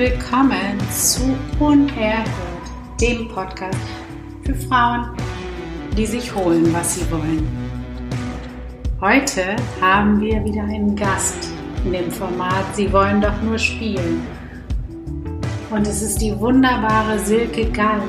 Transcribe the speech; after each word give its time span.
Willkommen 0.00 0.80
zu 0.90 1.36
Unerhört, 1.58 2.26
dem 2.98 3.28
Podcast 3.28 3.76
für 4.46 4.54
Frauen, 4.54 5.10
die 5.94 6.06
sich 6.06 6.34
holen, 6.34 6.72
was 6.72 6.94
sie 6.94 7.10
wollen. 7.10 7.46
Heute 8.98 9.56
haben 9.78 10.18
wir 10.22 10.42
wieder 10.42 10.62
einen 10.62 10.96
Gast 10.96 11.50
in 11.84 11.92
dem 11.92 12.10
Format 12.10 12.64
Sie 12.74 12.90
wollen 12.90 13.20
doch 13.20 13.42
nur 13.42 13.58
spielen. 13.58 14.26
Und 15.70 15.86
es 15.86 16.00
ist 16.00 16.22
die 16.22 16.34
wunderbare 16.40 17.18
Silke 17.18 17.70
Gall, 17.70 18.00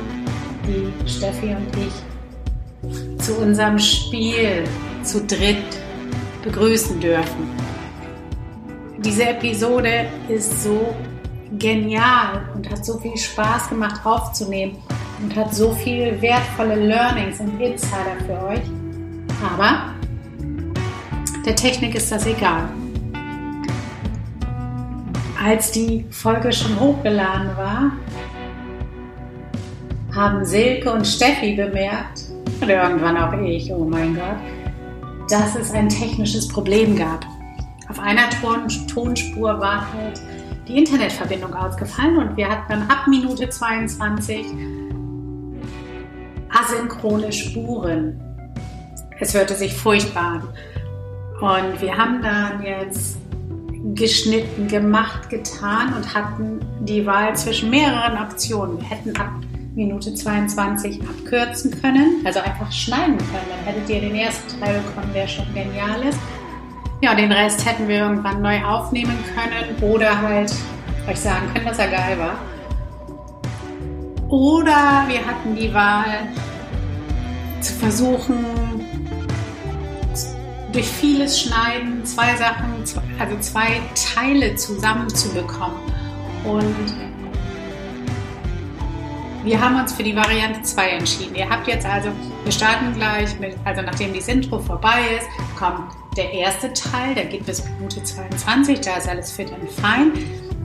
die 0.65 1.09
Steffi 1.09 1.47
und 1.47 1.67
ich 1.75 3.21
zu 3.21 3.33
unserem 3.33 3.77
Spiel 3.77 4.63
zu 5.03 5.25
dritt 5.25 5.77
begrüßen 6.41 7.01
dürfen. 7.01 7.49
Diese 8.97 9.25
Episode 9.25 10.05
ist 10.29 10.63
so 10.63 10.95
genial 11.57 12.41
und 12.55 12.69
hat 12.69 12.85
so 12.85 12.97
viel 12.97 13.17
Spaß 13.17 13.69
gemacht 13.69 14.05
aufzunehmen 14.05 14.77
und 15.21 15.35
hat 15.35 15.53
so 15.53 15.71
viel 15.71 16.21
wertvolle 16.21 16.75
Learnings 16.75 17.39
und 17.39 17.59
Insider 17.59 18.17
für 18.25 18.47
euch. 18.47 18.61
Aber 19.43 19.93
der 21.45 21.55
Technik 21.55 21.95
ist 21.95 22.11
das 22.11 22.25
egal. 22.25 22.69
Als 25.43 25.71
die 25.71 26.05
Folge 26.11 26.53
schon 26.53 26.79
hochgeladen 26.79 27.49
war, 27.57 27.91
haben 30.15 30.45
Silke 30.45 30.91
und 30.91 31.05
Steffi 31.05 31.55
bemerkt, 31.55 32.23
und 32.61 32.69
irgendwann 32.69 33.17
auch 33.17 33.33
ich, 33.41 33.71
oh 33.73 33.85
mein 33.85 34.13
Gott, 34.13 34.37
dass 35.29 35.55
es 35.55 35.71
ein 35.71 35.89
technisches 35.89 36.47
Problem 36.47 36.95
gab. 36.95 37.25
Auf 37.89 37.97
einer 37.97 38.29
Ton 38.29 38.67
Tonspur 38.87 39.59
war 39.59 39.91
halt 39.93 40.21
die 40.71 40.77
Internetverbindung 40.77 41.53
ausgefallen 41.53 42.17
und 42.17 42.37
wir 42.37 42.47
hatten 42.47 42.65
dann 42.69 42.81
ab 42.89 43.07
Minute 43.07 43.49
22 43.49 44.45
asynchrone 46.49 47.31
Spuren. 47.31 48.19
Es 49.19 49.33
hörte 49.33 49.53
sich 49.55 49.73
furchtbar 49.73 50.23
an. 50.23 50.43
Und 51.41 51.81
wir 51.81 51.97
haben 51.97 52.21
dann 52.21 52.63
jetzt 52.63 53.17
geschnitten, 53.95 54.67
gemacht, 54.67 55.29
getan 55.29 55.93
und 55.95 56.13
hatten 56.13 56.59
die 56.81 57.05
Wahl 57.05 57.35
zwischen 57.35 57.69
mehreren 57.69 58.17
Optionen. 58.23 58.79
Wir 58.79 58.89
hätten 58.89 59.15
ab 59.17 59.31
Minute 59.73 60.13
22 60.13 61.01
abkürzen 61.01 61.81
können, 61.81 62.21
also 62.25 62.39
einfach 62.39 62.71
schneiden 62.71 63.17
können. 63.17 63.47
Dann 63.49 63.73
hättet 63.73 63.89
ihr 63.89 64.01
den 64.01 64.15
ersten 64.15 64.59
Teil 64.59 64.81
bekommen, 64.81 65.11
der 65.13 65.27
schon 65.27 65.45
genial 65.53 66.01
ist. 66.07 66.19
Ja, 67.01 67.15
den 67.15 67.31
Rest 67.31 67.65
hätten 67.65 67.87
wir 67.87 67.97
irgendwann 67.97 68.43
neu 68.43 68.63
aufnehmen 68.63 69.17
können 69.33 69.91
oder 69.91 70.21
halt 70.21 70.53
euch 71.09 71.19
sagen 71.19 71.51
können, 71.51 71.65
dass 71.65 71.79
er 71.79 71.87
geil 71.87 72.19
war. 72.19 72.35
Oder 74.29 75.05
wir 75.07 75.25
hatten 75.25 75.55
die 75.55 75.73
Wahl 75.73 76.27
zu 77.59 77.73
versuchen, 77.73 78.45
durch 80.71 80.87
vieles 80.87 81.41
Schneiden 81.41 82.05
zwei 82.05 82.35
Sachen, 82.35 82.83
also 83.19 83.37
zwei 83.39 83.81
Teile 84.15 84.55
zusammenzubekommen. 84.55 85.79
Und 86.43 87.10
wir 89.43 89.59
haben 89.59 89.79
uns 89.79 89.93
für 89.93 90.03
die 90.03 90.15
Variante 90.15 90.61
2 90.61 90.89
entschieden. 90.89 91.35
Ihr 91.35 91.49
habt 91.49 91.67
jetzt 91.67 91.85
also, 91.85 92.09
wir 92.43 92.51
starten 92.51 92.93
gleich 92.93 93.39
mit, 93.39 93.55
also 93.65 93.81
nachdem 93.81 94.13
das 94.13 94.27
Intro 94.27 94.59
vorbei 94.59 94.99
ist, 95.17 95.27
kommt 95.57 95.91
der 96.15 96.31
erste 96.31 96.71
Teil, 96.73 97.15
der 97.15 97.25
geht 97.25 97.45
bis 97.45 97.63
Minute 97.65 98.03
22, 98.03 98.81
da 98.81 98.97
ist 98.97 99.07
alles 99.07 99.31
fit 99.31 99.51
und 99.51 99.69
fein. 99.71 100.11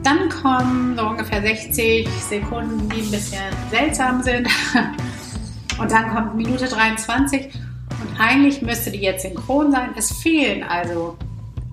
Dann 0.03 0.29
kommen 0.29 0.97
so 0.97 1.07
ungefähr 1.07 1.43
60 1.43 2.09
Sekunden, 2.09 2.89
die 2.91 3.03
ein 3.03 3.11
bisschen 3.11 3.43
seltsam 3.71 4.23
sind. 4.23 4.49
Und 5.79 5.93
dann 5.93 6.09
kommt 6.15 6.37
Minute 6.37 6.67
23 6.67 7.53
und 7.55 8.19
eigentlich 8.19 8.63
müsste 8.63 8.91
die 8.91 9.01
jetzt 9.01 9.23
synchron 9.23 9.73
sein. 9.73 9.91
Es 9.95 10.11
fehlen 10.11 10.63
also 10.63 11.19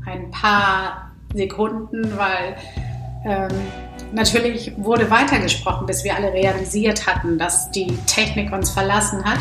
ein 0.06 0.30
paar 0.30 1.13
Sekunden, 1.34 2.18
weil 2.18 2.58
ähm, 3.25 3.50
natürlich 4.13 4.74
wurde 4.78 5.09
weitergesprochen, 5.09 5.85
bis 5.85 6.03
wir 6.03 6.16
alle 6.16 6.31
realisiert 6.31 7.07
hatten, 7.07 7.38
dass 7.38 7.72
die 7.72 7.97
Technik 8.06 8.51
uns 8.51 8.69
verlassen 8.69 9.24
hat. 9.25 9.40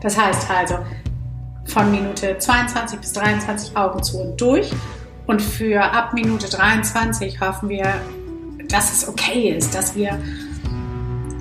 Das 0.00 0.18
heißt 0.18 0.50
also, 0.50 0.78
von 1.64 1.90
Minute 1.90 2.36
22 2.38 3.00
bis 3.00 3.12
23 3.14 3.76
Augen 3.76 4.02
zu 4.02 4.18
und 4.20 4.40
durch. 4.40 4.70
Und 5.26 5.40
für 5.40 5.82
ab 5.82 6.12
Minute 6.12 6.48
23 6.48 7.40
hoffen 7.40 7.70
wir, 7.70 8.00
dass 8.68 8.92
es 8.92 9.08
okay 9.08 9.48
ist, 9.56 9.74
dass 9.74 9.94
wir 9.94 10.18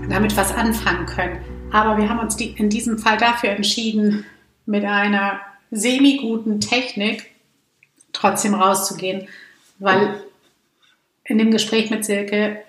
damit 0.09 0.35
was 0.37 0.53
anfangen 0.53 1.05
können. 1.05 1.39
Aber 1.71 1.97
wir 1.97 2.07
haben 2.07 2.19
uns 2.19 2.39
in 2.39 2.69
diesem 2.69 2.97
Fall 2.97 3.17
dafür 3.17 3.49
entschieden, 3.49 4.25
mit 4.65 4.85
einer 4.85 5.41
semi-guten 5.71 6.61
Technik 6.61 7.31
trotzdem 8.13 8.53
rauszugehen, 8.53 9.27
weil 9.79 10.23
in 11.25 11.37
dem 11.37 11.51
Gespräch 11.51 11.89
mit 11.89 12.05
Silke 12.05 12.63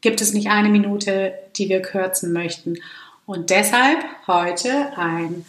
gibt 0.00 0.20
es 0.20 0.32
nicht 0.32 0.48
eine 0.48 0.68
Minute, 0.68 1.34
die 1.56 1.68
wir 1.68 1.82
kürzen 1.82 2.32
möchten. 2.32 2.78
Und 3.26 3.50
deshalb 3.50 4.04
heute 4.26 4.96
ein 4.96 5.44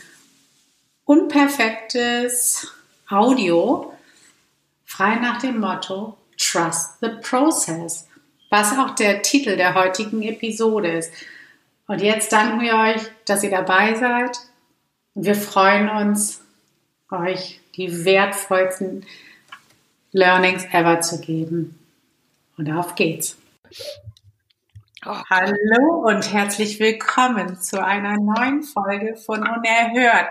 unperfektes 1.05 2.67
Audio, 3.09 3.93
frei 4.85 5.15
nach 5.15 5.41
dem 5.41 5.59
Motto 5.59 6.17
Trust 6.37 6.99
the 7.01 7.09
Process, 7.21 8.07
was 8.49 8.77
auch 8.77 8.95
der 8.95 9.21
Titel 9.21 9.55
der 9.57 9.73
heutigen 9.73 10.21
Episode 10.21 10.91
ist. 10.91 11.11
Und 11.87 12.01
jetzt 12.01 12.31
danken 12.31 12.61
wir 12.61 12.75
euch, 12.75 13.01
dass 13.25 13.43
ihr 13.43 13.49
dabei 13.51 13.95
seid. 13.95 14.37
Wir 15.15 15.35
freuen 15.35 15.89
uns, 15.89 16.41
euch 17.09 17.59
die 17.75 18.05
wertvollsten 18.05 19.05
Learnings 20.11 20.65
ever 20.71 21.01
zu 21.01 21.19
geben. 21.19 21.80
Und 22.61 22.71
auf 22.73 22.93
geht's. 22.93 23.39
Oh. 25.03 25.17
Hallo 25.31 26.05
und 26.05 26.31
herzlich 26.31 26.79
willkommen 26.79 27.59
zu 27.59 27.83
einer 27.83 28.17
neuen 28.17 28.61
Folge 28.61 29.15
von 29.15 29.39
Unerhört. 29.39 30.27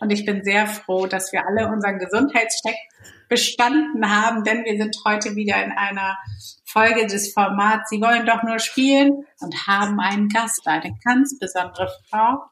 Und 0.00 0.10
ich 0.10 0.24
bin 0.24 0.44
sehr 0.44 0.68
froh, 0.68 1.08
dass 1.08 1.32
wir 1.32 1.44
alle 1.44 1.66
unseren 1.66 1.98
Gesundheitscheck 1.98 2.76
bestanden 3.28 4.08
haben, 4.08 4.44
denn 4.44 4.64
wir 4.64 4.76
sind 4.76 4.96
heute 5.04 5.34
wieder 5.34 5.60
in 5.64 5.72
einer 5.72 6.16
Folge 6.64 7.04
des 7.08 7.32
Formats 7.32 7.90
Sie 7.90 8.00
wollen 8.00 8.26
doch 8.26 8.44
nur 8.44 8.60
spielen 8.60 9.26
und 9.40 9.66
haben 9.66 9.98
einen 9.98 10.28
Gast, 10.28 10.68
eine 10.68 10.96
ganz 11.04 11.36
besondere 11.36 11.90
Frau, 12.08 12.44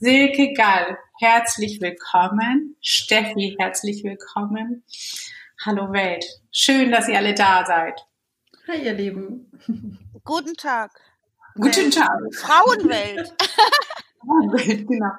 Silke 0.00 0.52
Gall. 0.54 0.98
Herzlich 1.20 1.80
willkommen. 1.80 2.74
Steffi, 2.80 3.54
herzlich 3.56 4.02
willkommen. 4.02 4.82
Hallo 5.64 5.92
Welt. 5.92 6.24
Schön, 6.50 6.90
dass 6.90 7.06
ihr 7.06 7.18
alle 7.18 7.34
da 7.34 7.64
seid. 7.64 8.07
Hi, 8.68 8.84
ihr 8.84 8.92
Lieben. 8.92 9.50
Guten 10.24 10.52
Tag. 10.54 10.90
Guten 11.54 11.90
Tag. 11.90 12.18
Frauenwelt. 12.34 13.32
genau. 14.86 15.12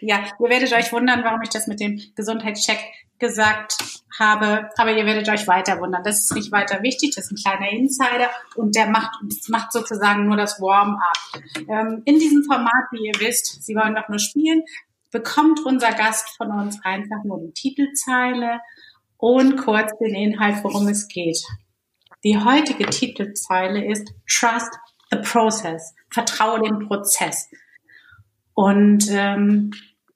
Ja, 0.00 0.24
ihr 0.40 0.50
werdet 0.50 0.72
euch 0.72 0.90
wundern, 0.92 1.22
warum 1.22 1.40
ich 1.42 1.48
das 1.48 1.68
mit 1.68 1.78
dem 1.78 2.00
Gesundheitscheck 2.16 2.80
gesagt 3.20 3.76
habe, 4.18 4.68
aber 4.76 4.96
ihr 4.96 5.06
werdet 5.06 5.28
euch 5.28 5.46
weiter 5.46 5.78
wundern. 5.78 6.02
Das 6.02 6.18
ist 6.18 6.34
nicht 6.34 6.50
weiter 6.50 6.82
wichtig, 6.82 7.14
das 7.14 7.26
ist 7.26 7.30
ein 7.30 7.36
kleiner 7.36 7.70
Insider 7.70 8.30
und 8.56 8.74
der 8.74 8.88
macht, 8.88 9.12
macht 9.46 9.72
sozusagen 9.72 10.26
nur 10.26 10.36
das 10.36 10.60
Warm-up. 10.60 11.42
Ähm, 11.68 12.02
in 12.04 12.18
diesem 12.18 12.42
Format, 12.42 12.90
wie 12.90 13.06
ihr 13.06 13.20
wisst, 13.20 13.62
Sie 13.62 13.76
wollen 13.76 13.94
doch 13.94 14.08
nur 14.08 14.18
spielen, 14.18 14.64
bekommt 15.12 15.60
unser 15.64 15.92
Gast 15.92 16.36
von 16.36 16.50
uns 16.50 16.80
einfach 16.82 17.22
nur 17.22 17.38
die 17.38 17.52
Titelzeile 17.52 18.58
und 19.18 19.56
kurz 19.56 19.96
den 20.00 20.16
Inhalt, 20.16 20.64
worum 20.64 20.88
es 20.88 21.06
geht. 21.06 21.38
Die 22.24 22.36
heutige 22.36 22.86
Titelzeile 22.86 23.84
ist 23.84 24.12
Trust 24.28 24.72
the 25.10 25.18
Process. 25.18 25.94
Vertraue 26.10 26.60
dem 26.60 26.88
Prozess. 26.88 27.48
Und 28.54 29.06
ähm, 29.10 29.70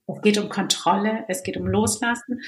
es 0.06 0.20
geht 0.22 0.38
um 0.38 0.48
Kontrolle, 0.48 1.24
es 1.28 1.42
geht 1.42 1.56
um 1.56 1.66
Loslassen. 1.66 2.40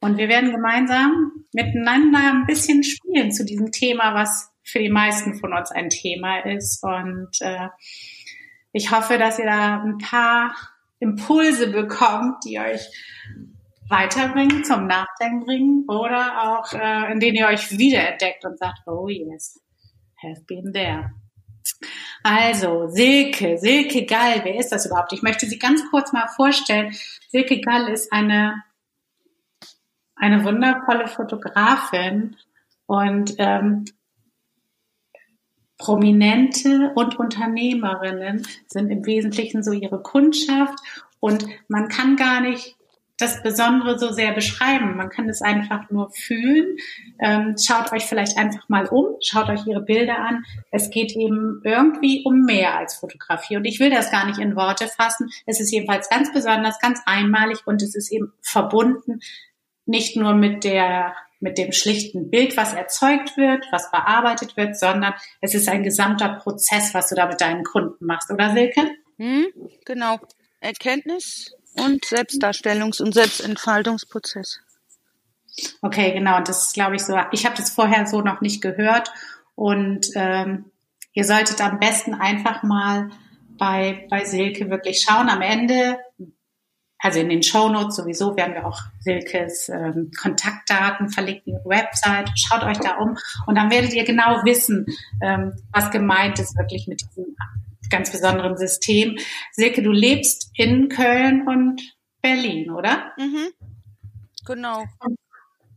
Und 0.00 0.16
wir 0.16 0.28
werden 0.28 0.50
gemeinsam 0.50 1.32
miteinander 1.52 2.18
ein 2.18 2.46
bisschen 2.46 2.82
spielen 2.82 3.30
zu 3.30 3.44
diesem 3.44 3.70
Thema, 3.70 4.14
was 4.14 4.50
für 4.64 4.78
die 4.78 4.88
meisten 4.88 5.38
von 5.38 5.52
uns 5.52 5.70
ein 5.70 5.90
Thema 5.90 6.38
ist. 6.40 6.82
Und 6.82 7.30
äh, 7.40 7.68
ich 8.72 8.90
hoffe, 8.90 9.18
dass 9.18 9.38
ihr 9.38 9.44
da 9.44 9.82
ein 9.82 9.98
paar 9.98 10.54
Impulse 10.98 11.70
bekommt, 11.70 12.44
die 12.44 12.58
euch 12.58 12.80
weiterbringen, 13.92 14.64
zum 14.64 14.86
Nachdenken 14.88 15.44
bringen 15.44 15.84
oder 15.86 16.42
auch 16.42 16.72
äh, 16.72 17.12
in 17.12 17.20
denen 17.20 17.36
ihr 17.36 17.46
euch 17.46 17.70
wiederentdeckt 17.78 18.44
und 18.44 18.58
sagt, 18.58 18.80
oh 18.86 19.06
yes, 19.08 19.60
have 20.20 20.42
been 20.46 20.72
there. 20.72 21.12
Also, 22.24 22.88
Silke, 22.88 23.58
Silke 23.58 24.06
Gall, 24.06 24.40
wer 24.44 24.56
ist 24.56 24.70
das 24.70 24.86
überhaupt? 24.86 25.12
Ich 25.12 25.22
möchte 25.22 25.46
sie 25.46 25.58
ganz 25.58 25.82
kurz 25.90 26.12
mal 26.12 26.28
vorstellen. 26.28 26.92
Silke 27.28 27.60
Gall 27.60 27.88
ist 27.88 28.12
eine, 28.12 28.62
eine 30.16 30.44
wundervolle 30.44 31.06
Fotografin 31.06 32.36
und 32.86 33.34
ähm, 33.38 33.84
Prominente 35.78 36.92
und 36.94 37.18
Unternehmerinnen 37.18 38.46
sind 38.68 38.90
im 38.90 39.04
Wesentlichen 39.04 39.62
so 39.62 39.72
ihre 39.72 40.00
Kundschaft 40.00 40.78
und 41.18 41.44
man 41.68 41.88
kann 41.88 42.16
gar 42.16 42.40
nicht 42.40 42.76
das 43.18 43.42
Besondere 43.42 43.98
so 43.98 44.10
sehr 44.12 44.32
beschreiben. 44.32 44.96
Man 44.96 45.08
kann 45.08 45.28
es 45.28 45.42
einfach 45.42 45.90
nur 45.90 46.10
fühlen. 46.10 46.76
Ähm, 47.20 47.54
schaut 47.62 47.92
euch 47.92 48.04
vielleicht 48.04 48.36
einfach 48.36 48.68
mal 48.68 48.86
um, 48.86 49.16
schaut 49.20 49.48
euch 49.48 49.66
ihre 49.66 49.82
Bilder 49.82 50.18
an. 50.18 50.44
Es 50.70 50.90
geht 50.90 51.12
eben 51.12 51.60
irgendwie 51.64 52.24
um 52.24 52.44
mehr 52.44 52.76
als 52.76 52.96
Fotografie. 52.96 53.56
Und 53.56 53.64
ich 53.64 53.78
will 53.80 53.90
das 53.90 54.10
gar 54.10 54.26
nicht 54.26 54.38
in 54.38 54.56
Worte 54.56 54.88
fassen. 54.88 55.30
Es 55.46 55.60
ist 55.60 55.72
jedenfalls 55.72 56.08
ganz 56.08 56.32
besonders, 56.32 56.80
ganz 56.80 57.00
einmalig 57.06 57.66
und 57.66 57.82
es 57.82 57.94
ist 57.94 58.10
eben 58.10 58.32
verbunden 58.40 59.20
nicht 59.84 60.16
nur 60.16 60.34
mit 60.34 60.64
der 60.64 61.14
mit 61.40 61.58
dem 61.58 61.72
schlichten 61.72 62.30
Bild, 62.30 62.56
was 62.56 62.72
erzeugt 62.72 63.36
wird, 63.36 63.66
was 63.72 63.90
bearbeitet 63.90 64.56
wird, 64.56 64.78
sondern 64.78 65.12
es 65.40 65.54
ist 65.54 65.68
ein 65.68 65.82
gesamter 65.82 66.38
Prozess, 66.40 66.94
was 66.94 67.08
du 67.08 67.16
da 67.16 67.26
mit 67.26 67.40
deinen 67.40 67.64
Kunden 67.64 68.06
machst, 68.06 68.30
oder 68.30 68.52
Silke? 68.52 68.88
Hm, 69.18 69.46
genau. 69.84 70.20
Erkenntnis 70.60 71.52
und 71.74 72.04
Selbstdarstellungs- 72.04 73.02
und 73.02 73.14
Selbstentfaltungsprozess. 73.14 74.60
Okay, 75.82 76.12
genau. 76.12 76.40
Das 76.40 76.66
ist, 76.66 76.74
glaube 76.74 76.96
ich, 76.96 77.02
so. 77.04 77.18
Ich 77.32 77.44
habe 77.44 77.56
das 77.56 77.70
vorher 77.70 78.06
so 78.06 78.22
noch 78.22 78.40
nicht 78.40 78.62
gehört. 78.62 79.12
Und 79.54 80.08
ähm, 80.14 80.70
ihr 81.12 81.24
solltet 81.24 81.60
am 81.60 81.78
besten 81.78 82.14
einfach 82.14 82.62
mal 82.62 83.10
bei, 83.58 84.06
bei 84.10 84.24
Silke 84.24 84.70
wirklich 84.70 85.04
schauen. 85.06 85.28
Am 85.28 85.42
Ende, 85.42 85.98
also 86.98 87.20
in 87.20 87.28
den 87.28 87.42
Show 87.42 87.68
Notes 87.68 87.96
sowieso, 87.96 88.36
werden 88.36 88.54
wir 88.54 88.66
auch 88.66 88.80
Silkes 89.00 89.68
ähm, 89.68 90.10
Kontaktdaten 90.20 91.10
verlinken, 91.10 91.60
Website. 91.64 92.30
Schaut 92.36 92.64
euch 92.64 92.78
da 92.78 92.96
um 92.96 93.18
und 93.46 93.56
dann 93.56 93.70
werdet 93.70 93.92
ihr 93.92 94.04
genau 94.04 94.42
wissen, 94.44 94.86
ähm, 95.22 95.52
was 95.70 95.90
gemeint 95.90 96.38
ist 96.38 96.56
wirklich 96.56 96.88
mit 96.88 97.02
diesem 97.02 97.36
ganz 97.92 98.10
besonderen 98.10 98.56
System. 98.56 99.16
Silke, 99.52 99.82
du 99.82 99.90
lebst 99.92 100.50
in 100.54 100.88
Köln 100.88 101.46
und 101.46 101.80
Berlin, 102.20 102.70
oder? 102.70 103.12
Mhm. 103.16 103.52
Genau. 104.46 104.84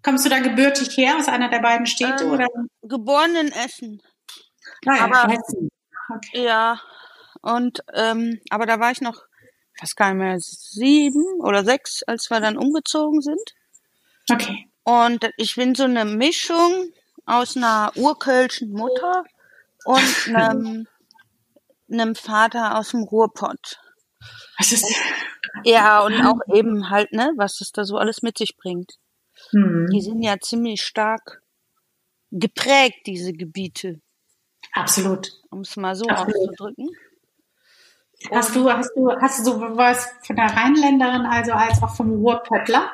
Kommst 0.01 0.25
du 0.25 0.29
da 0.29 0.39
gebürtig 0.39 0.95
her, 0.97 1.17
aus 1.17 1.27
einer 1.27 1.49
der 1.49 1.59
beiden 1.59 1.85
Städte? 1.85 2.23
Ähm, 2.23 2.31
oder? 2.31 2.47
Geboren 2.81 3.35
in 3.35 3.51
Essen. 3.51 4.01
Nein, 4.83 5.01
aber- 5.01 5.33
okay. 5.33 6.43
Ja. 6.43 6.79
Und 7.41 7.83
ähm, 7.93 8.39
aber 8.49 8.65
da 8.65 8.79
war 8.79 8.91
ich 8.91 9.01
noch, 9.01 9.21
ich 9.75 9.81
weiß 9.83 9.95
gar 9.95 10.13
nicht 10.13 10.23
mehr, 10.23 10.37
sieben 10.39 11.23
oder 11.41 11.63
sechs, 11.63 12.01
als 12.03 12.29
wir 12.31 12.39
dann 12.39 12.57
umgezogen 12.57 13.21
sind. 13.21 13.53
okay. 14.31 14.67
Und 14.83 15.27
ich 15.37 15.55
bin 15.55 15.73
so 15.73 15.83
eine 15.85 16.05
Mischung 16.05 16.91
aus 17.25 17.57
einer 17.57 17.91
urkölschen 17.95 18.71
Mutter 18.71 19.23
und 19.85 20.27
einem, 20.35 20.87
einem 21.91 22.15
Vater 22.15 22.77
aus 22.77 22.91
dem 22.91 23.03
Ruhrpott. 23.03 23.79
Was 24.57 24.71
ist? 24.71 24.85
Ja, 25.63 26.03
und 26.03 26.21
auch 26.25 26.39
eben 26.53 26.89
halt, 26.89 27.11
ne, 27.11 27.31
was 27.37 27.61
es 27.61 27.71
da 27.71 27.85
so 27.85 27.97
alles 27.97 28.21
mit 28.21 28.37
sich 28.37 28.57
bringt. 28.57 28.97
Hm. 29.51 29.87
Die 29.91 30.01
sind 30.01 30.21
ja 30.21 30.39
ziemlich 30.39 30.81
stark 30.81 31.41
geprägt, 32.31 33.01
diese 33.05 33.33
Gebiete, 33.33 34.01
Absolut. 34.73 35.31
um 35.49 35.61
es 35.61 35.75
mal 35.77 35.95
so 35.95 36.05
Absolut. 36.07 36.35
auszudrücken. 36.35 36.89
Hast 38.31 38.55
du, 38.55 38.69
hast 38.71 38.91
du, 38.95 39.11
hast 39.11 39.39
du 39.39 39.43
so 39.43 39.61
was 39.77 40.09
von 40.25 40.35
der 40.35 40.45
Rheinländerin, 40.45 41.25
also 41.25 41.51
als 41.51 41.81
auch 41.83 41.95
vom 41.95 42.11
Ruhrpöttler? 42.13 42.91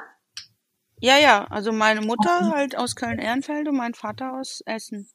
Ja, 1.00 1.18
ja, 1.18 1.46
also 1.46 1.72
meine 1.72 2.02
Mutter 2.02 2.52
halt 2.52 2.78
aus 2.78 2.96
Köln-Ehrenfeld 2.96 3.68
und 3.68 3.78
mein 3.78 3.94
Vater 3.94 4.34
aus 4.34 4.62
Essen. 4.66 5.10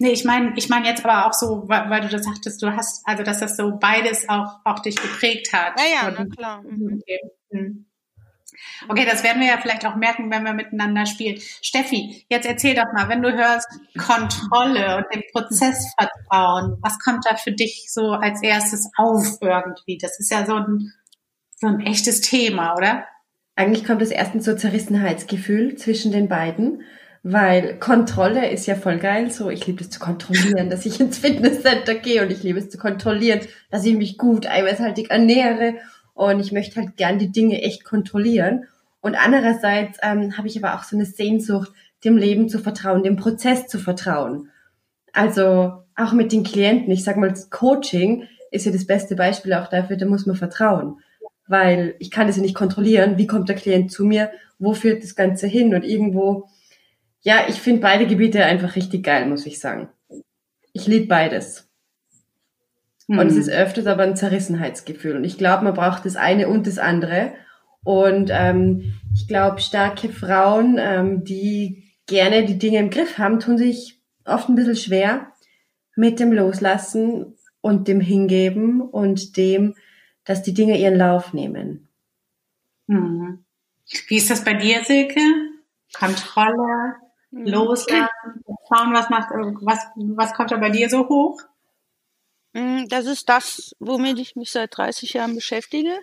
Nee, 0.00 0.10
ich 0.10 0.24
meine, 0.24 0.54
ich 0.56 0.68
meine 0.68 0.88
jetzt 0.88 1.04
aber 1.04 1.26
auch 1.26 1.32
so, 1.32 1.68
weil, 1.68 1.88
weil 1.88 2.00
du 2.00 2.08
das 2.08 2.24
sagtest, 2.24 2.62
du 2.62 2.74
hast, 2.74 3.06
also 3.06 3.22
dass 3.22 3.40
das 3.40 3.56
so 3.56 3.78
beides 3.78 4.28
auch, 4.28 4.60
auch 4.64 4.80
dich 4.80 4.96
geprägt 4.96 5.52
hat. 5.52 5.78
Ja, 5.78 6.08
ja, 6.08 6.10
na 6.10 6.24
klar. 6.26 6.62
Mhm. 6.62 7.00
Okay. 7.00 7.20
Hm. 7.52 7.84
Okay, 8.88 9.06
das 9.08 9.22
werden 9.22 9.40
wir 9.40 9.48
ja 9.48 9.58
vielleicht 9.60 9.86
auch 9.86 9.96
merken, 9.96 10.30
wenn 10.30 10.44
wir 10.44 10.52
miteinander 10.52 11.06
spielen. 11.06 11.40
Steffi, 11.62 12.24
jetzt 12.28 12.46
erzähl 12.46 12.74
doch 12.74 12.92
mal, 12.92 13.08
wenn 13.08 13.22
du 13.22 13.32
hörst 13.32 13.68
Kontrolle 13.96 14.96
und 14.96 15.06
dem 15.14 15.22
Prozess 15.32 15.94
vertrauen, 15.96 16.78
was 16.80 16.98
kommt 16.98 17.24
da 17.28 17.36
für 17.36 17.52
dich 17.52 17.86
so 17.92 18.12
als 18.12 18.42
erstes 18.42 18.90
auf 18.96 19.38
irgendwie? 19.40 19.98
Das 19.98 20.18
ist 20.18 20.30
ja 20.30 20.44
so 20.46 20.54
ein, 20.54 20.92
so 21.56 21.66
ein 21.66 21.80
echtes 21.80 22.20
Thema, 22.20 22.74
oder? 22.74 23.04
Eigentlich 23.54 23.84
kommt 23.84 24.02
es 24.02 24.10
erstens 24.10 24.44
so 24.44 24.54
Zerrissenheitsgefühl 24.54 25.76
zwischen 25.76 26.12
den 26.12 26.28
beiden, 26.28 26.82
weil 27.22 27.78
Kontrolle 27.78 28.50
ist 28.50 28.66
ja 28.66 28.74
voll 28.74 28.98
geil. 28.98 29.30
So, 29.30 29.50
ich 29.50 29.66
liebe 29.66 29.82
es 29.82 29.90
zu 29.90 30.00
kontrollieren, 30.00 30.70
dass 30.70 30.86
ich 30.86 31.00
ins 31.00 31.18
Fitnesscenter 31.18 31.94
gehe 31.94 32.22
und 32.22 32.30
ich 32.30 32.42
liebe 32.42 32.58
es 32.58 32.70
zu 32.70 32.78
kontrollieren, 32.78 33.40
dass 33.70 33.84
ich 33.84 33.96
mich 33.96 34.18
gut 34.18 34.46
eiweißhaltig 34.46 35.10
ernähre 35.10 35.74
und 36.14 36.40
ich 36.40 36.52
möchte 36.52 36.80
halt 36.80 36.96
gern 36.96 37.18
die 37.18 37.30
Dinge 37.30 37.62
echt 37.62 37.84
kontrollieren. 37.84 38.64
Und 39.00 39.14
andererseits 39.14 39.98
ähm, 40.02 40.36
habe 40.36 40.48
ich 40.48 40.62
aber 40.62 40.74
auch 40.74 40.82
so 40.82 40.96
eine 40.96 41.06
Sehnsucht, 41.06 41.70
dem 42.04 42.16
Leben 42.16 42.48
zu 42.48 42.58
vertrauen, 42.58 43.02
dem 43.02 43.16
Prozess 43.16 43.66
zu 43.66 43.78
vertrauen. 43.78 44.50
Also 45.12 45.84
auch 45.96 46.12
mit 46.12 46.32
den 46.32 46.44
Klienten, 46.44 46.90
ich 46.92 47.04
sag 47.04 47.16
mal, 47.16 47.32
Coaching 47.50 48.24
ist 48.50 48.66
ja 48.66 48.72
das 48.72 48.86
beste 48.86 49.16
Beispiel 49.16 49.52
auch 49.54 49.68
dafür, 49.68 49.96
da 49.96 50.06
muss 50.06 50.26
man 50.26 50.36
vertrauen. 50.36 50.98
Weil 51.46 51.94
ich 51.98 52.10
kann 52.10 52.26
das 52.26 52.36
ja 52.36 52.42
nicht 52.42 52.54
kontrollieren, 52.54 53.18
wie 53.18 53.26
kommt 53.26 53.48
der 53.48 53.56
Klient 53.56 53.90
zu 53.90 54.04
mir, 54.04 54.30
wo 54.58 54.74
führt 54.74 55.02
das 55.02 55.14
Ganze 55.14 55.46
hin 55.46 55.74
und 55.74 55.84
irgendwo, 55.84 56.48
ja, 57.22 57.46
ich 57.48 57.56
finde 57.56 57.80
beide 57.80 58.06
Gebiete 58.06 58.44
einfach 58.44 58.76
richtig 58.76 59.04
geil, 59.04 59.26
muss 59.26 59.46
ich 59.46 59.58
sagen. 59.58 59.88
Ich 60.72 60.86
liebe 60.86 61.06
beides. 61.06 61.68
Und 63.08 63.26
es 63.26 63.34
Hm. 63.34 63.40
ist 63.40 63.50
öfters 63.50 63.86
aber 63.86 64.02
ein 64.02 64.16
Zerrissenheitsgefühl. 64.16 65.16
Und 65.16 65.24
ich 65.24 65.38
glaube, 65.38 65.64
man 65.64 65.74
braucht 65.74 66.04
das 66.04 66.16
eine 66.16 66.48
und 66.48 66.66
das 66.66 66.78
andere. 66.78 67.32
Und 67.82 68.30
ähm, 68.32 68.94
ich 69.14 69.26
glaube, 69.26 69.60
starke 69.60 70.10
Frauen, 70.10 70.76
ähm, 70.78 71.24
die 71.24 71.84
gerne 72.06 72.44
die 72.44 72.58
Dinge 72.58 72.78
im 72.78 72.90
Griff 72.90 73.16
haben, 73.18 73.40
tun 73.40 73.56
sich 73.56 74.00
oft 74.26 74.48
ein 74.48 74.54
bisschen 74.54 74.76
schwer 74.76 75.32
mit 75.96 76.20
dem 76.20 76.32
Loslassen 76.32 77.34
und 77.62 77.88
dem 77.88 78.00
Hingeben 78.00 78.82
und 78.82 79.36
dem, 79.36 79.74
dass 80.24 80.42
die 80.42 80.54
Dinge 80.54 80.78
ihren 80.78 80.96
Lauf 80.96 81.32
nehmen. 81.32 81.88
Hm. 82.88 83.44
Wie 84.08 84.16
ist 84.16 84.30
das 84.30 84.44
bei 84.44 84.54
dir, 84.54 84.84
Silke? 84.84 85.20
Kontrolle, 85.94 86.96
loslassen, 87.30 88.08
schauen, 88.68 88.94
was 88.94 89.10
macht, 89.10 89.30
was, 89.30 89.78
was 89.96 90.34
kommt 90.34 90.50
da 90.50 90.56
bei 90.56 90.70
dir 90.70 90.88
so 90.88 91.08
hoch? 91.08 91.40
Mm, 92.52 92.86
Das 92.88 93.06
ist 93.06 93.28
das, 93.28 93.74
womit 93.78 94.18
ich 94.18 94.36
mich 94.36 94.50
seit 94.50 94.76
30 94.76 95.12
Jahren 95.14 95.34
beschäftige. 95.34 95.98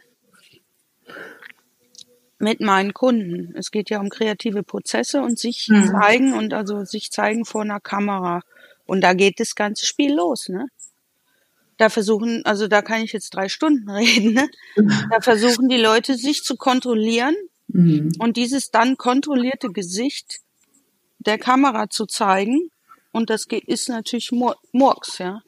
Mit 2.38 2.60
meinen 2.60 2.94
Kunden. 2.94 3.54
Es 3.56 3.72
geht 3.72 3.90
ja 3.90 4.00
um 4.00 4.10
kreative 4.10 4.62
Prozesse 4.64 5.22
und 5.22 5.40
sich 5.40 5.68
Mhm. 5.70 5.88
zeigen 5.92 6.34
und 6.34 6.54
also 6.54 6.84
sich 6.84 7.10
zeigen 7.12 7.46
vor 7.46 7.62
einer 7.62 7.80
Kamera. 7.80 8.42
Und 8.86 9.02
da 9.02 9.14
geht 9.14 9.40
das 9.40 9.56
ganze 9.56 9.86
Spiel 9.86 10.14
los, 10.14 10.50
ne? 10.50 10.68
Da 11.78 11.90
versuchen, 11.90 12.46
also 12.46 12.68
da 12.68 12.82
kann 12.82 13.02
ich 13.02 13.14
jetzt 13.14 13.32
drei 13.34 13.50
Stunden 13.50 13.90
reden, 13.90 14.34
ne? 14.34 14.50
Da 15.10 15.22
versuchen 15.22 15.70
die 15.70 15.78
Leute 15.82 16.16
sich 16.16 16.44
zu 16.44 16.56
kontrollieren 16.58 17.36
und 18.20 18.38
dieses 18.38 18.70
dann 18.70 18.96
kontrollierte 18.98 19.70
Gesicht 19.70 20.40
der 21.26 21.38
Kamera 21.38 21.90
zu 21.90 22.06
zeigen. 22.06 22.70
Und 23.12 23.30
das 23.30 23.46
ist 23.68 23.90
natürlich 23.90 24.32
Mur 24.32 24.56
Murks, 24.72 25.18
ja. 25.20 25.42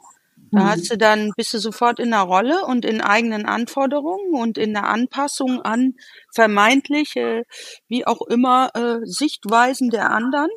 Da 0.52 0.68
hast 0.70 0.90
du 0.90 0.98
dann, 0.98 1.34
bist 1.36 1.54
du 1.54 1.60
sofort 1.60 2.00
in 2.00 2.12
der 2.12 2.22
Rolle 2.22 2.66
und 2.66 2.86
in 2.86 3.02
eigenen 3.02 3.46
Anforderungen 3.46 4.34
und 4.34 4.58
in 4.58 4.74
der 4.74 4.88
Anpassung 4.88 5.62
an 5.62 5.96
vermeintliche, 6.34 7.44
wie 7.90 8.08
auch 8.08 8.22
immer, 8.22 8.72
äh, 8.74 9.00
Sichtweisen 9.04 9.90
der 9.90 10.12
anderen. 10.12 10.50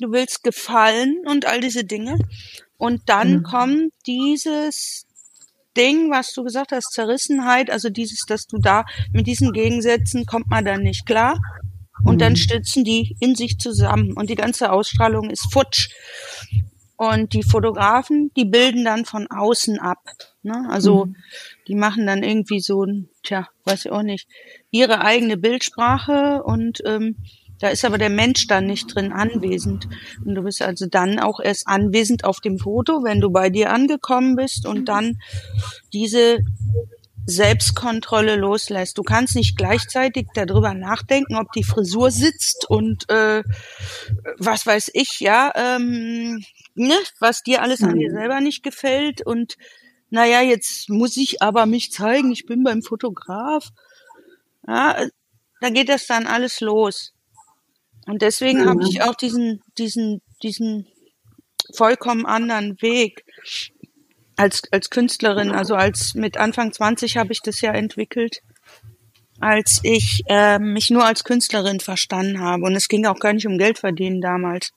Du 0.00 0.12
willst 0.12 0.44
gefallen 0.44 1.22
und 1.26 1.46
all 1.46 1.60
diese 1.60 1.84
Dinge. 1.84 2.18
Und 2.78 3.02
dann 3.06 3.38
Mhm. 3.38 3.42
kommt 3.42 3.92
dieses 4.06 5.06
Ding, 5.76 6.10
was 6.10 6.32
du 6.32 6.44
gesagt 6.44 6.70
hast, 6.72 6.92
Zerrissenheit, 6.92 7.70
also 7.70 7.90
dieses, 7.90 8.20
dass 8.26 8.46
du 8.46 8.58
da 8.58 8.84
mit 9.12 9.26
diesen 9.26 9.52
Gegensätzen 9.52 10.26
kommt 10.26 10.48
man 10.48 10.64
dann 10.64 10.82
nicht 10.82 11.06
klar. 11.06 11.40
Und 12.02 12.20
dann 12.20 12.32
Mhm. 12.32 12.36
stützen 12.36 12.84
die 12.84 13.16
in 13.20 13.34
sich 13.34 13.58
zusammen 13.58 14.12
und 14.12 14.28
die 14.30 14.34
ganze 14.34 14.72
Ausstrahlung 14.72 15.30
ist 15.30 15.52
futsch. 15.52 15.90
Und 16.96 17.32
die 17.32 17.42
Fotografen, 17.42 18.30
die 18.36 18.44
bilden 18.44 18.84
dann 18.84 19.04
von 19.04 19.26
außen 19.28 19.80
ab. 19.80 19.98
Ne? 20.42 20.66
Also 20.70 21.06
Mhm. 21.06 21.16
die 21.66 21.74
machen 21.74 22.06
dann 22.06 22.22
irgendwie 22.22 22.60
so 22.60 22.86
tja, 23.24 23.48
weiß 23.64 23.86
ich 23.86 23.90
auch 23.90 24.02
nicht, 24.02 24.28
ihre 24.70 25.00
eigene 25.00 25.36
Bildsprache 25.36 26.42
und 26.44 26.80
ähm, 26.86 27.16
da 27.60 27.68
ist 27.68 27.84
aber 27.84 27.98
der 27.98 28.10
Mensch 28.10 28.46
dann 28.46 28.66
nicht 28.66 28.94
drin 28.94 29.12
anwesend. 29.12 29.86
Und 30.24 30.34
du 30.34 30.42
bist 30.42 30.62
also 30.62 30.86
dann 30.86 31.18
auch 31.18 31.40
erst 31.40 31.66
anwesend 31.66 32.24
auf 32.24 32.40
dem 32.40 32.58
Foto, 32.58 33.02
wenn 33.04 33.20
du 33.20 33.30
bei 33.30 33.48
dir 33.50 33.72
angekommen 33.72 34.36
bist 34.36 34.66
und 34.66 34.88
dann 34.88 35.18
diese 35.92 36.38
Selbstkontrolle 37.26 38.36
loslässt. 38.36 38.98
Du 38.98 39.02
kannst 39.02 39.34
nicht 39.34 39.56
gleichzeitig 39.56 40.26
darüber 40.34 40.74
nachdenken, 40.74 41.36
ob 41.36 41.52
die 41.52 41.64
Frisur 41.64 42.10
sitzt 42.10 42.66
und 42.68 43.08
äh, 43.10 43.42
was 44.38 44.66
weiß 44.66 44.90
ich, 44.94 45.20
ja, 45.20 45.52
ähm, 45.54 46.44
ne, 46.74 46.94
was 47.20 47.42
dir 47.42 47.62
alles 47.62 47.82
an 47.82 47.96
dir 47.96 48.10
Mhm. 48.10 48.16
selber 48.16 48.40
nicht 48.40 48.62
gefällt 48.62 49.24
und 49.26 49.56
naja, 50.10 50.42
jetzt 50.42 50.88
muss 50.90 51.16
ich 51.16 51.42
aber 51.42 51.66
mich 51.66 51.90
zeigen, 51.90 52.30
ich 52.30 52.46
bin 52.46 52.62
beim 52.62 52.82
Fotograf. 52.82 53.70
Ja, 54.66 55.06
da 55.60 55.70
geht 55.70 55.88
das 55.88 56.06
dann 56.06 56.26
alles 56.26 56.60
los. 56.60 57.12
Und 58.06 58.22
deswegen 58.22 58.66
habe 58.66 58.82
ich 58.82 58.96
Mhm. 58.96 59.00
auch 59.02 59.14
diesen, 59.14 59.62
diesen, 59.78 60.20
diesen 60.42 60.86
vollkommen 61.74 62.26
anderen 62.26 62.80
Weg 62.82 63.24
als, 64.36 64.62
als 64.70 64.90
Künstlerin. 64.90 65.50
Also 65.50 65.74
als 65.74 66.14
mit 66.14 66.36
Anfang 66.36 66.72
20 66.72 67.16
habe 67.16 67.32
ich 67.32 67.40
das 67.40 67.60
ja 67.60 67.72
entwickelt, 67.72 68.42
als 69.40 69.80
ich 69.82 70.22
äh, 70.28 70.58
mich 70.58 70.90
nur 70.90 71.04
als 71.04 71.24
Künstlerin 71.24 71.80
verstanden 71.80 72.40
habe. 72.40 72.64
Und 72.64 72.74
es 72.74 72.88
ging 72.88 73.06
auch 73.06 73.18
gar 73.18 73.32
nicht 73.32 73.46
um 73.46 73.58
Geld 73.58 73.78
verdienen 73.78 74.20
damals. 74.20 74.72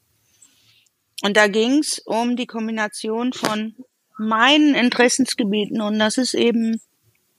Und 1.23 1.35
da 1.35 1.47
ging 1.47 1.79
es 1.79 1.99
um 2.05 2.35
die 2.35 2.45
Kombination 2.45 3.33
von 3.33 3.75
meinen 4.17 4.75
Interessensgebieten 4.75 5.81
und 5.81 5.99
das 5.99 6.17
ist 6.17 6.33
eben 6.33 6.81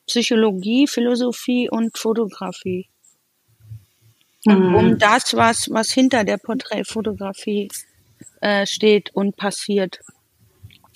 Psychologie, 0.07 0.87
Philosophie 0.87 1.69
und 1.69 1.99
Fotografie. 1.99 2.89
Und 4.47 4.75
um 4.75 4.87
Mhm. 4.93 4.99
das, 4.99 5.35
was, 5.35 5.69
was 5.71 5.93
hinter 5.93 6.25
der 6.25 6.39
Porträtfotografie 6.39 7.69
äh, 8.41 8.67
steht 8.67 9.11
und 9.15 9.37
passiert. 9.37 10.01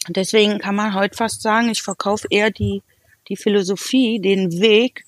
Deswegen 0.09 0.59
kann 0.59 0.75
man 0.75 0.95
heute 0.95 1.17
fast 1.17 1.43
sagen, 1.43 1.71
ich 1.71 1.83
verkaufe 1.83 2.27
eher 2.31 2.51
die, 2.51 2.83
die 3.29 3.37
Philosophie, 3.37 4.21
den 4.21 4.61
Weg, 4.61 5.05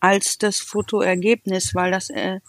als 0.00 0.38
das 0.38 0.58
Fotoergebnis, 0.58 1.74
weil 1.74 1.90
das 1.90 2.10
äh, 2.10 2.40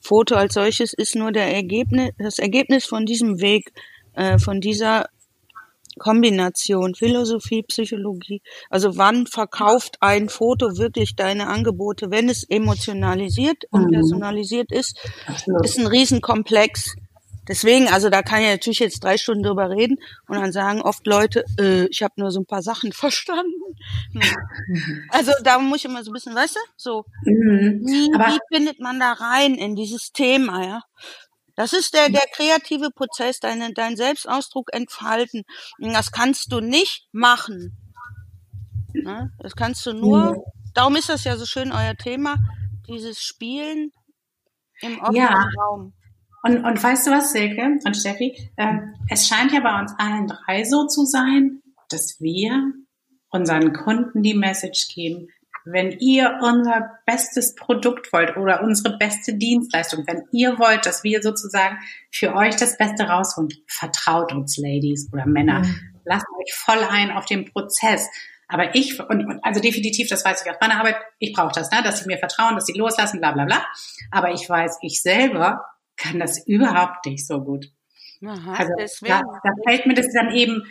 Foto 0.00 0.34
als 0.34 0.54
solches 0.54 0.92
ist 0.92 1.14
nur 1.14 1.32
der 1.32 1.54
Ergebnis, 1.54 2.10
das 2.18 2.38
Ergebnis 2.38 2.84
von 2.84 3.06
diesem 3.06 3.40
Weg, 3.40 3.72
äh, 4.14 4.38
von 4.38 4.60
dieser 4.60 5.06
Kombination 5.98 6.94
Philosophie, 6.94 7.62
Psychologie. 7.62 8.40
Also 8.70 8.96
wann 8.96 9.26
verkauft 9.26 9.98
ein 10.00 10.28
Foto 10.28 10.78
wirklich 10.78 11.14
deine 11.16 11.46
Angebote, 11.48 12.10
wenn 12.10 12.28
es 12.28 12.44
emotionalisiert 12.44 13.64
und 13.70 13.86
Mhm. 13.86 13.90
personalisiert 13.92 14.72
ist, 14.72 14.98
ist 15.62 15.78
ein 15.78 15.86
Riesenkomplex. 15.86 16.96
Deswegen, 17.48 17.88
also 17.88 18.08
da 18.08 18.22
kann 18.22 18.40
ich 18.42 18.48
natürlich 18.48 18.78
jetzt 18.78 19.02
drei 19.02 19.18
Stunden 19.18 19.42
drüber 19.42 19.68
reden 19.70 19.96
und 20.28 20.36
dann 20.40 20.52
sagen 20.52 20.80
oft 20.80 21.06
Leute, 21.06 21.44
äh, 21.58 21.86
ich 21.86 22.02
habe 22.02 22.14
nur 22.16 22.30
so 22.30 22.40
ein 22.40 22.46
paar 22.46 22.62
Sachen 22.62 22.92
verstanden. 22.92 23.50
Also 25.08 25.32
da 25.42 25.58
muss 25.58 25.78
ich 25.78 25.84
immer 25.86 26.04
so 26.04 26.10
ein 26.10 26.14
bisschen, 26.14 26.34
weißt 26.34 26.56
du, 26.56 26.60
so, 26.76 27.04
Mhm. 27.24 27.80
wie, 27.84 28.08
wie 28.10 28.38
findet 28.54 28.80
man 28.80 29.00
da 29.00 29.12
rein 29.12 29.54
in 29.54 29.74
dieses 29.76 30.12
Thema, 30.12 30.64
ja? 30.64 30.80
Das 31.54 31.72
ist 31.74 31.92
der, 31.94 32.08
der 32.08 32.24
kreative 32.34 32.90
Prozess, 32.90 33.38
deine, 33.38 33.72
dein 33.74 33.96
Selbstausdruck 33.96 34.72
entfalten. 34.72 35.42
Und 35.78 35.92
Das 35.92 36.10
kannst 36.10 36.50
du 36.50 36.60
nicht 36.60 37.06
machen. 37.12 37.76
Ne? 38.94 39.30
Das 39.38 39.54
kannst 39.54 39.84
du 39.86 39.92
nur, 39.92 40.32
Mhm. 40.32 40.42
darum 40.74 40.96
ist 40.96 41.08
das 41.08 41.24
ja 41.24 41.36
so 41.36 41.44
schön 41.44 41.72
euer 41.72 41.94
Thema, 41.94 42.36
dieses 42.88 43.20
Spielen 43.22 43.92
im 44.80 44.98
offenen 44.98 45.16
ja, 45.16 45.48
Raum. 45.60 45.92
Und, 46.42 46.64
und 46.64 46.82
weißt 46.82 47.06
du 47.06 47.10
was, 47.10 47.32
Silke 47.32 47.78
und 47.84 47.96
Steffi? 47.96 48.50
Ähm, 48.56 48.94
es 49.08 49.28
scheint 49.28 49.52
ja 49.52 49.60
bei 49.60 49.78
uns 49.78 49.92
allen 49.98 50.26
drei 50.26 50.64
so 50.64 50.86
zu 50.86 51.04
sein, 51.04 51.62
dass 51.88 52.20
wir 52.20 52.72
unseren 53.30 53.72
Kunden 53.72 54.22
die 54.22 54.34
Message 54.34 54.88
geben, 54.94 55.28
wenn 55.64 55.92
ihr 55.92 56.38
unser 56.42 56.98
bestes 57.06 57.54
Produkt 57.54 58.12
wollt 58.12 58.36
oder 58.36 58.62
unsere 58.62 58.98
beste 58.98 59.34
Dienstleistung, 59.34 60.04
wenn 60.06 60.24
ihr 60.32 60.58
wollt, 60.58 60.86
dass 60.86 61.04
wir 61.04 61.22
sozusagen 61.22 61.78
für 62.10 62.34
euch 62.34 62.56
das 62.56 62.76
Beste 62.76 63.04
rausholen, 63.04 63.50
vertraut 63.68 64.32
uns, 64.32 64.56
Ladies 64.58 65.08
oder 65.12 65.26
Männer. 65.26 65.60
Mhm. 65.60 66.00
Lasst 66.04 66.26
euch 66.40 66.52
voll 66.52 66.82
ein 66.90 67.12
auf 67.12 67.26
den 67.26 67.44
Prozess. 67.44 68.08
Aber 68.48 68.74
ich, 68.74 68.98
und, 69.00 69.24
und 69.24 69.44
also 69.44 69.60
definitiv, 69.60 70.08
das 70.08 70.24
weiß 70.24 70.42
ich 70.44 70.50
aus 70.50 70.58
meiner 70.60 70.78
Arbeit, 70.80 70.96
ich 71.18 71.32
brauche 71.32 71.52
das, 71.54 71.70
ne, 71.70 71.80
dass 71.82 72.00
sie 72.00 72.06
mir 72.06 72.18
vertrauen, 72.18 72.56
dass 72.56 72.66
sie 72.66 72.76
loslassen, 72.76 73.20
bla 73.20 73.32
bla 73.32 73.44
bla. 73.44 73.64
Aber 74.10 74.32
ich 74.32 74.48
weiß, 74.48 74.78
ich 74.82 75.00
selber 75.00 75.64
kann 76.02 76.18
das 76.18 76.46
überhaupt 76.46 77.06
nicht 77.06 77.26
so 77.26 77.40
gut. 77.42 77.66
Aha, 78.24 78.52
Also 78.54 78.72
da, 78.76 78.82
deswegen. 78.82 79.12
da 79.12 79.50
fällt 79.66 79.86
mir 79.86 79.94
das 79.94 80.12
dann 80.12 80.34
eben, 80.34 80.62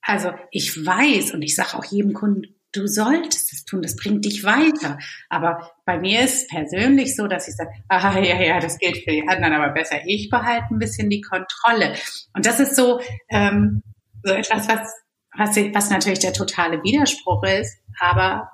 also 0.00 0.32
ich 0.50 0.84
weiß 0.84 1.34
und 1.34 1.42
ich 1.42 1.54
sage 1.54 1.74
auch 1.74 1.84
jedem 1.84 2.12
Kunden, 2.12 2.54
du 2.72 2.86
solltest 2.86 3.52
es 3.52 3.64
tun, 3.64 3.82
das 3.82 3.96
bringt 3.96 4.24
dich 4.24 4.44
weiter. 4.44 4.98
Aber 5.28 5.72
bei 5.84 5.98
mir 5.98 6.22
ist 6.22 6.42
es 6.42 6.48
persönlich 6.48 7.16
so, 7.16 7.26
dass 7.26 7.48
ich 7.48 7.54
sage, 7.54 7.70
ah 7.88 8.18
ja, 8.18 8.40
ja, 8.40 8.60
das 8.60 8.78
gilt 8.78 8.98
für 8.98 9.10
die 9.10 9.26
anderen, 9.26 9.54
aber 9.54 9.72
besser 9.72 9.98
ich 10.06 10.28
behalte 10.30 10.66
ein 10.70 10.78
bisschen 10.78 11.08
die 11.10 11.22
Kontrolle. 11.22 11.94
Und 12.34 12.44
das 12.46 12.60
ist 12.60 12.76
so, 12.76 13.00
ähm, 13.30 13.82
so 14.22 14.32
etwas, 14.34 14.68
was, 14.68 14.92
was, 15.36 15.56
was 15.56 15.90
natürlich 15.90 16.18
der 16.18 16.32
totale 16.32 16.82
Widerspruch 16.82 17.42
ist, 17.44 17.78
aber 17.98 18.50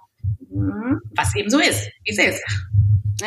mh, 0.50 1.00
was 1.16 1.34
eben 1.34 1.50
so 1.50 1.58
ist, 1.58 1.90
wie 2.04 2.10
es 2.12 2.18
ist. 2.18 2.42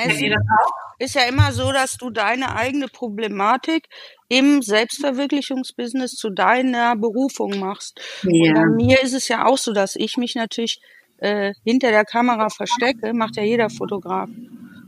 Es 0.03 0.21
auch? 0.61 0.71
ist 0.99 1.15
ja 1.15 1.23
immer 1.23 1.51
so, 1.53 1.71
dass 1.71 1.97
du 1.97 2.09
deine 2.09 2.55
eigene 2.55 2.87
Problematik 2.87 3.87
im 4.29 4.61
Selbstverwirklichungsbusiness 4.61 6.11
zu 6.13 6.29
deiner 6.29 6.95
Berufung 6.95 7.59
machst. 7.59 7.99
Und 8.37 8.53
bei 8.53 8.61
Ja. 8.61 8.65
mir 8.65 9.01
ist 9.01 9.13
es 9.13 9.27
ja 9.27 9.45
auch 9.45 9.57
so, 9.57 9.73
dass 9.73 9.95
ich 9.95 10.17
mich 10.17 10.35
natürlich 10.35 10.79
äh, 11.17 11.53
hinter 11.63 11.91
der 11.91 12.05
Kamera 12.05 12.49
verstecke, 12.49 13.13
macht 13.13 13.37
ja 13.37 13.43
jeder 13.43 13.69
Fotograf. 13.69 14.29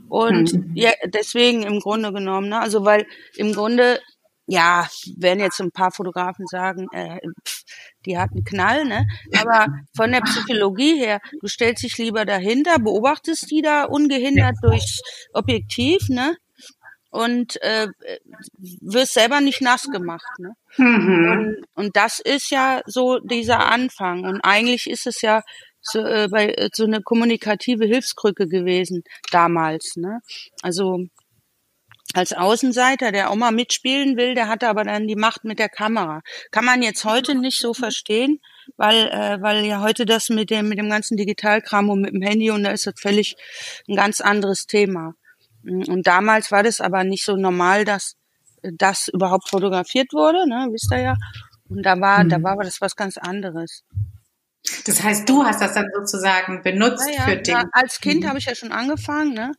Und 0.08 0.52
Mhm. 0.54 0.70
ja, 0.74 0.90
deswegen 1.06 1.62
im 1.62 1.80
Grunde 1.80 2.12
genommen, 2.12 2.48
ne? 2.48 2.60
Also 2.60 2.84
weil 2.84 3.06
im 3.36 3.52
Grunde, 3.54 4.00
ja, 4.48 4.88
werden 5.16 5.40
jetzt 5.40 5.60
ein 5.60 5.70
paar 5.70 5.92
Fotografen 5.92 6.46
sagen, 6.46 6.86
äh, 6.92 7.20
pff, 7.46 7.64
die 8.06 8.16
hat 8.16 8.30
einen 8.30 8.44
Knall, 8.44 8.86
ne? 8.86 9.06
Aber 9.38 9.66
von 9.94 10.10
der 10.10 10.22
Psychologie 10.22 10.98
her, 10.98 11.20
du 11.40 11.48
stellst 11.48 11.82
dich 11.84 11.98
lieber 11.98 12.24
dahinter, 12.24 12.78
beobachtest 12.78 13.50
die 13.50 13.60
da 13.60 13.84
ungehindert 13.84 14.56
durch 14.62 15.00
Objektiv, 15.34 16.08
ne? 16.08 16.34
Und 17.10 17.60
äh, 17.62 17.88
wirst 18.80 19.14
selber 19.14 19.42
nicht 19.42 19.60
nass 19.60 19.84
gemacht, 19.84 20.28
ne? 20.38 20.54
Mhm. 20.78 21.30
Und, 21.30 21.84
und 21.84 21.96
das 21.96 22.18
ist 22.18 22.50
ja 22.50 22.80
so 22.86 23.18
dieser 23.18 23.70
Anfang. 23.70 24.24
Und 24.24 24.40
eigentlich 24.40 24.88
ist 24.88 25.06
es 25.06 25.20
ja 25.20 25.42
so, 25.82 26.00
äh, 26.00 26.28
bei, 26.30 26.48
äh, 26.48 26.70
so 26.72 26.84
eine 26.84 27.02
kommunikative 27.02 27.84
Hilfskrücke 27.84 28.46
gewesen 28.48 29.02
damals. 29.30 29.96
Ne? 29.96 30.20
Also 30.62 31.04
als 32.14 32.32
Außenseiter, 32.32 33.12
der 33.12 33.30
auch 33.30 33.34
mal 33.36 33.52
mitspielen 33.52 34.16
will, 34.16 34.34
der 34.34 34.48
hatte 34.48 34.68
aber 34.68 34.84
dann 34.84 35.06
die 35.06 35.16
Macht 35.16 35.44
mit 35.44 35.58
der 35.58 35.68
Kamera. 35.68 36.22
Kann 36.50 36.64
man 36.64 36.82
jetzt 36.82 37.04
heute 37.04 37.34
nicht 37.34 37.60
so 37.60 37.74
verstehen, 37.74 38.40
weil, 38.76 39.08
äh, 39.08 39.42
weil 39.42 39.64
ja 39.66 39.80
heute 39.82 40.06
das 40.06 40.28
mit 40.30 40.50
dem, 40.50 40.68
mit 40.68 40.78
dem 40.78 40.88
ganzen 40.88 41.16
Digitalkram 41.16 41.90
und 41.90 42.00
mit 42.00 42.12
dem 42.14 42.22
Handy 42.22 42.50
und 42.50 42.64
da 42.64 42.70
ist 42.70 42.86
das 42.86 42.94
völlig 42.98 43.36
ein 43.88 43.96
ganz 43.96 44.20
anderes 44.20 44.66
Thema. 44.66 45.12
Und 45.64 46.06
damals 46.06 46.50
war 46.50 46.62
das 46.62 46.80
aber 46.80 47.04
nicht 47.04 47.24
so 47.24 47.36
normal, 47.36 47.84
dass 47.84 48.14
das 48.62 49.08
überhaupt 49.08 49.48
fotografiert 49.48 50.12
wurde, 50.12 50.48
ne, 50.48 50.68
wisst 50.70 50.90
ihr 50.92 51.00
ja. 51.00 51.16
Und 51.68 51.82
da 51.84 52.00
war, 52.00 52.24
da 52.24 52.38
Mhm. 52.38 52.42
war 52.44 52.52
aber 52.52 52.64
das 52.64 52.80
was 52.80 52.96
ganz 52.96 53.18
anderes. 53.18 53.82
Das 54.86 55.02
heißt, 55.02 55.28
du 55.28 55.44
hast 55.44 55.60
das 55.60 55.74
dann 55.74 55.86
sozusagen 55.94 56.62
benutzt 56.62 57.06
Naja, 57.06 57.22
für 57.22 57.36
den. 57.36 57.54
ja, 57.54 57.64
als 57.72 58.00
Kind 58.00 58.22
Mhm. 58.24 58.28
habe 58.28 58.38
ich 58.38 58.46
ja 58.46 58.54
schon 58.54 58.72
angefangen, 58.72 59.34
ne? 59.34 59.52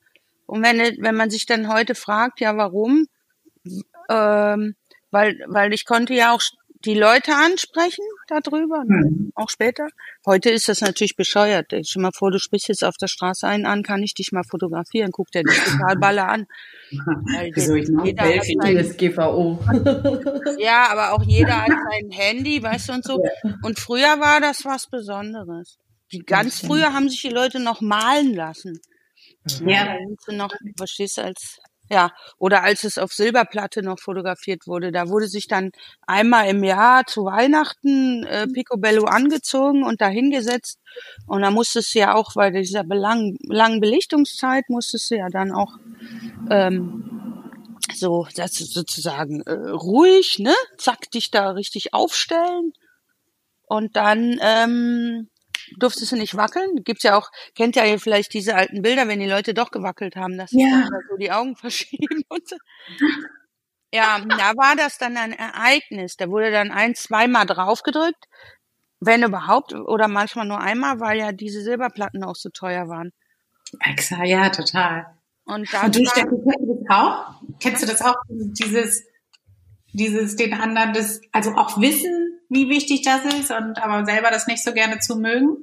Und 0.50 0.64
wenn, 0.64 0.80
wenn 1.04 1.16
man 1.16 1.30
sich 1.30 1.46
dann 1.46 1.72
heute 1.72 1.94
fragt, 1.96 2.40
ja, 2.40 2.58
warum? 2.58 3.06
Ähm, 4.10 4.76
weil, 5.12 5.40
weil 5.48 5.74
ich 5.74 5.86
konnte 5.86 6.14
ja 6.14 6.34
auch 6.34 6.42
die 6.86 6.96
Leute 6.96 7.36
ansprechen 7.36 8.06
darüber, 8.28 8.84
ne? 8.86 9.10
Mhm. 9.10 9.32
auch 9.36 9.50
später. 9.50 9.88
Heute 10.26 10.50
ist 10.50 10.70
das 10.70 10.82
natürlich 10.82 11.16
bescheuert. 11.18 11.72
Dir 11.72 11.84
mal 11.98 12.12
vor, 12.14 12.32
du 12.32 12.40
sprichst 12.40 12.70
jetzt 12.70 12.86
auf 12.86 12.96
der 12.96 13.08
Straße 13.08 13.46
einen 13.46 13.66
an, 13.66 13.84
kann 13.84 14.02
ich 14.02 14.14
dich 14.14 14.32
mal 14.32 14.44
fotografieren, 14.50 15.12
guck 15.12 15.30
dir 15.32 15.44
dich 15.44 15.60
total 15.60 15.96
baller 16.00 16.30
an. 16.30 16.48
Weil 16.92 17.52
Wieso 17.54 17.76
ich 17.76 17.90
jeder 18.04 18.24
hat 18.24 18.46
sein, 18.62 18.78
DSGVO. 18.78 19.60
ja, 20.60 20.88
aber 20.90 21.14
auch 21.14 21.24
jeder 21.24 21.62
hat 21.62 21.70
sein 21.70 22.12
Handy, 22.12 22.64
weißt 22.64 22.90
du, 22.90 22.94
und 22.94 23.04
so. 23.04 23.22
Und 23.62 23.78
früher 23.78 24.20
war 24.20 24.40
das 24.40 24.64
was 24.64 24.88
Besonderes. 24.88 25.78
Die 26.12 26.20
ganz 26.20 26.62
früher 26.62 26.94
haben 26.94 27.10
sich 27.10 27.22
die 27.22 27.30
Leute 27.30 27.60
noch 27.60 27.82
malen 27.82 28.34
lassen. 28.34 28.80
Ja. 29.66 29.98
Sie 30.26 30.36
noch, 30.36 30.54
verstehst 30.78 31.18
du, 31.18 31.24
als, 31.24 31.60
ja, 31.90 32.12
oder 32.38 32.64
als 32.64 32.84
es 32.84 32.98
auf 32.98 33.12
Silberplatte 33.14 33.82
noch 33.82 34.00
fotografiert 34.00 34.68
wurde, 34.68 34.92
da 34.92 35.10
wurde 35.10 35.28
sich 35.28 35.48
dann 35.48 35.72
einmal 36.06 36.48
im 36.48 36.64
Jahr 36.64 37.06
zu 37.06 37.26
Weihnachten 37.26 38.24
äh, 38.26 38.48
Picobello 38.48 39.06
angezogen 39.06 39.84
und 39.84 40.02
da 40.02 40.08
hingesetzt. 40.08 40.80
Und 41.28 41.42
da 41.42 41.52
musstest 41.52 41.96
du 41.96 42.00
ja 42.00 42.14
auch, 42.14 42.34
bei 42.36 42.52
dieser 42.52 42.84
belang, 42.84 43.38
langen 43.48 43.80
Belichtungszeit, 43.80 44.70
musstest 44.70 45.10
du 45.12 45.18
ja 45.18 45.30
dann 45.30 45.52
auch 45.52 45.78
ähm, 46.50 47.44
so 47.96 48.28
das 48.36 48.54
sozusagen 48.54 49.42
äh, 49.42 49.52
ruhig, 49.54 50.40
ne? 50.40 50.54
Zack, 50.78 51.10
dich 51.12 51.32
da 51.32 51.52
richtig 51.52 51.94
aufstellen. 51.94 52.74
Und 53.68 53.96
dann, 53.96 54.40
ähm, 54.42 55.30
durftest 55.78 56.12
du 56.12 56.16
nicht 56.16 56.36
wackeln? 56.36 56.84
Gibt's 56.84 57.04
ja 57.04 57.18
auch, 57.18 57.30
kennt 57.56 57.76
ja 57.76 57.84
vielleicht 57.98 58.34
diese 58.34 58.56
alten 58.56 58.82
Bilder, 58.82 59.08
wenn 59.08 59.20
die 59.20 59.28
Leute 59.28 59.54
doch 59.54 59.72
gewackelt 59.72 60.16
haben, 60.16 60.38
dass 60.38 60.52
sie 60.52 60.62
Ja. 60.62 60.88
so 61.10 61.18
die 61.18 61.32
Augen 61.32 61.56
verschieben 61.56 62.24
und 62.30 62.48
so. 62.48 62.56
Ja, 63.94 64.20
da 64.20 64.54
war 64.56 64.76
das 64.76 64.98
dann 64.98 65.18
ein 65.18 65.34
Ereignis. 65.34 66.16
Da 66.16 66.30
wurde 66.30 66.52
dann 66.52 66.72
ein, 66.72 66.94
zweimal 66.96 67.46
draufgedrückt, 67.46 68.26
wenn 69.00 69.24
überhaupt, 69.24 69.74
oder 69.74 70.08
manchmal 70.08 70.46
nur 70.46 70.60
einmal, 70.60 71.00
weil 71.00 71.18
ja 71.18 71.32
diese 71.32 71.62
Silberplatten 71.62 72.24
auch 72.24 72.36
so 72.36 72.50
teuer 72.50 72.88
waren. 72.88 73.12
Exa, 73.86 74.24
ja, 74.24 74.50
total. 74.50 75.06
Und 75.46 75.74
da 75.74 75.86
Und 75.86 75.96
du, 75.96 76.06
Steffi, 76.06 76.28
kennst 76.28 76.62
du 76.62 76.76
das 76.76 76.90
auch? 76.90 77.42
Kennst 77.60 77.84
du 77.84 77.88
das 77.88 78.02
auch? 78.02 78.16
Dieses, 78.30 79.04
dieses 79.94 80.36
den 80.36 80.54
anderen 80.54 80.94
das, 80.94 81.22
also 81.32 81.56
auch 81.56 81.80
wissen, 81.82 82.29
wie 82.50 82.70
wichtig 82.70 83.04
das 83.04 83.24
ist 83.34 83.52
und 83.52 83.82
aber 83.82 84.06
selber 84.06 84.30
das 84.32 84.48
nicht 84.48 84.64
so 84.64 84.74
gerne 84.74 85.00
zu 85.00 85.16
mögen? 85.18 85.58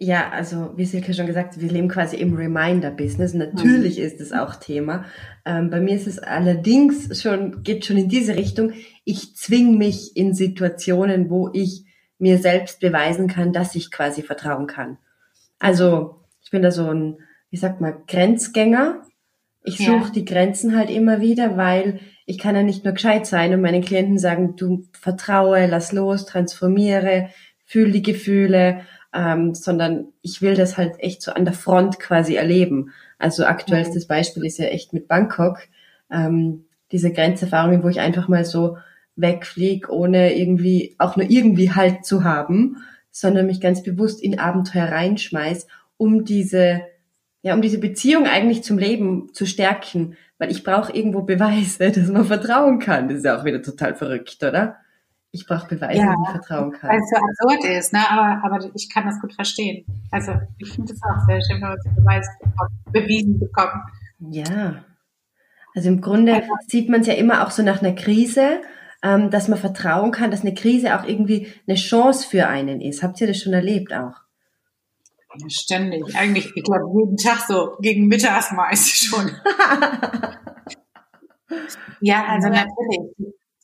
Ja, 0.00 0.30
also 0.30 0.74
wie 0.76 0.84
Silke 0.84 1.12
schon 1.12 1.26
gesagt, 1.26 1.60
wir 1.60 1.68
leben 1.70 1.88
quasi 1.88 2.16
im 2.16 2.34
Reminder-Business. 2.36 3.34
Natürlich 3.34 3.98
ist 3.98 4.20
es 4.20 4.32
auch 4.32 4.54
Thema. 4.54 5.04
Ähm, 5.44 5.70
bei 5.70 5.80
mir 5.80 5.96
ist 5.96 6.06
es 6.06 6.20
allerdings 6.20 7.20
schon, 7.20 7.64
geht 7.64 7.84
schon 7.84 7.96
in 7.96 8.08
diese 8.08 8.36
Richtung. 8.36 8.74
Ich 9.04 9.34
zwing 9.34 9.76
mich 9.76 10.16
in 10.16 10.34
Situationen, 10.34 11.30
wo 11.30 11.50
ich 11.52 11.84
mir 12.18 12.38
selbst 12.38 12.78
beweisen 12.78 13.26
kann, 13.26 13.52
dass 13.52 13.74
ich 13.74 13.90
quasi 13.90 14.22
vertrauen 14.22 14.68
kann. 14.68 14.98
Also 15.58 16.20
ich 16.42 16.50
bin 16.52 16.62
da 16.62 16.70
so 16.70 16.88
ein, 16.92 17.18
wie 17.50 17.56
sagt 17.56 17.80
man, 17.80 18.06
Grenzgänger. 18.06 19.02
Ich 19.64 19.80
Ja. 19.80 19.98
suche 19.98 20.12
die 20.12 20.24
Grenzen 20.24 20.76
halt 20.76 20.90
immer 20.90 21.20
wieder, 21.20 21.56
weil 21.56 21.98
ich 22.28 22.36
kann 22.36 22.54
ja 22.54 22.62
nicht 22.62 22.84
nur 22.84 22.92
gescheit 22.92 23.26
sein 23.26 23.54
und 23.54 23.62
meinen 23.62 23.82
Klienten 23.82 24.18
sagen, 24.18 24.54
du 24.54 24.84
vertraue, 24.92 25.66
lass 25.66 25.92
los, 25.92 26.26
transformiere, 26.26 27.30
fühl 27.64 27.90
die 27.90 28.02
Gefühle, 28.02 28.82
ähm, 29.14 29.54
sondern 29.54 30.08
ich 30.20 30.42
will 30.42 30.54
das 30.54 30.76
halt 30.76 31.00
echt 31.00 31.22
so 31.22 31.32
an 31.32 31.46
der 31.46 31.54
Front 31.54 31.98
quasi 31.98 32.34
erleben. 32.34 32.92
Also 33.18 33.46
aktuellstes 33.46 34.06
Beispiel 34.06 34.44
ist 34.44 34.58
ja 34.58 34.66
echt 34.66 34.92
mit 34.92 35.08
Bangkok, 35.08 35.60
ähm, 36.12 36.66
diese 36.92 37.10
Grenzerfahrungen, 37.10 37.82
wo 37.82 37.88
ich 37.88 38.00
einfach 38.00 38.28
mal 38.28 38.44
so 38.44 38.76
wegfliege, 39.16 39.90
ohne 39.90 40.34
irgendwie, 40.36 40.96
auch 40.98 41.16
nur 41.16 41.30
irgendwie 41.30 41.72
Halt 41.72 42.04
zu 42.04 42.24
haben, 42.24 42.76
sondern 43.10 43.46
mich 43.46 43.62
ganz 43.62 43.82
bewusst 43.82 44.22
in 44.22 44.38
Abenteuer 44.38 44.92
reinschmeiß, 44.92 45.66
um 45.96 46.26
diese, 46.26 46.82
ja, 47.48 47.54
um 47.54 47.62
diese 47.62 47.78
Beziehung 47.78 48.26
eigentlich 48.26 48.62
zum 48.62 48.78
Leben 48.78 49.32
zu 49.32 49.46
stärken, 49.46 50.16
weil 50.38 50.50
ich 50.50 50.62
brauche 50.64 50.92
irgendwo 50.92 51.22
Beweise, 51.22 51.90
dass 51.92 52.08
man 52.08 52.24
vertrauen 52.24 52.78
kann. 52.78 53.08
Das 53.08 53.18
ist 53.18 53.24
ja 53.24 53.38
auch 53.38 53.44
wieder 53.44 53.62
total 53.62 53.94
verrückt, 53.94 54.36
oder? 54.42 54.76
Ich 55.30 55.46
brauche 55.46 55.66
Beweise, 55.68 55.98
Ja. 56.00 56.06
dass 56.06 56.16
ich 56.24 56.30
vertrauen 56.30 56.72
kann. 56.72 56.90
Weil 56.90 56.98
es 56.98 57.10
so 57.10 57.16
absurd 57.16 57.64
ist, 57.78 57.92
ne? 57.92 58.00
aber, 58.10 58.42
aber 58.44 58.70
ich 58.74 58.88
kann 58.92 59.04
das 59.06 59.20
gut 59.20 59.32
verstehen. 59.34 59.84
Also 60.10 60.32
ich 60.58 60.72
finde 60.72 60.92
es 60.92 61.00
auch 61.02 61.26
sehr 61.26 61.40
schön, 61.40 61.60
wenn 61.60 61.68
man 61.68 61.78
so 61.82 61.90
Beweis 61.90 62.26
bekommt, 62.38 62.70
bewiesen 62.92 63.38
bekommt. 63.38 63.82
Ja. 64.30 64.84
Also 65.74 65.88
im 65.88 66.00
Grunde 66.00 66.42
sieht 66.66 66.88
man 66.88 67.02
es 67.02 67.06
ja 67.06 67.14
immer 67.14 67.46
auch 67.46 67.50
so 67.50 67.62
nach 67.62 67.82
einer 67.82 67.94
Krise, 67.94 68.60
ähm, 69.02 69.30
dass 69.30 69.48
man 69.48 69.58
vertrauen 69.58 70.10
kann, 70.10 70.30
dass 70.30 70.42
eine 70.42 70.54
Krise 70.54 70.98
auch 70.98 71.06
irgendwie 71.06 71.48
eine 71.66 71.76
Chance 71.76 72.26
für 72.28 72.46
einen 72.48 72.80
ist. 72.80 73.02
Habt 73.02 73.20
ihr 73.20 73.26
das 73.26 73.38
schon 73.38 73.52
erlebt 73.52 73.92
auch? 73.94 74.27
Ja, 75.38 75.48
ständig. 75.48 76.16
Eigentlich, 76.16 76.50
ich 76.54 76.64
glaube, 76.64 76.84
jeden 76.98 77.16
Tag 77.16 77.46
so 77.46 77.76
gegen 77.80 78.08
mittags 78.08 78.50
meist 78.52 78.88
schon. 78.88 79.30
ja, 82.00 82.24
also 82.26 82.48
natürlich. 82.48 83.00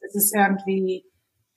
Das 0.01 0.15
ist 0.15 0.35
irgendwie, 0.35 1.05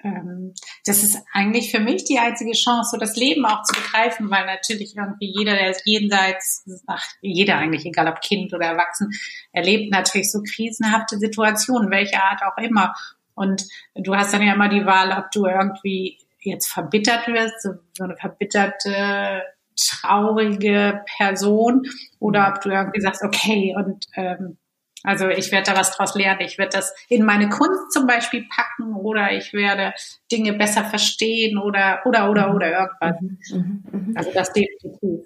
ähm, 0.03 0.53
das 0.85 1.03
ist 1.03 1.17
eigentlich 1.33 1.71
für 1.71 1.79
mich 1.79 2.05
die 2.05 2.17
einzige 2.17 2.53
Chance, 2.53 2.91
so 2.91 2.97
das 2.97 3.15
Leben 3.15 3.45
auch 3.45 3.63
zu 3.63 3.79
begreifen, 3.79 4.31
weil 4.31 4.45
natürlich 4.45 4.95
irgendwie 4.95 5.33
jeder, 5.37 5.53
der 5.53 5.71
ist 5.71 5.83
jenseits, 5.85 6.65
ach, 6.87 7.05
jeder 7.21 7.57
eigentlich, 7.57 7.85
egal 7.85 8.07
ob 8.07 8.21
Kind 8.21 8.53
oder 8.53 8.67
Erwachsen, 8.67 9.11
erlebt 9.51 9.91
natürlich 9.91 10.31
so 10.31 10.41
krisenhafte 10.41 11.17
Situationen, 11.19 11.91
welche 11.91 12.21
Art 12.23 12.41
auch 12.43 12.57
immer. 12.61 12.93
Und 13.35 13.67
du 13.93 14.15
hast 14.15 14.33
dann 14.33 14.41
ja 14.41 14.53
immer 14.53 14.69
die 14.69 14.85
Wahl, 14.85 15.11
ob 15.11 15.29
du 15.31 15.45
irgendwie 15.45 16.17
jetzt 16.39 16.67
verbittert 16.67 17.27
wirst, 17.27 17.61
so, 17.61 17.73
so 17.93 18.03
eine 18.03 18.15
verbitterte, 18.15 19.43
traurige 19.77 21.01
Person, 21.17 21.83
oder 22.19 22.51
ob 22.53 22.61
du 22.61 22.69
irgendwie 22.69 23.01
sagst, 23.01 23.23
okay, 23.23 23.75
und 23.77 24.05
ähm, 24.15 24.57
also 25.03 25.29
ich 25.29 25.51
werde 25.51 25.71
da 25.71 25.77
was 25.77 25.95
draus 25.95 26.15
lernen, 26.15 26.41
ich 26.41 26.57
werde 26.57 26.75
das 26.75 26.93
in 27.07 27.23
meine 27.23 27.49
Kunst 27.49 27.91
zum 27.93 28.07
Beispiel 28.07 28.45
packen 28.53 28.95
oder 28.95 29.31
ich 29.31 29.53
werde 29.53 29.93
Dinge 30.31 30.53
besser 30.53 30.83
verstehen 30.83 31.57
oder 31.57 32.01
oder 32.05 32.29
oder 32.29 32.53
oder 32.53 32.71
irgendwas. 32.71 33.21
Mhm, 33.51 33.83
mhm. 33.91 34.13
Also 34.15 34.31
das 34.33 34.51
definitiv. 34.51 35.21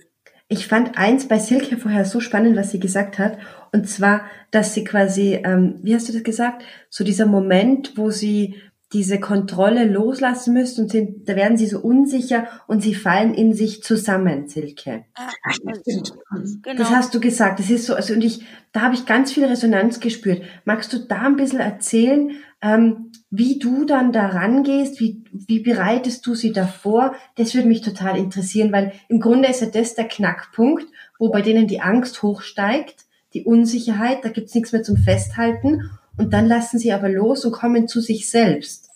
Ich 0.50 0.68
fand 0.68 0.98
eins 0.98 1.30
bei 1.30 1.40
Silke 1.40 1.78
vorher 1.78 2.04
so 2.04 2.20
spannend, 2.20 2.58
was 2.58 2.72
sie 2.72 2.80
gesagt 2.82 3.18
hat. 3.18 3.38
Und 3.72 3.88
zwar, 3.88 4.26
dass 4.52 4.74
sie 4.74 4.84
quasi, 4.84 5.40
ähm, 5.46 5.80
wie 5.82 5.96
hast 5.96 6.10
du 6.10 6.14
das 6.14 6.24
gesagt? 6.24 6.66
So 6.90 7.06
dieser 7.06 7.26
Moment, 7.26 7.98
wo 7.98 8.10
sie 8.12 8.62
diese 8.94 9.20
Kontrolle 9.22 9.86
loslassen 9.86 10.54
müssen 10.54 10.84
und 10.84 10.92
sind, 10.92 11.30
da 11.30 11.36
werden 11.36 11.56
sie 11.56 11.68
so 11.68 11.80
unsicher 11.80 12.48
und 12.68 12.82
sie 12.82 12.94
fallen 12.94 13.34
in 13.34 13.54
sich 13.54 13.84
zusammen, 13.84 14.50
Silke. 14.50 15.06
Ah, 15.16 15.30
Ach, 15.44 15.56
das 15.64 15.80
stimmt. 15.80 16.14
genau. 16.62 16.78
Das 16.78 16.90
hast 16.90 17.16
du 17.16 17.22
gesagt. 17.22 17.60
Das 17.60 17.70
ist 17.70 17.86
so, 17.86 17.96
also 17.96 18.14
und 18.14 18.24
ich, 18.24 18.46
da 18.74 18.82
habe 18.82 18.94
ich 18.94 19.06
ganz 19.06 19.32
viel 19.32 19.46
Resonanz 19.46 20.02
gespürt. 20.02 20.42
Magst 20.66 20.92
du 20.92 21.00
da 21.00 21.22
ein 21.22 21.38
bisschen 21.38 21.62
erzählen, 21.62 22.32
ähm, 22.62 23.12
wie 23.30 23.60
du 23.60 23.86
dann 23.86 24.12
da 24.12 24.28
rangehst? 24.28 25.00
Wie, 25.00 25.24
wie 25.32 25.60
bereitest 25.60 26.28
du 26.28 26.36
sie 26.36 26.52
davor? 26.52 27.16
Das 27.36 27.56
würde 27.56 27.70
mich 27.70 27.82
total 27.82 28.18
interessieren, 28.18 28.74
weil 28.74 28.92
im 29.08 29.22
Grunde 29.22 29.48
ist 29.48 29.62
ja 29.62 29.68
das 29.68 29.96
der 29.96 30.10
Knackpunkt, 30.10 30.86
wo 31.18 31.30
bei 31.30 31.42
denen 31.42 31.68
die 31.68 31.80
Angst 31.80 32.24
hochsteigt, 32.24 33.06
die 33.34 33.46
Unsicherheit, 33.46 34.26
da 34.26 34.30
gibt's 34.30 34.54
nichts 34.54 34.74
mehr 34.74 34.84
zum 34.84 34.98
Festhalten 34.98 35.90
und 36.18 36.34
dann 36.34 36.48
lassen 36.48 36.80
sie 36.80 36.92
aber 36.92 37.10
los 37.10 37.46
und 37.46 37.52
kommen 37.52 37.88
zu 37.88 38.02
sich 38.02 38.30
selbst. 38.30 38.90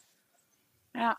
Ja. 0.96 1.18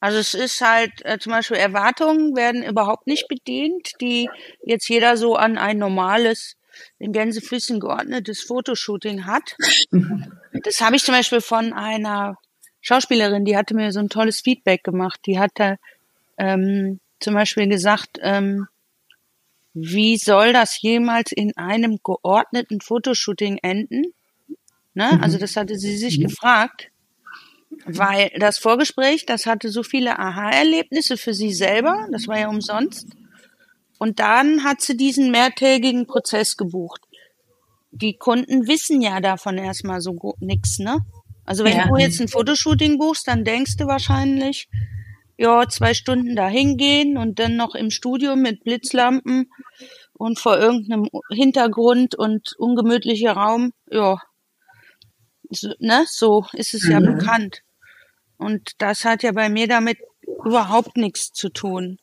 Also 0.00 0.18
es 0.18 0.34
ist 0.34 0.60
halt, 0.60 0.92
äh, 1.04 1.18
zum 1.18 1.32
Beispiel 1.32 1.56
Erwartungen 1.56 2.36
werden 2.36 2.62
überhaupt 2.62 3.06
nicht 3.06 3.28
bedient, 3.28 3.92
die 4.00 4.28
jetzt 4.62 4.88
jeder 4.88 5.16
so 5.16 5.36
an 5.36 5.58
ein 5.58 5.78
normales, 5.78 6.56
in 6.98 7.12
Gänsefüßchen 7.12 7.80
geordnetes 7.80 8.42
Fotoshooting 8.42 9.26
hat. 9.26 9.56
Das 10.62 10.80
habe 10.80 10.94
ich 10.94 11.02
zum 11.02 11.14
Beispiel 11.14 11.40
von 11.40 11.72
einer 11.72 12.38
Schauspielerin, 12.80 13.44
die 13.44 13.56
hatte 13.56 13.74
mir 13.74 13.90
so 13.90 13.98
ein 13.98 14.08
tolles 14.08 14.40
Feedback 14.40 14.84
gemacht. 14.84 15.20
Die 15.26 15.38
hatte 15.38 15.78
ähm, 16.38 17.00
zum 17.18 17.34
Beispiel 17.34 17.68
gesagt, 17.68 18.18
ähm, 18.22 18.68
wie 19.74 20.16
soll 20.16 20.52
das 20.52 20.80
jemals 20.80 21.32
in 21.32 21.56
einem 21.56 21.98
geordneten 22.04 22.80
Fotoshooting 22.80 23.58
enden? 23.62 24.14
Ne? 24.94 25.20
Also 25.20 25.38
das 25.38 25.56
hatte 25.56 25.76
sie 25.78 25.96
sich 25.96 26.20
gefragt. 26.20 26.88
Weil 27.86 28.30
das 28.38 28.58
Vorgespräch, 28.58 29.26
das 29.26 29.46
hatte 29.46 29.68
so 29.68 29.82
viele 29.82 30.18
Aha-Erlebnisse 30.18 31.16
für 31.16 31.34
sie 31.34 31.52
selber, 31.52 32.06
das 32.12 32.28
war 32.28 32.38
ja 32.38 32.48
umsonst. 32.48 33.08
Und 33.98 34.20
dann 34.20 34.64
hat 34.64 34.80
sie 34.80 34.96
diesen 34.96 35.30
mehrtägigen 35.30 36.06
Prozess 36.06 36.56
gebucht. 36.56 37.00
Die 37.90 38.16
Kunden 38.16 38.66
wissen 38.68 39.00
ja 39.02 39.20
davon 39.20 39.58
erstmal 39.58 40.00
so 40.00 40.34
nix, 40.40 40.78
ne? 40.78 40.98
Also 41.44 41.64
wenn 41.64 41.76
Ja. 41.76 41.88
du 41.88 41.96
jetzt 41.96 42.20
ein 42.20 42.28
Fotoshooting 42.28 42.98
buchst, 42.98 43.28
dann 43.28 43.44
denkst 43.44 43.76
du 43.76 43.86
wahrscheinlich, 43.86 44.68
ja, 45.36 45.68
zwei 45.68 45.94
Stunden 45.94 46.36
da 46.36 46.48
hingehen 46.48 47.18
und 47.18 47.38
dann 47.38 47.56
noch 47.56 47.74
im 47.74 47.90
Studio 47.90 48.36
mit 48.36 48.64
Blitzlampen 48.64 49.50
und 50.14 50.38
vor 50.38 50.58
irgendeinem 50.58 51.08
Hintergrund 51.30 52.14
und 52.14 52.54
ungemütlicher 52.56 53.32
Raum, 53.32 53.72
ja, 53.90 54.18
ne, 55.78 56.04
so 56.08 56.44
ist 56.52 56.74
es 56.74 56.88
ja 56.88 57.00
Mhm. 57.00 57.18
bekannt. 57.18 57.60
Und 58.36 58.72
das 58.78 59.04
hat 59.04 59.22
ja 59.22 59.32
bei 59.32 59.48
mir 59.48 59.68
damit 59.68 59.98
überhaupt 60.44 60.96
nichts 60.96 61.32
zu 61.32 61.48
tun. 61.48 61.98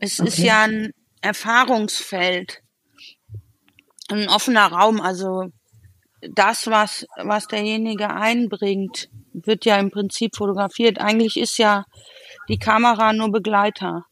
Es 0.00 0.18
ist 0.18 0.38
Okay. 0.38 0.46
ja 0.46 0.62
ein 0.64 0.90
Erfahrungsfeld, 1.20 2.60
ein 4.08 4.28
offener 4.28 4.66
Raum. 4.66 5.00
Also 5.00 5.46
das, 6.20 6.66
was, 6.66 7.06
was 7.16 7.46
derjenige 7.46 8.10
einbringt, 8.10 9.08
wird 9.32 9.64
ja 9.64 9.78
im 9.78 9.90
Prinzip 9.90 10.36
fotografiert. 10.36 10.98
Eigentlich 11.00 11.36
ist 11.36 11.58
ja 11.58 11.84
die 12.48 12.58
Kamera 12.58 13.12
nur 13.12 13.30
Begleiter 13.30 14.04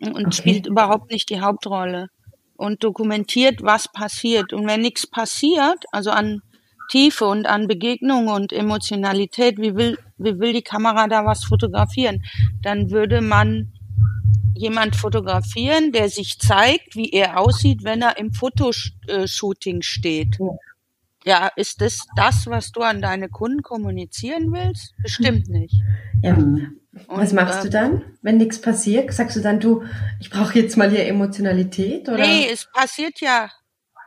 und 0.00 0.26
Okay. 0.26 0.34
spielt 0.34 0.66
überhaupt 0.66 1.10
nicht 1.10 1.30
die 1.30 1.40
Hauptrolle 1.40 2.08
und 2.56 2.84
dokumentiert, 2.84 3.62
was 3.62 3.90
passiert. 3.90 4.52
Und 4.52 4.66
wenn 4.66 4.80
nichts 4.82 5.06
passiert, 5.06 5.84
also 5.92 6.10
an 6.10 6.42
Tiefe 6.90 7.24
und 7.24 7.46
an 7.46 7.68
Begegnung 7.68 8.28
und 8.28 8.52
Emotionalität, 8.52 9.58
wie 9.58 9.76
will, 9.76 9.96
wie 10.18 10.38
will 10.40 10.52
die 10.52 10.62
Kamera 10.62 11.06
da 11.06 11.24
was 11.24 11.44
fotografieren? 11.44 12.22
Dann 12.62 12.90
würde 12.90 13.20
man 13.20 13.72
jemand 14.54 14.96
fotografieren, 14.96 15.92
der 15.92 16.08
sich 16.08 16.38
zeigt, 16.38 16.96
wie 16.96 17.10
er 17.10 17.38
aussieht, 17.38 17.84
wenn 17.84 18.02
er 18.02 18.18
im 18.18 18.32
Fotoshooting 18.32 19.82
steht. 19.82 20.38
Ja. 20.38 20.46
Ja, 21.24 21.50
ist 21.54 21.82
das 21.82 22.06
das, 22.16 22.46
was 22.46 22.72
du 22.72 22.80
an 22.80 23.02
deine 23.02 23.28
Kunden 23.28 23.62
kommunizieren 23.62 24.52
willst? 24.52 24.94
Bestimmt 25.02 25.48
nicht. 25.50 25.74
Ja, 26.22 26.34
Und, 26.34 26.80
Was 27.08 27.34
machst 27.34 27.60
äh, 27.60 27.62
du 27.64 27.70
dann, 27.70 28.02
wenn 28.22 28.38
nichts 28.38 28.60
passiert? 28.60 29.12
Sagst 29.12 29.36
du 29.36 29.40
dann, 29.40 29.60
du, 29.60 29.84
ich 30.18 30.30
brauche 30.30 30.58
jetzt 30.58 30.78
mal 30.78 30.90
hier 30.90 31.06
Emotionalität? 31.06 32.08
Oder? 32.08 32.26
Nee, 32.26 32.48
es 32.50 32.66
passiert 32.72 33.20
ja 33.20 33.50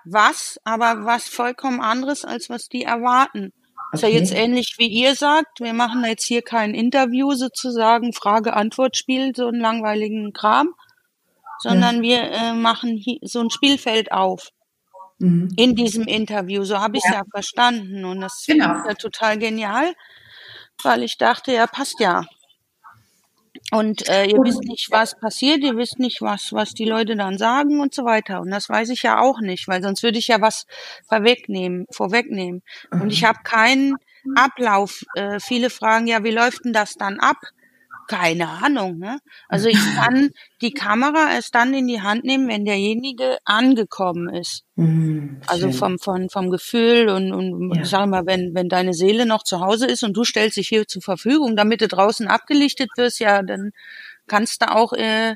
was, 0.06 0.60
aber 0.63 1.06
was 1.06 1.28
vollkommen 1.28 1.82
anderes, 1.82 2.26
als 2.26 2.50
was 2.50 2.68
die 2.68 2.84
erwarten. 2.84 3.54
Okay. 3.92 3.96
Ist 3.96 4.02
ja 4.02 4.10
jetzt 4.10 4.34
ähnlich 4.34 4.76
wie 4.78 4.88
ihr 4.88 5.16
sagt, 5.16 5.60
wir 5.60 5.74
machen 5.74 6.04
jetzt 6.04 6.26
hier 6.26 6.42
kein 6.42 6.74
Interview 6.74 7.34
sozusagen, 7.34 8.13
Frage-Antwort-Spiel, 8.13 9.34
so 9.36 9.48
einen 9.48 9.60
langweiligen 9.60 10.34
Kram, 10.34 10.74
sondern 11.60 11.98
ja. 11.98 12.02
wir 12.02 12.32
äh, 12.32 12.54
machen 12.54 12.98
hier 12.98 13.20
so 13.22 13.39
ein 13.39 13.50
Spielfeld 13.50 14.12
auf. 14.12 14.50
Mhm. 15.20 15.50
In 15.56 15.76
diesem 15.76 16.04
Interview, 16.04 16.63
so 16.63 16.80
habe 16.80 16.98
ich 16.98 17.04
es 17.06 17.12
ja. 17.12 17.18
ja. 17.18 17.24
verstanden. 17.32 18.04
Und 18.04 18.22
das 18.22 18.44
genau. 18.48 18.80
ist 18.80 18.86
ja 18.88 18.94
total 18.96 19.38
genial, 19.38 19.94
weil 20.82 21.04
ich 21.04 21.18
dachte, 21.18 21.54
ja, 21.54 21.68
passt 21.68 22.00
ja. 22.00 22.26
Und 23.73 24.07
äh, 24.07 24.25
ihr 24.25 24.38
wisst 24.43 24.63
nicht, 24.63 24.91
was 24.91 25.19
passiert, 25.19 25.63
ihr 25.63 25.75
wisst 25.75 25.97
nicht, 25.97 26.21
was, 26.21 26.53
was 26.53 26.75
die 26.75 26.86
Leute 26.86 27.15
dann 27.15 27.39
sagen 27.39 27.79
und 27.79 27.93
so 27.93 28.05
weiter. 28.05 28.39
Und 28.39 28.51
das 28.51 28.69
weiß 28.69 28.89
ich 28.89 29.01
ja 29.01 29.19
auch 29.19 29.41
nicht, 29.41 29.67
weil 29.67 29.81
sonst 29.81 30.03
würde 30.03 30.19
ich 30.19 30.27
ja 30.27 30.41
was 30.41 30.67
vorwegnehmen, 31.09 31.88
vorwegnehmen. 31.89 32.62
Und 32.91 33.12
ich 33.12 33.23
mhm. 33.23 33.27
habe 33.27 33.39
keinen 33.43 33.95
Ablauf. 34.36 35.03
Äh, 35.15 35.39
viele 35.39 35.71
fragen 35.71 36.05
ja, 36.05 36.23
wie 36.23 36.31
läuft 36.31 36.65
denn 36.65 36.73
das 36.73 36.93
dann 36.93 37.19
ab? 37.19 37.38
Keine 38.08 38.50
Ahnung. 38.50 38.98
Ne? 38.98 39.20
Also 39.48 39.68
ich 39.68 39.78
kann 39.96 40.32
die 40.62 40.72
Kamera 40.72 41.34
erst 41.34 41.56
dann 41.56 41.74
in 41.74 41.88
die 41.88 42.02
Hand 42.02 42.24
nehmen, 42.24 42.48
wenn 42.48 42.66
derjenige 42.66 43.38
angekommen 43.46 44.30
ist. 44.34 44.63
Mhm, 44.76 45.42
also 45.48 45.72
vom, 45.72 46.00
vom, 46.00 46.30
vom 46.30 46.50
Gefühl 46.50 47.10
und, 47.10 47.32
und 47.32 47.76
ja. 47.76 47.82
ich 47.82 47.89
sage 47.89 48.10
mal, 48.10 48.26
wenn, 48.26 48.56
wenn 48.56 48.70
deine 48.70 48.94
Seele 48.94 49.26
noch 49.26 49.44
zu 49.44 49.60
Hause 49.60 49.86
ist 49.86 50.04
und 50.04 50.18
du 50.18 50.24
stellst 50.24 50.58
dich 50.58 50.68
hier 50.68 50.88
zur 50.88 51.02
Verfügung, 51.02 51.56
damit 51.56 51.82
du 51.82 51.88
draußen 51.88 52.28
abgelichtet 52.28 52.89
wirst, 52.98 53.20
ja, 53.20 53.44
dann 53.44 53.72
kannst 54.28 54.62
du 54.62 54.72
auch 54.72 54.94
äh, 54.94 55.36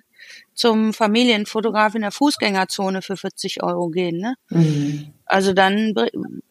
zum 0.54 0.94
Familienfotograf 0.94 1.96
in 1.96 2.02
der 2.02 2.12
Fußgängerzone 2.12 3.02
für 3.02 3.18
40 3.18 3.64
Euro 3.64 3.90
gehen. 3.90 4.18
Ne? 4.18 4.36
Mhm. 4.50 5.14
Also 5.26 5.54
dann 5.54 5.94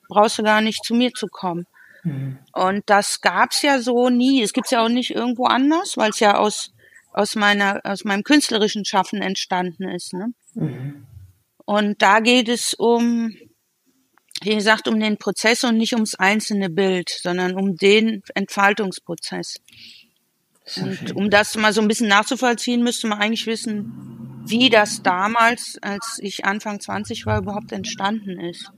brauchst 0.09 0.39
du 0.39 0.43
gar 0.43 0.61
nicht 0.61 0.85
zu 0.85 0.95
mir 0.95 1.13
zu 1.13 1.27
kommen. 1.27 1.67
Mhm. 2.07 2.39
Und 2.53 2.85
das 2.87 3.21
gab's 3.21 3.63
ja 3.63 3.81
so 3.81 4.09
nie. 4.09 4.43
Es 4.43 4.53
gibt's 4.53 4.71
ja 4.71 4.85
auch 4.85 4.89
nicht 4.89 5.11
irgendwo 5.11 5.47
anders, 5.47 5.97
weil 5.97 6.11
es 6.11 6.21
ja 6.21 6.39
aus 6.39 6.73
aus 7.13 7.35
meiner 7.35 7.81
aus 7.85 8.05
meinem 8.05 8.23
künstlerischen 8.23 8.85
Schaffen 8.85 9.23
entstanden 9.23 9.89
ist. 9.89 10.13
Ne? 10.13 10.29
Mhm. 10.55 11.07
Und 11.65 12.01
da 12.01 12.21
geht 12.21 12.49
es 12.49 12.75
um, 12.75 13.35
wie 14.43 14.55
gesagt, 14.55 14.87
um 14.87 15.01
den 15.01 15.17
Prozess 15.17 15.65
und 15.65 15.79
nicht 15.79 15.95
ums 15.95 16.15
einzelne 16.15 16.71
Bild, 16.71 17.09
sondern 17.09 17.55
um 17.57 17.75
den 17.75 18.23
Entfaltungsprozess. 18.35 19.57
Und 20.77 21.17
um 21.17 21.31
das 21.31 21.57
mal 21.57 21.73
so 21.73 21.81
ein 21.81 21.89
bisschen 21.89 22.09
nachzuvollziehen, 22.09 22.83
müsste 22.83 23.09
man 23.09 23.19
eigentlich 23.19 23.47
wissen, 23.47 24.45
wie 24.47 24.69
das 24.69 25.03
damals, 25.03 25.79
als 25.81 26.19
ich 26.21 26.45
Anfang 26.45 26.79
20 26.79 27.27
war, 27.27 27.39
überhaupt 27.39 27.73
entstanden 27.73 28.39
ist. 28.41 28.71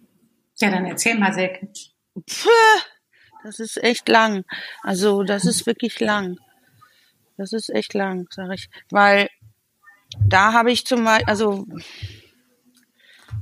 Ja, 0.60 0.70
dann 0.70 0.86
erzähl 0.86 1.18
mal, 1.18 1.32
Silke. 1.32 1.68
Puh, 2.14 2.80
das 3.44 3.61
ist 3.61 3.83
echt 3.83 4.09
lang. 4.09 4.44
Also 4.83 5.22
das 5.22 5.44
ist 5.44 5.66
wirklich 5.66 6.01
lang. 6.01 6.38
Das 7.37 7.53
ist 7.53 7.70
echt 7.70 7.94
lang, 7.94 8.27
sag 8.31 8.53
ich. 8.53 8.68
Weil 8.90 9.29
da 10.27 10.53
habe 10.53 10.72
ich 10.72 10.85
zum 10.85 11.05
Beispiel, 11.05 11.29
also 11.29 11.66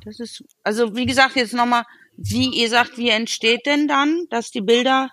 das 0.05 0.21
ist, 0.21 0.45
also 0.63 0.95
wie 0.97 1.07
gesagt, 1.07 1.37
jetzt 1.37 1.55
nochmal, 1.55 1.85
wie 2.17 2.49
ihr 2.49 2.69
sagt, 2.69 2.99
wie 2.99 3.09
entsteht 3.09 3.67
denn 3.67 3.89
dann, 3.89 4.27
dass 4.31 4.51
die 4.51 4.61
Bilder 4.61 5.11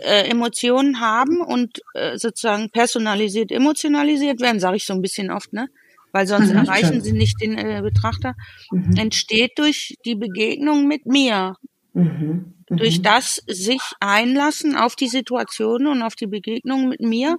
äh, 0.00 0.28
Emotionen 0.28 1.00
haben 1.00 1.40
und 1.40 1.80
äh, 1.94 2.16
sozusagen 2.18 2.70
personalisiert, 2.70 3.50
emotionalisiert 3.50 4.40
werden, 4.40 4.60
sage 4.60 4.76
ich 4.76 4.84
so 4.84 4.94
ein 4.94 5.02
bisschen 5.02 5.30
oft, 5.30 5.52
ne? 5.52 5.68
Weil 6.12 6.26
sonst 6.26 6.50
mhm, 6.50 6.58
erreichen 6.58 7.00
sie 7.00 7.12
nicht 7.12 7.40
den 7.40 7.56
äh, 7.56 7.80
Betrachter. 7.82 8.34
Mhm. 8.70 8.96
Entsteht 8.96 9.52
durch 9.56 9.96
die 10.04 10.14
Begegnung 10.14 10.86
mit 10.86 11.06
mir. 11.06 11.54
Mhm. 11.94 12.54
Mhm. 12.72 12.76
Durch 12.78 13.02
das 13.02 13.36
sich 13.46 13.82
einlassen 14.00 14.76
auf 14.76 14.96
die 14.96 15.08
Situation 15.08 15.86
und 15.86 16.02
auf 16.02 16.14
die 16.14 16.26
Begegnung 16.26 16.88
mit 16.88 17.00
mir 17.00 17.38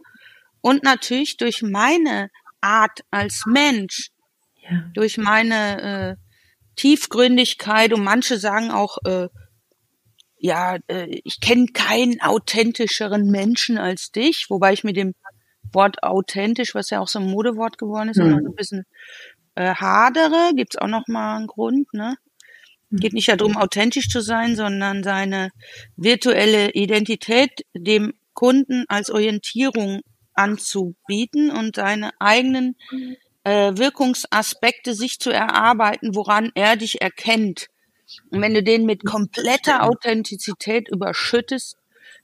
und 0.62 0.84
natürlich 0.84 1.38
durch 1.38 1.62
meine 1.64 2.30
Art 2.62 3.02
als 3.10 3.44
Mensch, 3.48 4.12
ja. 4.62 4.86
durch 4.94 5.18
meine 5.18 5.82
äh, 5.82 6.16
Tiefgründigkeit 6.76 7.94
und 7.94 8.04
manche 8.04 8.38
sagen 8.38 8.72
auch, 8.72 8.98
äh, 9.06 9.28
ja, 10.38 10.78
äh, 10.88 11.20
ich 11.24 11.40
kenne 11.40 11.68
keinen 11.74 12.22
authentischeren 12.22 13.30
Menschen 13.30 13.78
als 13.78 14.12
dich, 14.12 14.46
wobei 14.50 14.74
ich 14.74 14.84
mit 14.84 14.98
dem 14.98 15.16
Wort 15.72 16.04
authentisch, 16.04 16.76
was 16.76 16.92
ja 16.92 17.00
auch 17.00 17.08
so 17.08 17.20
ein 17.20 17.32
Modewort 17.32 17.78
geworden 17.78 18.10
ist, 18.10 18.18
mhm. 18.18 18.48
ein 18.48 18.56
bisschen 18.56 18.86
äh, 19.56 19.74
hadere, 19.74 20.52
gibt's 20.56 20.78
auch 20.78 20.88
noch 20.88 21.08
mal 21.08 21.38
einen 21.38 21.48
Grund, 21.48 21.92
ne? 21.94 22.16
Geht 23.00 23.14
nicht 23.14 23.30
darum, 23.30 23.58
authentisch 23.58 24.08
zu 24.08 24.22
sein, 24.22 24.56
sondern 24.56 25.04
seine 25.04 25.50
virtuelle 25.96 26.72
Identität 26.72 27.66
dem 27.74 28.14
Kunden 28.34 28.86
als 28.88 29.10
Orientierung 29.10 30.02
anzubieten 30.34 31.52
und 31.52 31.76
seine 31.76 32.12
eigenen 32.20 32.76
äh, 33.44 33.74
Wirkungsaspekte 33.76 34.94
sich 34.94 35.20
zu 35.20 35.32
erarbeiten, 35.32 36.16
woran 36.16 36.52
er 36.56 36.76
dich 36.76 37.02
erkennt. 37.02 37.68
Und 38.30 38.42
wenn 38.42 38.54
du 38.54 38.64
den 38.64 38.86
mit 38.86 39.06
kompletter 39.06 39.84
Authentizität 39.84 40.90
überschüttest, 40.90 41.78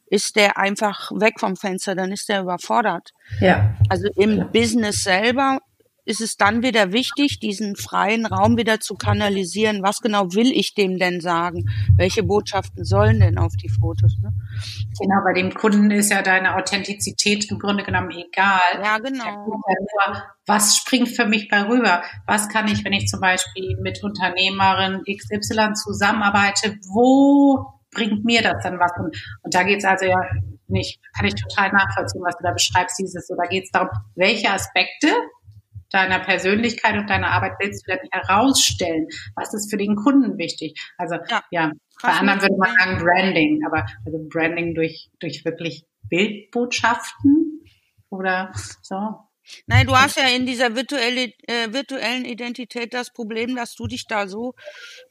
ist 0.10 0.36
der 0.36 0.58
einfach 0.58 1.12
weg 1.12 1.40
vom 1.40 1.56
Fenster, 1.56 1.96
dann 1.96 2.12
ist 2.12 2.30
der 2.30 2.42
überfordert. 2.42 3.12
Ja. 3.42 3.76
Also 3.90 4.08
im 4.16 4.52
Business 4.52 5.04
selber 5.04 5.60
ist 6.10 6.22
es 6.22 6.38
dann 6.38 6.64
wieder 6.64 6.92
wichtig, 6.92 7.40
diesen 7.40 7.76
freien 7.76 8.26
Raum 8.26 8.58
wieder 8.58 8.80
zu 8.80 8.96
kanalisieren. 8.96 9.84
Was 9.84 10.00
genau 10.00 10.34
will 10.34 10.52
ich 10.52 10.74
dem 10.74 10.98
denn 10.98 11.22
sagen? 11.22 11.70
Welche 11.96 12.24
Botschaften 12.24 12.84
sollen 12.84 13.20
denn 13.20 13.38
auf 13.38 13.54
die 13.56 13.70
Fotos? 13.70 14.18
Ne? 14.24 14.34
Genau, 15.00 15.22
bei 15.24 15.34
dem 15.34 15.54
Kunden 15.54 15.92
ist 15.92 16.12
ja 16.12 16.24
deine 16.24 16.56
Authentizität 16.56 17.52
im 17.52 17.60
Grunde 17.60 17.84
genommen 17.84 18.10
egal. 18.10 18.60
Ja, 18.84 18.98
genau. 18.98 19.46
Nur, 19.46 20.24
was 20.48 20.78
springt 20.78 21.10
für 21.10 21.28
mich 21.28 21.48
bei 21.48 21.62
rüber? 21.62 22.02
Was 22.26 22.50
kann 22.50 22.68
ich, 22.68 22.84
wenn 22.84 22.94
ich 22.94 23.08
zum 23.08 23.22
Beispiel 23.22 23.78
mit 23.80 24.04
Unternehmerin 24.04 25.04
XY 25.06 25.74
zusammenarbeite, 25.74 26.80
wo 26.92 27.68
bringt 27.92 28.26
mir 28.26 28.42
das 28.42 28.64
dann 28.64 28.80
was? 28.80 28.94
Und, 28.98 29.16
und 29.44 29.54
da 29.54 29.62
geht 29.62 29.78
es 29.78 29.86
also 29.86 30.06
ja 30.06 30.20
nicht, 30.70 31.00
kann 31.16 31.28
ich 31.28 31.36
total 31.36 31.72
nachvollziehen, 31.72 32.22
was 32.24 32.36
du 32.38 32.44
da 32.44 32.52
beschreibst, 32.52 32.98
dieses, 33.00 33.28
so 33.28 33.36
da 33.36 33.48
geht 33.48 33.66
es 33.66 33.72
darum, 33.72 33.90
welche 34.16 34.52
Aspekte 34.52 35.08
deiner 35.92 36.20
Persönlichkeit 36.20 36.96
und 36.98 37.10
deiner 37.10 37.32
Arbeit 37.32 37.54
willst 37.60 37.88
du 37.88 37.92
denn 37.92 38.10
herausstellen? 38.12 39.08
Was 39.36 39.54
ist 39.54 39.70
für 39.70 39.78
den 39.78 39.96
Kunden 39.96 40.38
wichtig? 40.38 40.80
Also 40.98 41.16
ja, 41.30 41.44
ja 41.52 41.72
bei 42.02 42.10
anderen 42.10 42.42
würde 42.42 42.56
man 42.58 42.76
sagen 42.78 43.04
Branding, 43.04 43.62
aber 43.66 43.86
also 44.06 44.20
Branding 44.30 44.74
durch, 44.74 45.10
durch 45.20 45.44
wirklich 45.46 45.86
Bildbotschaften 46.10 47.62
oder 48.10 48.52
so. 48.82 48.96
Nein, 49.66 49.88
du 49.88 49.98
hast 49.98 50.18
ja 50.18 50.28
in 50.28 50.46
dieser 50.46 50.76
virtuelle, 50.76 51.34
äh, 51.48 51.72
virtuellen 51.72 52.26
Identität 52.26 52.94
das 52.94 53.12
Problem, 53.12 53.56
dass 53.56 53.76
du 53.76 53.88
dich 53.88 54.06
da 54.08 54.28
so 54.28 54.54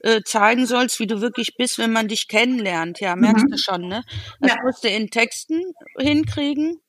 äh, 0.01 0.21
zeigen 0.25 0.67
sollst, 0.67 1.01
wie 1.01 1.07
du 1.07 1.21
wirklich 1.21 1.57
bist, 1.57 1.79
wenn 1.79 1.93
man 1.93 2.09
dich 2.09 2.29
kennenlernt. 2.29 3.01
Ja, 3.01 3.17
merkst 3.17 3.47
mhm. 3.47 3.51
du 3.51 3.59
schon, 3.59 3.89
ne? 3.89 4.03
Das 4.41 4.55
ja. 4.55 4.63
musst 4.63 4.85
du 4.85 4.89
in 4.89 5.09
Texten 5.09 5.61
hinkriegen. 5.99 6.81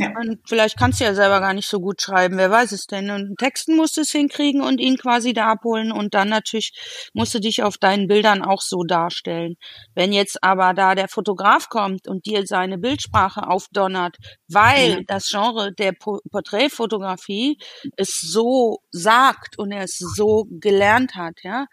Ja. 0.00 0.14
Und 0.18 0.38
vielleicht 0.46 0.78
kannst 0.78 0.98
du 0.98 1.04
ja 1.04 1.14
selber 1.14 1.40
gar 1.40 1.52
nicht 1.52 1.68
so 1.68 1.78
gut 1.78 2.00
schreiben, 2.00 2.38
wer 2.38 2.50
weiß 2.50 2.72
es 2.72 2.86
denn. 2.86 3.10
Und 3.10 3.36
Texten 3.38 3.76
musst 3.76 3.98
du 3.98 4.00
es 4.00 4.10
hinkriegen 4.10 4.62
und 4.62 4.80
ihn 4.80 4.96
quasi 4.96 5.34
da 5.34 5.48
abholen 5.52 5.92
und 5.92 6.14
dann 6.14 6.30
natürlich 6.30 6.72
musst 7.12 7.34
du 7.34 7.38
dich 7.38 7.62
auf 7.62 7.76
deinen 7.76 8.06
Bildern 8.06 8.42
auch 8.42 8.62
so 8.62 8.82
darstellen. 8.82 9.56
Wenn 9.94 10.14
jetzt 10.14 10.42
aber 10.42 10.72
da 10.72 10.94
der 10.94 11.08
Fotograf 11.08 11.68
kommt 11.68 12.08
und 12.08 12.24
dir 12.24 12.46
seine 12.46 12.78
Bildsprache 12.78 13.46
aufdonnert, 13.46 14.16
weil 14.48 14.90
ja. 14.90 15.00
das 15.06 15.28
Genre 15.28 15.70
der 15.74 15.92
Porträtfotografie 15.92 17.58
es 17.98 18.22
so 18.22 18.78
sagt 18.90 19.58
und 19.58 19.70
er 19.70 19.84
es 19.84 19.98
so 19.98 20.46
gelernt 20.48 21.14
hat, 21.14 21.40
ja, 21.42 21.66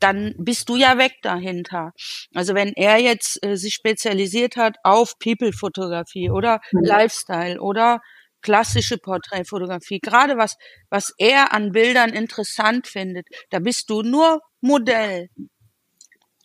dann 0.00 0.34
bist 0.38 0.68
du 0.68 0.76
ja 0.76 0.98
weg 0.98 1.14
dahinter. 1.22 1.92
Also 2.34 2.54
wenn 2.54 2.72
er 2.74 2.98
jetzt 2.98 3.44
äh, 3.44 3.56
sich 3.56 3.74
spezialisiert 3.74 4.56
hat 4.56 4.76
auf 4.82 5.18
People-Fotografie 5.18 6.30
oder 6.30 6.60
mhm. 6.72 6.84
Lifestyle 6.84 7.60
oder 7.60 8.00
klassische 8.40 8.98
Porträtfotografie, 8.98 9.98
gerade 10.00 10.36
was, 10.36 10.56
was 10.90 11.12
er 11.18 11.52
an 11.52 11.72
Bildern 11.72 12.10
interessant 12.10 12.86
findet, 12.86 13.26
da 13.50 13.58
bist 13.58 13.90
du 13.90 14.02
nur 14.02 14.40
Modell. 14.60 15.28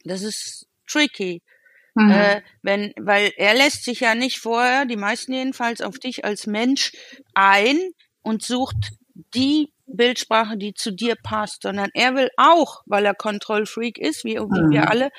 Das 0.03 0.21
ist 0.21 0.67
tricky. 0.87 1.41
Mhm. 1.95 2.11
Äh, 2.11 2.41
wenn, 2.61 2.93
weil 2.99 3.31
er 3.37 3.53
lässt 3.53 3.85
sich 3.85 3.99
ja 3.99 4.15
nicht 4.15 4.39
vorher, 4.39 4.85
die 4.85 4.95
meisten 4.95 5.33
jedenfalls, 5.33 5.81
auf 5.81 5.99
dich 5.99 6.25
als 6.25 6.47
Mensch 6.47 6.91
ein 7.33 7.79
und 8.21 8.43
sucht 8.43 8.93
die 9.35 9.72
Bildsprache, 9.93 10.57
die 10.57 10.73
zu 10.73 10.91
dir 10.91 11.15
passt, 11.15 11.61
sondern 11.63 11.89
er 11.93 12.15
will 12.15 12.29
auch, 12.37 12.81
weil 12.85 13.05
er 13.05 13.13
Kontrollfreak 13.13 13.97
ist, 13.97 14.25
wie, 14.25 14.35
wie 14.35 14.71
wir 14.71 14.89
alle, 14.89 15.11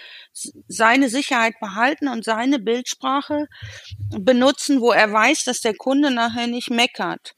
seine 0.68 1.08
Sicherheit 1.08 1.54
behalten 1.60 2.08
und 2.08 2.24
seine 2.24 2.58
Bildsprache 2.58 3.46
benutzen, 4.10 4.80
wo 4.80 4.92
er 4.92 5.10
weiß, 5.12 5.44
dass 5.44 5.60
der 5.60 5.74
Kunde 5.74 6.10
nachher 6.10 6.46
nicht 6.46 6.70
meckert. 6.70 7.34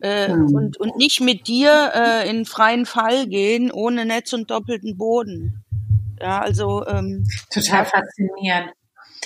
Äh, 0.00 0.28
mhm. 0.28 0.54
und, 0.54 0.76
und 0.78 0.96
nicht 0.96 1.22
mit 1.22 1.48
dir 1.48 1.92
äh, 1.94 2.28
in 2.28 2.44
freien 2.44 2.84
Fall 2.84 3.26
gehen, 3.26 3.70
ohne 3.72 4.04
Netz 4.04 4.34
und 4.34 4.50
doppelten 4.50 4.98
Boden. 4.98 5.64
Ja, 6.20 6.40
also 6.40 6.86
ähm, 6.86 7.26
total 7.50 7.86
faszinierend. 7.86 8.72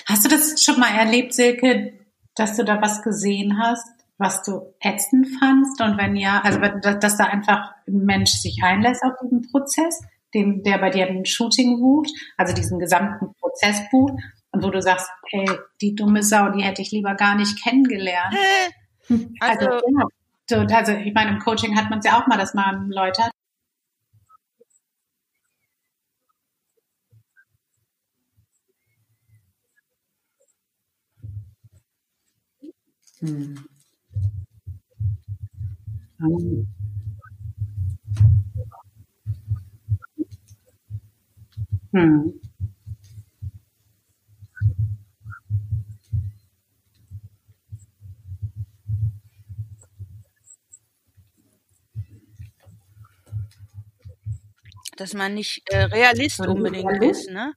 Hast 0.07 0.25
du 0.25 0.29
das 0.29 0.63
schon 0.63 0.79
mal 0.79 0.97
erlebt, 0.97 1.35
Silke, 1.35 1.93
dass 2.37 2.57
du 2.57 2.65
da 2.65 2.81
was 2.81 3.03
gesehen 3.03 3.59
hast, 3.59 3.89
was 4.21 4.43
du 4.43 4.75
ätzend 4.81 5.27
fandst? 5.41 5.81
Und 5.81 5.99
wenn 5.99 6.15
ja, 6.15 6.41
also 6.45 6.61
dass 6.61 7.17
da 7.17 7.25
einfach 7.25 7.73
ein 7.89 8.05
Mensch 8.05 8.33
sich 8.33 8.61
einlässt 8.63 9.03
auf 9.03 9.15
diesen 9.23 9.51
Prozess, 9.51 10.01
den, 10.35 10.63
der 10.63 10.79
bei 10.79 10.91
dir 10.91 11.07
ein 11.09 11.25
Shooting 11.25 11.81
bucht, 11.81 12.11
also 12.37 12.55
diesen 12.55 12.79
gesamten 12.79 13.35
Prozess 13.41 13.81
bucht, 13.91 14.13
und 14.53 14.65
wo 14.65 14.71
du 14.71 14.83
sagst, 14.83 15.09
ey, 15.31 15.49
die 15.81 15.95
dumme 15.95 16.23
Sau, 16.23 16.51
die 16.51 16.63
hätte 16.63 16.83
ich 16.83 16.91
lieber 16.91 17.15
gar 17.15 17.35
nicht 17.35 17.63
kennengelernt. 17.63 18.35
Also, 19.41 19.67
also, 19.69 20.67
ja, 20.69 20.77
also 20.77 20.93
ich 20.93 21.15
meine, 21.15 21.31
im 21.31 21.39
Coaching 21.39 21.77
hat 21.77 21.91
man 21.91 22.01
es 22.01 22.05
ja 22.05 22.21
auch 22.21 22.27
mal, 22.27 22.39
dass 22.39 22.55
man 22.55 22.91
Leute 22.91 23.23
hat, 23.25 23.33
Hm. 33.21 33.70
Hm. 36.21 36.67
Dass 54.97 55.15
man 55.15 55.35
nicht 55.35 55.63
äh, 55.71 55.85
Realist 55.85 56.41
unbedingt 56.41 57.03
ist, 57.03 57.31
ne? 57.31 57.55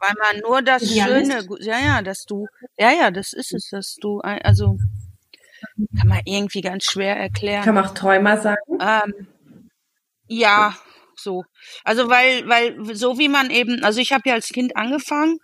Weil 0.00 0.14
man 0.20 0.40
nur 0.42 0.62
das 0.62 0.82
Schöne, 0.88 1.46
ja, 1.60 1.78
ja, 1.78 2.02
dass 2.02 2.24
du, 2.24 2.46
ja, 2.76 2.90
ja, 2.92 3.10
das 3.12 3.32
ist 3.32 3.52
es, 3.54 3.68
dass 3.70 3.94
du, 4.00 4.18
also, 4.20 4.78
kann 5.98 6.08
man 6.08 6.20
irgendwie 6.24 6.60
ganz 6.60 6.84
schwer 6.84 7.16
erklären. 7.16 7.64
Kann 7.64 7.74
man 7.74 7.86
auch 7.86 7.94
Träumer 7.94 8.38
sagen? 8.38 8.78
Ähm, 8.80 9.26
ja, 10.26 10.76
so. 11.16 11.44
Also, 11.84 12.08
weil, 12.08 12.48
weil, 12.48 12.94
so 12.94 13.18
wie 13.18 13.28
man 13.28 13.50
eben, 13.50 13.84
also 13.84 14.00
ich 14.00 14.12
habe 14.12 14.28
ja 14.28 14.34
als 14.34 14.48
Kind 14.48 14.76
angefangen 14.76 15.38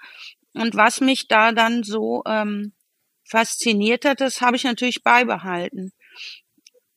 und 0.55 0.75
was 0.75 1.01
mich 1.01 1.29
da 1.29 1.53
dann 1.53 1.83
so 1.83 2.23
ähm, 2.27 2.73
fasziniert 3.25 4.05
hat, 4.05 4.21
das 4.21 4.41
habe 4.41 4.57
ich 4.57 4.65
natürlich 4.65 5.03
beibehalten. 5.03 5.93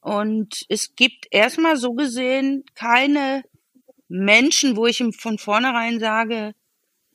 Und 0.02 0.66
es 0.70 0.96
gibt 0.96 1.28
erstmal 1.32 1.78
so 1.78 1.94
gesehen 1.94 2.66
keine 2.76 3.44
Menschen, 4.10 4.76
wo 4.76 4.86
ich 4.86 5.00
ihm 5.00 5.14
von 5.14 5.38
vornherein 5.38 6.00
sage, 6.00 6.54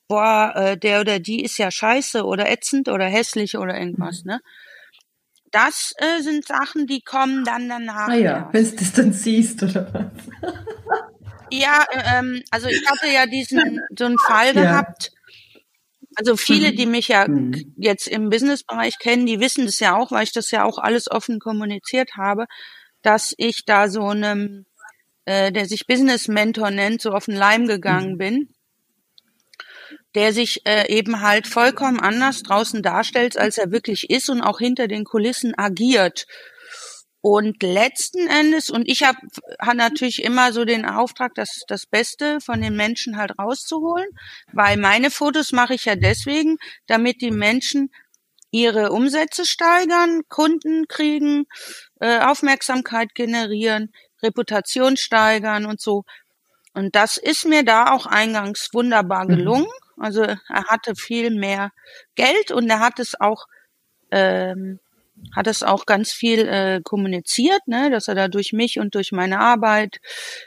boah, 0.08 0.52
äh, 0.56 0.78
der 0.78 1.00
oder 1.00 1.18
die 1.18 1.42
ist 1.44 1.58
ja 1.58 1.70
scheiße 1.70 2.24
oder 2.24 2.50
ätzend 2.50 2.88
oder 2.88 3.04
hässlich 3.04 3.58
oder 3.58 3.78
irgendwas, 3.78 4.24
mhm. 4.24 4.32
ne? 4.32 4.40
Das 5.50 5.92
äh, 5.96 6.22
sind 6.22 6.46
Sachen, 6.46 6.86
die 6.86 7.00
kommen 7.00 7.44
dann 7.44 7.68
danach. 7.68 8.08
Ah 8.08 8.14
ja, 8.14 8.48
wenn 8.52 8.64
du 8.64 8.76
das 8.76 8.92
dann 8.92 9.12
siehst 9.12 9.62
oder 9.62 9.92
was? 9.92 10.54
ja, 11.50 11.84
äh, 11.90 12.18
ähm, 12.18 12.42
also 12.50 12.68
ich 12.68 12.84
hatte 12.86 13.08
ja 13.08 13.26
diesen 13.26 13.80
so 13.96 14.04
einen 14.04 14.18
Fall 14.18 14.54
ja. 14.54 14.62
gehabt. 14.62 15.12
Also 16.16 16.36
viele, 16.36 16.72
die 16.72 16.86
mhm. 16.86 16.92
mich 16.92 17.08
ja 17.08 17.28
mhm. 17.28 17.74
jetzt 17.76 18.08
im 18.08 18.28
Businessbereich 18.28 18.98
kennen, 18.98 19.26
die 19.26 19.40
wissen 19.40 19.66
das 19.66 19.78
ja 19.78 19.96
auch, 19.96 20.10
weil 20.10 20.24
ich 20.24 20.32
das 20.32 20.50
ja 20.50 20.64
auch 20.64 20.78
alles 20.78 21.10
offen 21.10 21.38
kommuniziert 21.38 22.10
habe, 22.16 22.46
dass 23.02 23.34
ich 23.38 23.64
da 23.64 23.88
so 23.88 24.08
einem, 24.08 24.66
äh, 25.24 25.52
der 25.52 25.66
sich 25.66 25.86
Business 25.86 26.28
Mentor 26.28 26.70
nennt, 26.70 27.00
so 27.00 27.12
auf 27.12 27.26
den 27.26 27.36
Leim 27.36 27.66
gegangen 27.66 28.14
mhm. 28.14 28.18
bin 28.18 28.48
der 30.18 30.32
sich 30.32 30.66
äh, 30.66 30.92
eben 30.92 31.20
halt 31.20 31.46
vollkommen 31.46 32.00
anders 32.00 32.42
draußen 32.42 32.82
darstellt, 32.82 33.38
als 33.38 33.56
er 33.56 33.70
wirklich 33.70 34.10
ist 34.10 34.28
und 34.28 34.42
auch 34.42 34.58
hinter 34.58 34.88
den 34.88 35.04
Kulissen 35.04 35.56
agiert. 35.56 36.26
Und 37.20 37.62
letzten 37.62 38.26
Endes, 38.26 38.68
und 38.68 38.88
ich 38.88 39.04
habe 39.04 39.18
hab 39.60 39.76
natürlich 39.76 40.24
immer 40.24 40.52
so 40.52 40.64
den 40.64 40.86
Auftrag, 40.86 41.36
das, 41.36 41.60
das 41.68 41.86
Beste 41.86 42.40
von 42.40 42.60
den 42.60 42.74
Menschen 42.74 43.16
halt 43.16 43.38
rauszuholen, 43.38 44.08
weil 44.52 44.76
meine 44.76 45.12
Fotos 45.12 45.52
mache 45.52 45.74
ich 45.74 45.84
ja 45.84 45.94
deswegen, 45.94 46.56
damit 46.88 47.22
die 47.22 47.30
Menschen 47.30 47.92
ihre 48.50 48.90
Umsätze 48.90 49.46
steigern, 49.46 50.22
Kunden 50.28 50.88
kriegen, 50.88 51.44
äh, 52.00 52.18
Aufmerksamkeit 52.22 53.14
generieren, 53.14 53.92
Reputation 54.20 54.96
steigern 54.96 55.64
und 55.64 55.80
so. 55.80 56.02
Und 56.74 56.96
das 56.96 57.18
ist 57.18 57.44
mir 57.44 57.62
da 57.62 57.92
auch 57.92 58.06
eingangs 58.06 58.70
wunderbar 58.72 59.26
mhm. 59.26 59.28
gelungen. 59.28 59.62
Mhm. 59.62 59.87
Also 60.00 60.22
er 60.22 60.38
hatte 60.48 60.94
viel 60.94 61.30
mehr 61.30 61.70
Geld 62.14 62.50
und 62.50 62.68
er 62.68 62.80
hat 62.80 62.98
es 62.98 63.18
auch 63.20 63.46
ähm, 64.10 64.80
hat 65.34 65.46
es 65.46 65.62
auch 65.62 65.86
ganz 65.86 66.12
viel 66.12 66.46
äh, 66.48 66.80
kommuniziert, 66.82 67.66
ne, 67.66 67.90
dass 67.90 68.08
er 68.08 68.14
da 68.14 68.28
durch 68.28 68.52
mich 68.52 68.78
und 68.78 68.94
durch 68.94 69.12
meine 69.12 69.40
Arbeit 69.40 69.98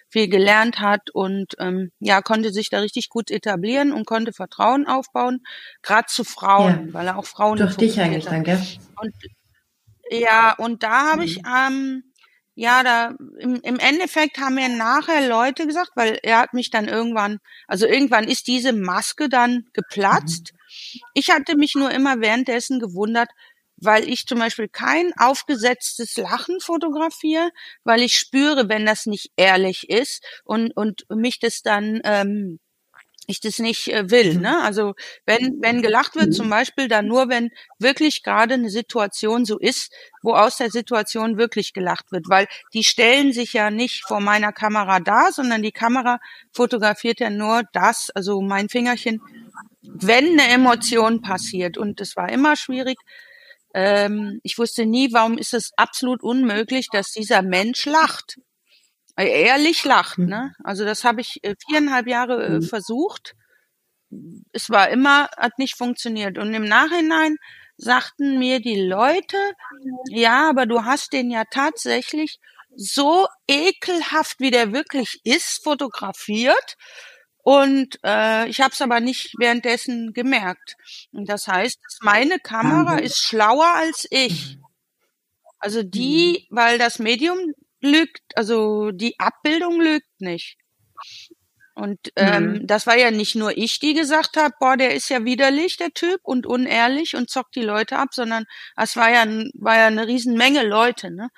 viel 0.10 0.28
gelernt 0.28 0.80
hat 0.80 1.10
und 1.14 1.56
ähm, 1.60 1.92
ja 2.00 2.22
konnte 2.22 2.52
sich 2.52 2.70
da 2.70 2.80
richtig 2.80 3.10
gut 3.10 3.32
etablieren 3.32 3.92
und 3.92 4.06
konnte 4.06 4.34
Vertrauen 4.34 4.88
aufbauen, 4.88 5.42
gerade 5.82 6.08
zu 6.08 6.24
Frauen, 6.24 6.88
ja. 6.88 6.94
weil 6.94 7.08
er 7.08 7.18
auch 7.18 7.26
Frauen 7.26 7.58
durch 7.58 7.76
dich 7.76 8.00
eigentlich 8.00 8.26
dann, 8.26 8.44
gell? 8.44 8.62
Und 9.02 9.14
ja, 10.10 10.54
und 10.58 10.84
da 10.84 11.12
habe 11.12 11.22
mhm. 11.22 11.28
ich 11.28 11.42
ähm, 11.46 12.04
ja, 12.62 12.84
da 12.84 13.16
im, 13.40 13.56
im 13.64 13.80
Endeffekt 13.80 14.38
haben 14.38 14.54
mir 14.54 14.70
nachher 14.70 15.28
Leute 15.28 15.66
gesagt, 15.66 15.94
weil 15.96 16.20
er 16.22 16.38
hat 16.38 16.54
mich 16.54 16.70
dann 16.70 16.88
irgendwann, 16.88 17.40
also 17.68 17.88
irgendwann 17.88 18.28
ist 18.28 18.46
diese 18.46 18.72
Maske 18.72 19.30
dann 19.30 19.66
geplatzt. 19.74 20.54
Mhm. 20.54 21.00
Ich 21.16 21.32
hatte 21.32 21.58
mich 21.58 21.74
nur 21.74 21.90
immer 21.90 22.22
währenddessen 22.22 22.80
gewundert, 22.80 23.30
weil 23.78 24.08
ich 24.08 24.28
zum 24.28 24.38
Beispiel 24.38 24.68
kein 24.68 25.12
aufgesetztes 25.18 26.16
Lachen 26.18 26.60
fotografiere, 26.60 27.50
weil 27.84 28.04
ich 28.04 28.16
spüre, 28.16 28.70
wenn 28.70 28.86
das 28.86 29.08
nicht 29.08 29.32
ehrlich 29.38 29.90
ist 29.90 30.24
und, 30.44 30.78
und 30.78 31.06
mich 31.10 31.40
das 31.40 31.64
dann 31.64 32.00
ähm, 32.04 32.60
ich 33.32 33.40
das 33.40 33.60
nicht 33.60 33.88
äh, 33.88 34.10
will. 34.12 34.36
Mhm. 34.36 34.42
Ne? 34.42 34.62
Also 34.62 34.94
wenn, 35.26 35.58
wenn 35.62 35.82
gelacht 35.82 36.16
wird, 36.16 36.34
zum 36.34 36.50
Beispiel 36.50 36.88
dann 36.88 37.08
nur, 37.08 37.30
wenn 37.30 37.50
wirklich 37.80 38.24
gerade 38.24 38.54
eine 38.54 38.70
Situation 38.70 39.46
so 39.46 39.58
ist, 39.58 39.92
wo 40.22 40.34
aus 40.34 40.58
der 40.58 40.70
Situation 40.70 41.38
wirklich 41.38 41.74
gelacht 41.74 42.12
wird, 42.12 42.30
weil 42.30 42.48
die 42.74 42.84
stellen 42.84 43.34
sich 43.34 43.54
ja 43.54 43.72
nicht 43.72 44.04
vor 44.06 44.20
meiner 44.20 44.52
Kamera 44.52 45.00
da, 45.00 45.32
sondern 45.32 45.64
die 45.64 45.72
Kamera 45.72 46.20
fotografiert 46.52 47.20
ja 47.20 47.30
nur 47.30 47.64
das, 47.74 48.12
also 48.14 48.42
mein 48.42 48.70
Fingerchen, 48.70 49.22
wenn 49.82 50.40
eine 50.40 50.50
Emotion 50.50 51.22
passiert. 51.22 51.78
Und 51.78 52.00
es 52.02 52.16
war 52.16 52.30
immer 52.32 52.56
schwierig. 52.56 52.98
Ähm, 53.74 54.40
ich 54.44 54.58
wusste 54.58 54.86
nie, 54.86 55.14
warum 55.14 55.38
ist 55.38 55.54
es 55.54 55.72
absolut 55.78 56.24
unmöglich, 56.24 56.88
dass 56.92 57.12
dieser 57.12 57.42
Mensch 57.42 57.86
lacht. 57.86 58.38
Äh, 59.22 59.44
ehrlich 59.44 59.84
lacht, 59.84 60.18
ne? 60.18 60.54
Also 60.64 60.86
das 60.86 61.04
habe 61.04 61.22
ich 61.22 61.44
äh, 61.44 61.56
viereinhalb 61.68 62.08
Jahre 62.08 62.44
äh, 62.44 62.50
mhm. 62.50 62.62
versucht. 62.64 63.36
Es 64.52 64.70
war 64.70 64.90
immer, 64.90 65.30
hat 65.38 65.58
nicht 65.58 65.78
funktioniert. 65.78 66.38
Und 66.38 66.54
im 66.54 66.66
Nachhinein 66.66 67.38
sagten 67.78 68.40
mir 68.40 68.60
die 68.60 68.82
Leute, 68.82 69.38
ja, 70.10 70.50
aber 70.50 70.66
du 70.66 70.84
hast 70.84 71.14
den 71.14 71.32
ja 71.32 71.44
tatsächlich 71.50 72.40
so 72.76 73.28
ekelhaft, 73.48 74.40
wie 74.40 74.52
der 74.52 74.74
wirklich 74.74 75.22
ist, 75.24 75.64
fotografiert. 75.64 76.78
Und 77.44 77.98
äh, 78.04 78.48
ich 78.50 78.62
habe 78.62 78.72
es 78.74 78.82
aber 78.82 79.00
nicht 79.00 79.34
währenddessen 79.40 80.14
gemerkt. 80.14 80.76
Und 81.12 81.30
das 81.30 81.48
heißt, 81.48 81.80
meine 82.02 82.38
Kamera 82.40 82.98
ist 82.98 83.18
schlauer 83.18 83.74
als 83.76 84.08
ich. 84.10 84.58
Mhm. 84.58 84.66
Also 85.60 85.84
die, 85.84 86.48
mhm. 86.50 86.56
weil 86.56 86.78
das 86.78 87.00
Medium 87.00 87.38
lügt, 87.82 88.22
also 88.36 88.92
die 88.92 89.20
Abbildung 89.20 89.82
lügt 89.82 90.20
nicht. 90.20 90.58
Und 91.74 92.00
ähm, 92.16 92.52
mhm. 92.52 92.68
das 92.68 92.86
war 92.86 92.98
ja 92.98 93.12
nicht 93.12 93.36
nur 93.36 93.58
ich, 93.58 93.80
die 93.80 93.94
gesagt 93.94 94.38
habe, 94.38 94.54
boah, 94.60 94.78
der 94.78 94.94
ist 94.94 95.10
ja 95.10 95.24
widerlich, 95.24 95.78
der 95.78 95.92
Typ, 95.92 96.20
und 96.24 96.46
unehrlich 96.46 97.16
und 97.16 97.30
zockt 97.30 97.56
die 97.56 97.62
Leute 97.62 97.98
ab, 97.98 98.10
sondern 98.12 98.46
es 98.76 98.96
war 98.96 99.10
ja, 99.10 99.26
war 99.56 99.78
ja 99.78 99.88
eine 99.88 100.06
Riesenmenge 100.06 100.64
Leute, 100.64 101.12
ne? 101.12 101.30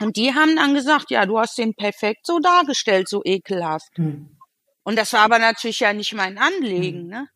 Und 0.00 0.16
die 0.16 0.34
haben 0.34 0.56
dann 0.56 0.74
gesagt, 0.74 1.10
ja, 1.10 1.26
du 1.26 1.38
hast 1.38 1.58
den 1.58 1.74
perfekt 1.74 2.26
so 2.26 2.38
dargestellt, 2.38 3.08
so 3.08 3.22
ekelhaft. 3.24 3.98
Mhm. 3.98 4.36
Und 4.82 4.96
das 4.96 5.12
war 5.12 5.20
aber 5.20 5.38
natürlich 5.38 5.80
ja 5.80 5.92
nicht 5.92 6.12
mein 6.14 6.38
Anliegen, 6.38 7.04
mhm. 7.04 7.08
ne? 7.08 7.28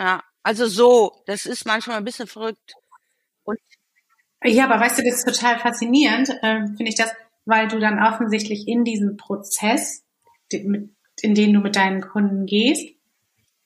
Ja, 0.00 0.22
also 0.42 0.66
so, 0.66 1.22
das 1.26 1.46
ist 1.46 1.66
manchmal 1.66 1.98
ein 1.98 2.04
bisschen 2.04 2.26
verrückt. 2.26 2.74
Ja, 4.44 4.64
aber 4.64 4.80
weißt 4.80 4.98
du, 4.98 5.02
das 5.02 5.24
ist 5.24 5.24
total 5.24 5.58
faszinierend, 5.58 6.30
äh, 6.42 6.66
finde 6.66 6.88
ich 6.88 6.96
das, 6.96 7.14
weil 7.44 7.68
du 7.68 7.78
dann 7.78 8.02
offensichtlich 8.02 8.66
in 8.68 8.84
diesem 8.84 9.16
Prozess, 9.16 10.04
in 10.50 10.94
den 11.22 11.52
du 11.52 11.60
mit 11.60 11.76
deinen 11.76 12.00
Kunden 12.00 12.46
gehst, 12.46 12.94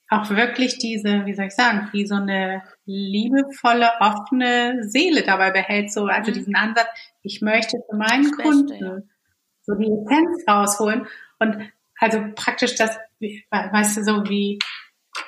auch 0.09 0.31
wirklich 0.31 0.79
diese, 0.79 1.27
wie 1.27 1.35
soll 1.35 1.47
ich 1.47 1.55
sagen, 1.55 1.89
wie 1.93 2.07
so 2.07 2.15
eine 2.15 2.63
liebevolle, 2.85 3.91
offene 4.01 4.85
Seele 4.85 5.23
dabei 5.25 5.51
behält, 5.51 5.93
so, 5.93 6.07
also 6.07 6.31
mhm. 6.31 6.35
diesen 6.35 6.55
Ansatz, 6.55 6.87
ich 7.23 7.43
möchte 7.43 7.79
für 7.89 7.97
meinen 7.97 8.31
das 8.31 8.39
Kunden 8.39 8.67
Beste, 8.69 8.85
ja. 8.85 8.99
so 9.63 9.75
die 9.75 9.91
Essenz 9.91 10.45
rausholen 10.49 11.07
und 11.41 11.73
also 11.99 12.23
praktisch 12.35 12.77
das, 12.77 12.97
weißt 13.51 13.97
du, 13.97 14.05
so 14.05 14.29
wie, 14.29 14.59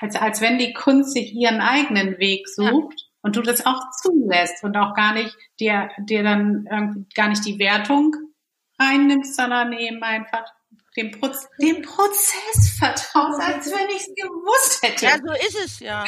als, 0.01 0.17
als 0.17 0.41
wenn 0.41 0.59
die 0.59 0.75
Kunst 0.75 1.13
sich 1.13 1.35
ihren 1.35 1.61
eigenen 1.61 2.19
Weg 2.19 2.49
sucht 2.49 3.01
ja. 3.01 3.08
Und 3.29 3.37
du 3.37 3.43
das 3.43 3.67
auch 3.67 3.91
zulässt 3.91 4.65
und 4.65 4.75
auch 4.79 4.95
gar 4.95 5.13
nicht 5.13 5.37
dir, 5.61 5.91
dir 5.99 6.23
dann 6.23 6.67
irgendwie 6.71 7.05
gar 7.15 7.29
nicht 7.29 7.45
die 7.45 7.59
Wertung 7.59 8.17
reinnimmst, 8.81 9.37
sondern 9.37 9.75
eben 9.75 10.03
einfach 10.03 10.45
dem, 10.97 11.11
Proz 11.11 11.47
dem 11.61 11.83
Prozess 11.83 12.71
vertraust, 12.79 13.39
als 13.39 13.67
wenn 13.67 13.87
ich 13.91 14.01
es 14.01 14.15
gewusst 14.17 14.83
hätte. 14.83 15.05
Ja, 15.05 15.19
so 15.19 15.47
ist 15.47 15.63
es 15.63 15.81
ja. 15.81 16.07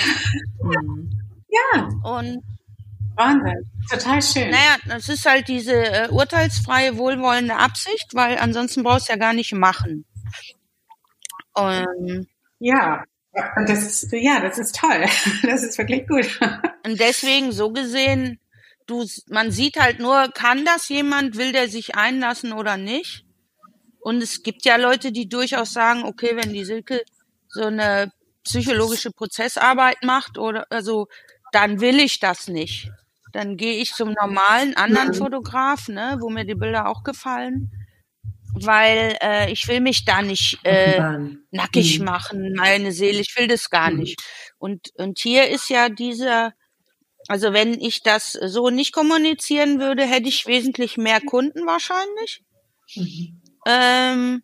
ja. 1.48 1.88
Und 2.04 2.42
Wahnsinn. 3.16 3.70
Total 3.90 4.22
schön. 4.22 4.50
Naja, 4.50 4.76
das 4.86 5.10
ist 5.10 5.26
halt 5.26 5.46
diese 5.48 5.74
äh, 5.74 6.08
urteilsfreie, 6.08 6.96
wohlwollende 6.96 7.56
Absicht, 7.56 8.14
weil 8.14 8.38
ansonsten 8.38 8.82
brauchst 8.82 9.10
du 9.10 9.12
ja 9.12 9.18
gar 9.18 9.34
nicht 9.34 9.52
machen. 9.52 10.06
Und 11.52 12.28
ja, 12.60 13.04
und 13.56 13.68
das 13.68 13.82
ist, 13.82 14.12
ja, 14.12 14.40
das 14.40 14.58
ist 14.58 14.76
toll. 14.76 15.04
Das 15.42 15.62
ist 15.62 15.78
wirklich 15.78 16.06
gut. 16.06 16.40
Und 16.84 16.98
deswegen 16.98 17.52
so 17.52 17.70
gesehen, 17.72 18.38
du, 18.86 19.06
man 19.28 19.50
sieht 19.50 19.78
halt 19.78 20.00
nur, 20.00 20.30
kann 20.32 20.64
das 20.64 20.88
jemand, 20.88 21.36
will 21.36 21.52
der 21.52 21.68
sich 21.68 21.94
einlassen 21.94 22.52
oder 22.52 22.76
nicht? 22.76 23.24
Und 24.00 24.22
es 24.22 24.42
gibt 24.42 24.64
ja 24.64 24.76
Leute, 24.76 25.12
die 25.12 25.28
durchaus 25.28 25.72
sagen, 25.72 26.04
okay, 26.04 26.32
wenn 26.34 26.52
die 26.52 26.64
Silke 26.64 27.02
so 27.48 27.64
eine 27.64 28.12
psychologische 28.44 29.10
Prozessarbeit 29.10 30.02
macht 30.02 30.38
oder 30.38 30.66
also 30.70 31.06
dann 31.52 31.80
will 31.80 32.00
ich 32.00 32.20
das 32.20 32.48
nicht. 32.48 32.90
Dann 33.32 33.56
gehe 33.56 33.74
ich 33.74 33.92
zum 33.92 34.12
normalen 34.12 34.76
anderen. 34.76 35.14
Fotograf, 35.14 35.88
ne, 35.88 36.16
wo 36.20 36.30
mir 36.30 36.44
die 36.44 36.54
Bilder 36.54 36.88
auch 36.88 37.04
gefallen, 37.04 37.70
weil 38.54 39.16
äh, 39.22 39.50
ich 39.52 39.66
will 39.68 39.80
mich 39.80 40.04
da 40.04 40.22
nicht 40.22 40.58
äh, 40.64 41.18
nackig 41.50 41.98
mhm. 41.98 42.04
machen, 42.04 42.54
meine 42.56 42.92
Seele, 42.92 43.20
ich 43.20 43.34
will 43.36 43.48
das 43.48 43.70
gar 43.70 43.90
mhm. 43.90 43.98
nicht. 43.98 44.22
Und 44.58 44.90
und 44.94 45.18
hier 45.18 45.48
ist 45.48 45.68
ja 45.70 45.88
dieser 45.88 46.52
also 47.28 47.52
wenn 47.52 47.74
ich 47.74 48.02
das 48.02 48.32
so 48.32 48.70
nicht 48.70 48.92
kommunizieren 48.92 49.78
würde, 49.78 50.04
hätte 50.04 50.28
ich 50.28 50.46
wesentlich 50.46 50.96
mehr 50.96 51.20
Kunden 51.20 51.66
wahrscheinlich. 51.66 52.42
Mhm 52.96 53.40
ähm, 53.66 54.42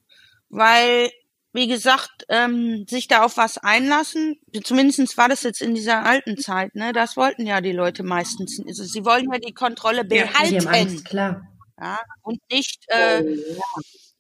weil, 0.49 1.11
wie 1.53 1.69
gesagt, 1.69 2.25
ähm, 2.29 2.87
sich 2.89 3.09
da 3.09 3.25
auf 3.25 3.37
was 3.37 3.59
einlassen, 3.59 4.39
zumindestens 4.63 5.17
war 5.17 5.29
das 5.29 5.43
jetzt 5.43 5.63
in 5.63 5.75
dieser 5.75 6.05
alten 6.05 6.37
Zeit, 6.39 6.75
ne? 6.75 6.93
Das 6.93 7.17
wollten 7.17 7.47
ja 7.47 7.61
die 7.61 7.73
Leute 7.73 8.03
meistens. 8.03 8.61
Also 8.67 8.85
sie 8.85 9.05
wollen 9.05 9.31
ja 9.33 9.39
die 9.39 9.55
Kontrolle 9.55 10.05
behalten. 10.05 10.65
Ja, 10.65 10.71
Angst, 10.71 11.05
klar. 11.05 11.43
Ja, 11.79 11.99
und 12.23 12.41
nicht 12.51 12.85
äh, 12.89 13.23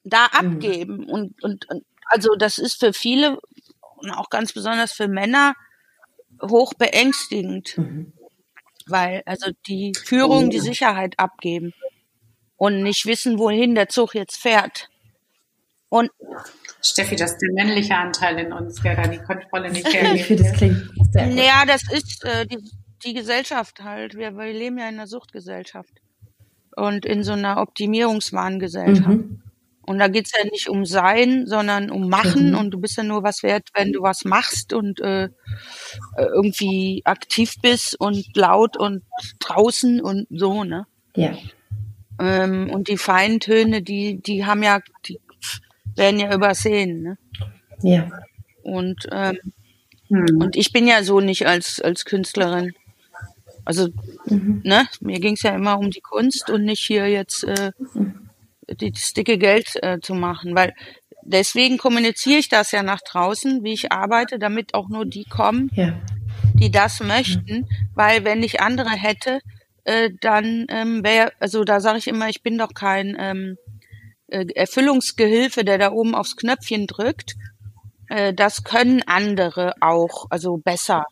da 0.04 0.28
mhm. 0.32 0.56
abgeben. 0.56 0.96
Mhm. 0.98 1.08
Und, 1.08 1.42
und, 1.42 1.68
und 1.68 1.84
also 2.06 2.34
das 2.36 2.58
ist 2.58 2.78
für 2.78 2.92
viele 2.92 3.38
und 3.96 4.10
auch 4.10 4.30
ganz 4.30 4.52
besonders 4.52 4.92
für 4.92 5.08
Männer 5.08 5.54
hoch 6.42 6.74
beängstigend. 6.74 7.76
Mhm. 7.78 8.12
Weil 8.86 9.22
also 9.26 9.50
die 9.66 9.92
Führung, 10.04 10.50
die 10.50 10.60
Sicherheit 10.60 11.18
abgeben 11.18 11.72
und 12.56 12.82
nicht 12.82 13.04
wissen, 13.06 13.38
wohin 13.38 13.74
der 13.74 13.88
Zug 13.88 14.14
jetzt 14.14 14.36
fährt. 14.36 14.88
Und 15.88 16.10
Steffi, 16.82 17.16
das 17.16 17.32
ist 17.32 17.38
der 17.38 17.52
männliche 17.52 17.96
Anteil 17.96 18.38
in 18.38 18.52
uns, 18.52 18.80
der 18.82 18.96
da 18.96 19.08
die 19.08 19.18
Kontrolle 19.18 19.70
nicht 19.70 19.86
hergibt. 19.92 20.20
Ich 20.20 20.26
finde, 20.26 20.42
das 20.44 20.52
klingt 20.52 20.90
sehr 21.12 21.28
gut. 21.28 21.38
Ja, 21.38 21.64
das 21.66 21.82
ist 21.90 22.24
äh, 22.24 22.46
die, 22.46 22.58
die 23.04 23.14
Gesellschaft 23.14 23.82
halt. 23.82 24.14
Wir, 24.14 24.36
wir 24.36 24.52
leben 24.52 24.78
ja 24.78 24.88
in 24.88 24.94
einer 24.94 25.06
Suchtgesellschaft 25.06 26.00
und 26.76 27.04
in 27.04 27.24
so 27.24 27.32
einer 27.32 27.60
Optimierungswahngesellschaft. 27.60 29.08
Mhm. 29.08 29.42
Und 29.86 29.98
da 29.98 30.08
geht's 30.08 30.32
ja 30.36 30.44
nicht 30.44 30.68
um 30.68 30.84
Sein, 30.84 31.46
sondern 31.46 31.90
um 31.90 32.08
Machen. 32.08 32.50
Mhm. 32.50 32.58
Und 32.58 32.70
du 32.72 32.80
bist 32.80 32.96
ja 32.96 33.04
nur 33.04 33.22
was 33.22 33.42
wert, 33.42 33.68
wenn 33.74 33.92
du 33.92 34.02
was 34.02 34.24
machst 34.24 34.72
und 34.72 35.00
äh, 35.00 35.28
irgendwie 36.16 37.02
aktiv 37.04 37.54
bist 37.62 37.98
und 37.98 38.36
laut 38.36 38.76
und 38.76 39.04
draußen 39.38 40.00
und 40.00 40.26
so, 40.30 40.64
ne? 40.64 40.86
Ja. 41.14 41.36
Ähm, 42.18 42.70
und 42.70 42.88
die 42.88 42.96
feinen 42.96 43.40
Töne, 43.40 43.82
die, 43.82 44.20
die 44.20 44.44
haben 44.44 44.62
ja, 44.62 44.80
die 45.06 45.20
werden 45.94 46.20
ja 46.20 46.34
übersehen. 46.34 47.02
Ne? 47.02 47.18
Ja. 47.82 48.10
Und, 48.62 49.06
ähm, 49.12 49.38
hm. 50.08 50.40
und 50.40 50.56
ich 50.56 50.72
bin 50.72 50.86
ja 50.86 51.02
so 51.02 51.20
nicht 51.20 51.46
als, 51.46 51.80
als 51.80 52.04
Künstlerin. 52.04 52.74
Also, 53.66 53.88
mhm. 54.26 54.62
ne, 54.64 54.86
mir 55.00 55.20
ging 55.20 55.34
es 55.34 55.42
ja 55.42 55.54
immer 55.54 55.78
um 55.78 55.90
die 55.90 56.00
Kunst 56.00 56.48
und 56.50 56.64
nicht 56.64 56.86
hier 56.86 57.08
jetzt 57.08 57.44
äh, 57.44 57.72
das 58.66 59.12
dicke 59.12 59.38
Geld 59.38 59.76
äh, 59.82 59.98
zu 60.00 60.14
machen, 60.14 60.54
weil 60.54 60.72
deswegen 61.22 61.76
kommuniziere 61.76 62.38
ich 62.38 62.48
das 62.48 62.70
ja 62.70 62.82
nach 62.82 63.00
draußen, 63.00 63.64
wie 63.64 63.72
ich 63.72 63.92
arbeite, 63.92 64.38
damit 64.38 64.72
auch 64.74 64.88
nur 64.88 65.04
die 65.04 65.24
kommen, 65.24 65.70
ja. 65.74 66.00
die 66.54 66.70
das 66.70 67.00
möchten, 67.00 67.58
mhm. 67.58 67.68
weil 67.94 68.24
wenn 68.24 68.42
ich 68.42 68.60
andere 68.60 68.90
hätte, 68.90 69.40
äh, 69.84 70.10
dann 70.20 70.66
ähm, 70.68 71.04
wäre, 71.04 71.32
also 71.40 71.64
da 71.64 71.80
sage 71.80 71.98
ich 71.98 72.06
immer, 72.06 72.28
ich 72.28 72.42
bin 72.42 72.58
doch 72.58 72.72
kein 72.72 73.16
ähm, 73.18 73.56
äh, 74.28 74.46
Erfüllungsgehilfe, 74.54 75.64
der 75.64 75.78
da 75.78 75.92
oben 75.92 76.14
aufs 76.14 76.36
Knöpfchen 76.36 76.86
drückt. 76.86 77.34
Äh, 78.08 78.32
das 78.32 78.64
können 78.64 79.02
andere 79.06 79.74
auch, 79.80 80.26
also 80.30 80.56
besser. 80.56 81.04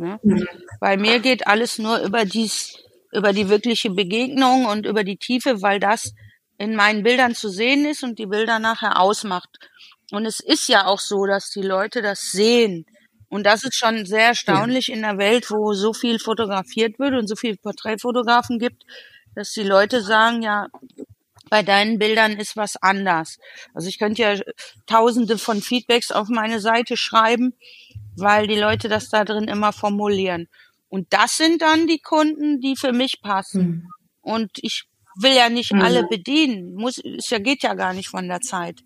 Ne? 0.00 0.18
Mhm. 0.22 0.48
Weil 0.80 0.96
mir 0.96 1.20
geht 1.20 1.46
alles 1.46 1.78
nur 1.78 1.98
über 1.98 2.24
dies, 2.24 2.82
über 3.12 3.32
die 3.32 3.50
wirkliche 3.50 3.90
Begegnung 3.90 4.64
und 4.64 4.86
über 4.86 5.04
die 5.04 5.18
Tiefe, 5.18 5.60
weil 5.60 5.78
das 5.78 6.14
in 6.56 6.74
meinen 6.74 7.02
Bildern 7.02 7.34
zu 7.34 7.50
sehen 7.50 7.84
ist 7.84 8.02
und 8.02 8.18
die 8.18 8.26
Bilder 8.26 8.58
nachher 8.58 8.98
ausmacht. 8.98 9.58
Und 10.10 10.24
es 10.24 10.40
ist 10.40 10.68
ja 10.68 10.86
auch 10.86 11.00
so, 11.00 11.26
dass 11.26 11.50
die 11.50 11.62
Leute 11.62 12.00
das 12.00 12.32
sehen. 12.32 12.86
Und 13.28 13.44
das 13.44 13.62
ist 13.62 13.76
schon 13.76 14.06
sehr 14.06 14.28
erstaunlich 14.28 14.88
ja. 14.88 14.94
in 14.94 15.02
der 15.02 15.18
Welt, 15.18 15.50
wo 15.50 15.74
so 15.74 15.92
viel 15.92 16.18
fotografiert 16.18 16.98
wird 16.98 17.14
und 17.14 17.28
so 17.28 17.36
viele 17.36 17.56
Porträtfotografen 17.56 18.58
gibt, 18.58 18.84
dass 19.34 19.52
die 19.52 19.62
Leute 19.62 20.02
sagen, 20.02 20.42
ja, 20.42 20.66
bei 21.50 21.62
deinen 21.62 21.98
Bildern 21.98 22.38
ist 22.38 22.56
was 22.56 22.76
anders. 22.76 23.36
Also 23.74 23.88
ich 23.88 23.98
könnte 23.98 24.22
ja 24.22 24.34
tausende 24.86 25.36
von 25.36 25.60
Feedbacks 25.60 26.10
auf 26.10 26.28
meine 26.28 26.60
Seite 26.60 26.96
schreiben, 26.96 27.54
weil 28.16 28.46
die 28.46 28.58
Leute 28.58 28.88
das 28.88 29.08
da 29.08 29.24
drin 29.24 29.48
immer 29.48 29.72
formulieren. 29.72 30.48
Und 30.88 31.06
das 31.10 31.36
sind 31.36 31.62
dann 31.62 31.86
die 31.86 32.00
Kunden, 32.00 32.60
die 32.60 32.76
für 32.76 32.92
mich 32.92 33.20
passen. 33.22 33.62
Mhm. 33.62 33.88
Und 34.20 34.50
ich 34.56 34.84
will 35.16 35.34
ja 35.34 35.48
nicht 35.48 35.72
mhm. 35.72 35.82
alle 35.82 36.06
bedienen. 36.08 36.74
Muss, 36.74 36.98
es 36.98 37.30
ja, 37.30 37.38
geht 37.38 37.62
ja 37.62 37.74
gar 37.74 37.94
nicht 37.94 38.08
von 38.08 38.28
der 38.28 38.40
Zeit. 38.40 38.80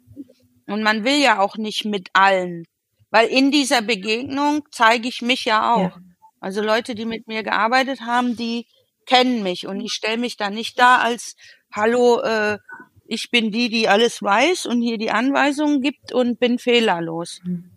Und 0.67 0.83
man 0.83 1.05
will 1.05 1.21
ja 1.21 1.41
auch 1.41 1.57
nicht 1.57 1.85
mit 1.85 2.09
allen. 2.13 2.65
Weil 3.11 3.29
in 3.29 3.51
dieser 3.51 3.83
Begegnung 3.83 4.67
zeige 4.71 5.09
ich 5.09 5.23
mich 5.23 5.45
ja 5.45 5.75
auch. 5.75 5.97
Ja. 5.97 6.03
Also 6.41 6.63
Leute, 6.63 6.95
die 6.95 7.07
mit 7.07 7.27
mir 7.27 7.43
gearbeitet 7.43 8.03
haben, 8.03 8.37
die 8.37 8.67
kennen 9.07 9.43
mich 9.43 9.67
und 9.67 9.81
ich 9.81 9.93
stelle 9.93 10.19
mich 10.19 10.37
da 10.37 10.51
nicht 10.51 10.79
da 10.79 10.99
als 10.99 11.37
hallo, 11.73 12.21
äh, 12.21 12.59
ich 13.07 13.31
bin 13.31 13.51
die, 13.51 13.69
die 13.69 13.89
alles 13.89 14.23
weiß 14.23 14.67
und 14.67 14.81
hier 14.83 14.99
die 14.99 15.11
Anweisungen 15.11 15.81
gibt 15.81 16.13
und 16.13 16.39
bin 16.39 16.59
fehlerlos. 16.59 17.41
Mhm. 17.45 17.74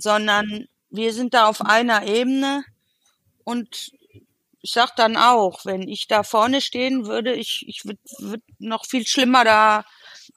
Sondern 0.00 0.66
wir 0.90 1.12
sind 1.12 1.34
da 1.34 1.46
auf 1.46 1.60
einer 1.60 2.06
Ebene 2.06 2.64
und 3.44 3.92
ich 4.62 4.72
sag 4.72 4.94
dann 4.96 5.16
auch, 5.16 5.64
wenn 5.64 5.88
ich 5.88 6.06
da 6.06 6.22
vorne 6.22 6.60
stehen 6.60 7.06
würde, 7.06 7.32
ich, 7.32 7.64
ich 7.66 7.84
würde 7.84 8.00
würd 8.18 8.42
noch 8.58 8.84
viel 8.84 9.06
schlimmer 9.06 9.44
da 9.44 9.84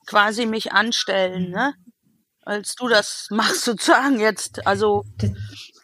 quasi 0.06 0.46
mich 0.46 0.72
anstellen, 0.72 1.50
ne? 1.50 1.74
Als 2.46 2.76
du 2.76 2.88
das 2.88 3.28
machst 3.32 3.66
sozusagen 3.66 4.20
jetzt. 4.20 4.66
Also 4.66 5.04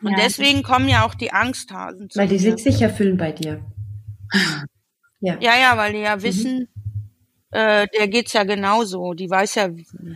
und 0.01 0.11
ja, 0.11 0.17
deswegen 0.17 0.63
kommen 0.63 0.88
ja 0.88 1.05
auch 1.05 1.15
die 1.15 1.32
Angsthasen 1.32 2.09
zu. 2.09 2.19
Weil 2.19 2.27
die 2.27 2.39
sich 2.39 2.57
sicher 2.57 2.89
fühlen 2.89 3.17
bei 3.17 3.32
dir. 3.32 3.65
Ja. 5.21 5.38
ja, 5.41 5.57
ja, 5.57 5.75
weil 5.75 5.91
die 5.91 5.99
ja 5.99 6.15
mhm. 6.15 6.69
Äh, 7.51 7.87
der 7.97 8.07
geht's 8.07 8.33
ja 8.33 8.43
genauso. 8.43 9.13
Die 9.13 9.29
weiß 9.29 9.55
ja, 9.55 9.69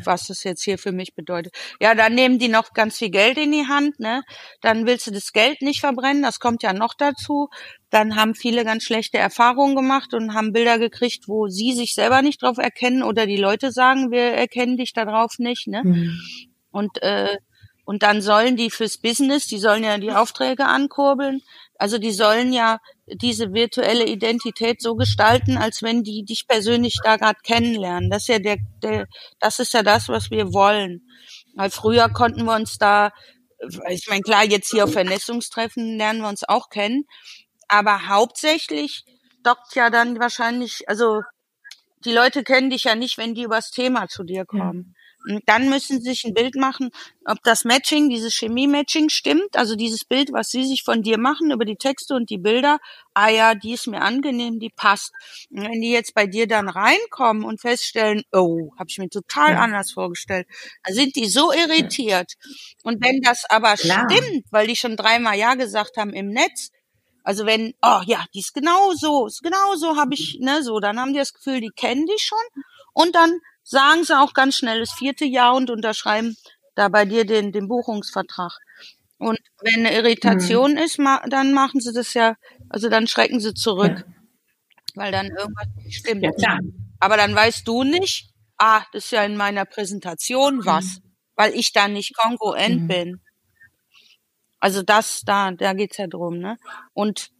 was 0.03 0.27
das 0.27 0.43
jetzt 0.43 0.63
hier 0.63 0.77
für 0.77 0.91
mich 0.91 1.15
bedeutet. 1.15 1.53
Ja, 1.79 1.95
dann 1.95 2.13
nehmen 2.13 2.37
die 2.37 2.47
noch 2.47 2.73
ganz 2.73 2.97
viel 2.97 3.09
Geld 3.09 3.37
in 3.37 3.51
die 3.51 3.67
Hand, 3.67 3.99
ne? 3.99 4.23
Dann 4.61 4.85
willst 4.85 5.07
du 5.07 5.11
das 5.11 5.31
Geld 5.31 5.61
nicht 5.61 5.79
verbrennen, 5.79 6.21
das 6.21 6.39
kommt 6.39 6.61
ja 6.63 6.73
noch 6.73 6.93
dazu. 6.93 7.49
Dann 7.89 8.15
haben 8.15 8.35
viele 8.35 8.63
ganz 8.63 8.83
schlechte 8.83 9.17
Erfahrungen 9.17 9.75
gemacht 9.75 10.13
und 10.13 10.33
haben 10.33 10.53
Bilder 10.53 10.77
gekriegt, 10.77 11.27
wo 11.27 11.47
sie 11.47 11.73
sich 11.73 11.93
selber 11.95 12.21
nicht 12.21 12.41
drauf 12.41 12.57
erkennen 12.57 13.03
oder 13.03 13.25
die 13.25 13.37
Leute 13.37 13.71
sagen, 13.71 14.11
wir 14.11 14.33
erkennen 14.33 14.77
dich 14.77 14.93
da 14.93 15.05
drauf 15.05 15.39
nicht, 15.39 15.67
ne? 15.67 15.81
Mhm. 15.83 16.19
Und 16.71 17.01
äh, 17.01 17.37
und 17.85 18.03
dann 18.03 18.21
sollen 18.21 18.55
die 18.55 18.69
fürs 18.69 18.97
Business, 18.97 19.45
die 19.47 19.57
sollen 19.57 19.83
ja 19.83 19.97
die 19.97 20.11
Aufträge 20.11 20.65
ankurbeln. 20.65 21.41
Also 21.77 21.97
die 21.97 22.11
sollen 22.11 22.53
ja 22.53 22.79
diese 23.07 23.53
virtuelle 23.53 24.05
Identität 24.05 24.81
so 24.81 24.95
gestalten, 24.95 25.57
als 25.57 25.83
wenn 25.83 26.03
die 26.03 26.23
dich 26.23 26.47
persönlich 26.47 26.95
da 27.03 27.17
gerade 27.17 27.39
kennenlernen. 27.43 28.09
Das 28.09 28.23
ist 28.23 28.27
ja 28.29 28.39
der, 28.39 28.57
der, 28.81 29.07
das 29.39 29.59
ist 29.59 29.73
ja 29.73 29.83
das, 29.83 30.09
was 30.09 30.31
wir 30.31 30.53
wollen. 30.53 31.01
Weil 31.55 31.69
früher 31.69 32.09
konnten 32.09 32.45
wir 32.45 32.55
uns 32.55 32.77
da, 32.77 33.11
ich 33.89 34.07
meine, 34.07 34.21
klar, 34.21 34.43
jetzt 34.45 34.71
hier 34.71 34.85
auf 34.85 34.93
Vernässungstreffen 34.93 35.97
lernen 35.97 36.21
wir 36.21 36.29
uns 36.29 36.43
auch 36.47 36.69
kennen, 36.69 37.05
aber 37.67 38.07
hauptsächlich 38.07 39.03
dockt 39.43 39.75
ja 39.75 39.89
dann 39.89 40.19
wahrscheinlich, 40.19 40.87
also 40.87 41.21
die 42.05 42.11
Leute 42.11 42.43
kennen 42.43 42.69
dich 42.69 42.85
ja 42.85 42.95
nicht, 42.95 43.17
wenn 43.17 43.35
die 43.35 43.43
übers 43.43 43.71
Thema 43.71 44.07
zu 44.07 44.23
dir 44.23 44.45
kommen. 44.45 44.95
Und 45.27 45.41
dann 45.45 45.69
müssen 45.69 46.01
sie 46.01 46.09
sich 46.09 46.25
ein 46.25 46.33
Bild 46.33 46.55
machen, 46.55 46.89
ob 47.25 47.41
das 47.43 47.63
Matching, 47.63 48.09
dieses 48.09 48.33
Chemie-Matching 48.33 49.09
stimmt, 49.09 49.55
also 49.55 49.75
dieses 49.75 50.05
Bild, 50.05 50.33
was 50.33 50.49
sie 50.49 50.65
sich 50.65 50.83
von 50.83 51.01
dir 51.01 51.17
machen 51.17 51.51
über 51.51 51.65
die 51.65 51.75
Texte 51.75 52.15
und 52.15 52.29
die 52.29 52.37
Bilder. 52.37 52.79
Ah 53.13 53.29
ja, 53.29 53.55
die 53.55 53.73
ist 53.73 53.87
mir 53.87 54.01
angenehm, 54.01 54.59
die 54.59 54.69
passt. 54.69 55.13
Und 55.49 55.63
wenn 55.63 55.81
die 55.81 55.91
jetzt 55.91 56.13
bei 56.13 56.27
dir 56.27 56.47
dann 56.47 56.67
reinkommen 56.67 57.43
und 57.43 57.61
feststellen, 57.61 58.23
oh, 58.31 58.71
habe 58.77 58.89
ich 58.89 58.97
mir 58.97 59.09
total 59.09 59.53
ja. 59.53 59.59
anders 59.59 59.91
vorgestellt, 59.91 60.47
dann 60.83 60.95
sind 60.95 61.15
die 61.15 61.27
so 61.27 61.51
irritiert. 61.51 62.33
Und 62.83 63.03
wenn 63.03 63.21
das 63.21 63.45
aber 63.49 63.75
Klar. 63.75 64.07
stimmt, 64.09 64.45
weil 64.51 64.67
die 64.67 64.75
schon 64.75 64.97
dreimal 64.97 65.37
ja 65.37 65.55
gesagt 65.55 65.97
haben 65.97 66.13
im 66.13 66.29
Netz, 66.29 66.71
also 67.23 67.45
wenn, 67.45 67.73
oh 67.81 68.01
ja, 68.05 68.25
die 68.33 68.39
ist 68.39 68.53
genau 68.53 68.93
so, 68.93 69.27
ist 69.27 69.41
genau 69.41 69.75
so 69.75 69.95
habe 69.95 70.13
ich, 70.13 70.39
ne, 70.41 70.61
so, 70.61 70.79
dann 70.79 70.99
haben 70.99 71.13
die 71.13 71.19
das 71.19 71.33
Gefühl, 71.33 71.61
die 71.61 71.71
kennen 71.73 72.05
dich 72.05 72.21
schon 72.21 72.63
und 72.93 73.15
dann 73.15 73.39
sagen 73.63 74.03
sie 74.03 74.19
auch 74.19 74.33
ganz 74.33 74.57
schnell 74.57 74.79
das 74.79 74.91
vierte 74.91 75.25
Jahr 75.25 75.55
und 75.55 75.69
unterschreiben 75.69 76.35
da 76.75 76.89
bei 76.89 77.05
dir 77.05 77.25
den, 77.25 77.51
den 77.51 77.67
Buchungsvertrag. 77.67 78.51
Und 79.17 79.39
wenn 79.61 79.85
eine 79.85 79.95
Irritation 79.95 80.71
mhm. 80.71 80.77
ist, 80.77 80.99
ma, 80.99 81.21
dann 81.29 81.53
machen 81.53 81.79
sie 81.79 81.93
das 81.93 82.13
ja, 82.13 82.35
also 82.69 82.89
dann 82.89 83.07
schrecken 83.07 83.39
sie 83.39 83.53
zurück, 83.53 84.05
ja. 84.05 84.13
weil 84.95 85.11
dann 85.11 85.27
irgendwas 85.27 85.67
nicht 85.77 85.99
stimmt. 85.99 86.25
Ja, 86.37 86.59
Aber 86.99 87.17
dann 87.17 87.33
weißt 87.33 87.67
du 87.67 87.83
nicht, 87.83 88.33
ah, 88.57 88.83
das 88.91 89.05
ist 89.05 89.11
ja 89.11 89.23
in 89.23 89.37
meiner 89.37 89.65
Präsentation 89.65 90.57
mhm. 90.57 90.65
was, 90.65 90.99
weil 91.35 91.53
ich 91.53 91.71
da 91.71 91.87
nicht 91.87 92.15
kongruent 92.17 92.81
mhm. 92.81 92.87
bin. 92.87 93.21
Also 94.59 94.81
das, 94.81 95.21
da, 95.25 95.51
da 95.51 95.73
geht's 95.73 95.97
ja 95.97 96.07
drum, 96.07 96.37
ne? 96.39 96.57
Und 96.93 97.31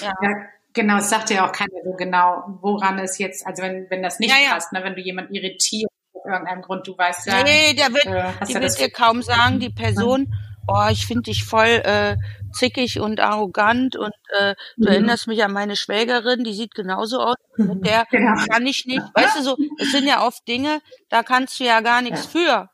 ja. 0.00 0.12
ja 0.22 0.48
genau, 0.76 0.98
es 0.98 1.10
sagt 1.10 1.30
ja 1.30 1.48
auch 1.48 1.52
keiner 1.52 1.82
so 1.84 1.92
genau, 1.94 2.58
woran 2.60 3.00
es 3.00 3.18
jetzt, 3.18 3.44
also 3.44 3.62
wenn, 3.62 3.90
wenn 3.90 4.02
das 4.02 4.20
nicht 4.20 4.30
ja, 4.30 4.40
ja. 4.40 4.54
passt, 4.54 4.72
ne, 4.72 4.84
wenn 4.84 4.94
du 4.94 5.00
jemanden 5.00 5.34
irritierst 5.34 5.90
aus 6.12 6.24
irgendeinem 6.24 6.62
Grund, 6.62 6.86
du 6.86 6.96
weißt 6.96 7.26
ja. 7.26 7.42
Nee, 7.42 7.74
der 7.74 7.92
wird, 7.92 8.06
äh, 8.06 8.46
die 8.46 8.54
wird 8.54 8.78
dir 8.78 8.90
kaum 8.90 9.22
sagen, 9.22 9.58
die 9.58 9.70
Person, 9.70 10.32
oh, 10.68 10.86
ich 10.90 11.06
finde 11.06 11.22
dich 11.22 11.44
voll 11.44 11.82
äh, 11.84 12.16
zickig 12.52 13.00
und 13.00 13.18
arrogant 13.18 13.96
und 13.96 14.14
äh, 14.38 14.54
du 14.76 14.84
mhm. 14.84 14.86
erinnerst 14.86 15.26
mich 15.26 15.42
an 15.42 15.52
meine 15.52 15.74
Schwägerin, 15.74 16.44
die 16.44 16.54
sieht 16.54 16.74
genauso 16.74 17.20
aus. 17.20 17.36
Mit 17.56 17.84
der 17.84 18.06
genau. 18.10 18.34
kann 18.48 18.66
ich 18.66 18.86
nicht, 18.86 19.02
weißt 19.14 19.38
du 19.38 19.42
so, 19.42 19.56
es 19.78 19.90
sind 19.90 20.06
ja 20.06 20.24
oft 20.24 20.46
Dinge, 20.46 20.80
da 21.08 21.22
kannst 21.22 21.58
du 21.58 21.64
ja 21.64 21.80
gar 21.80 22.02
nichts 22.02 22.26
für. 22.26 22.68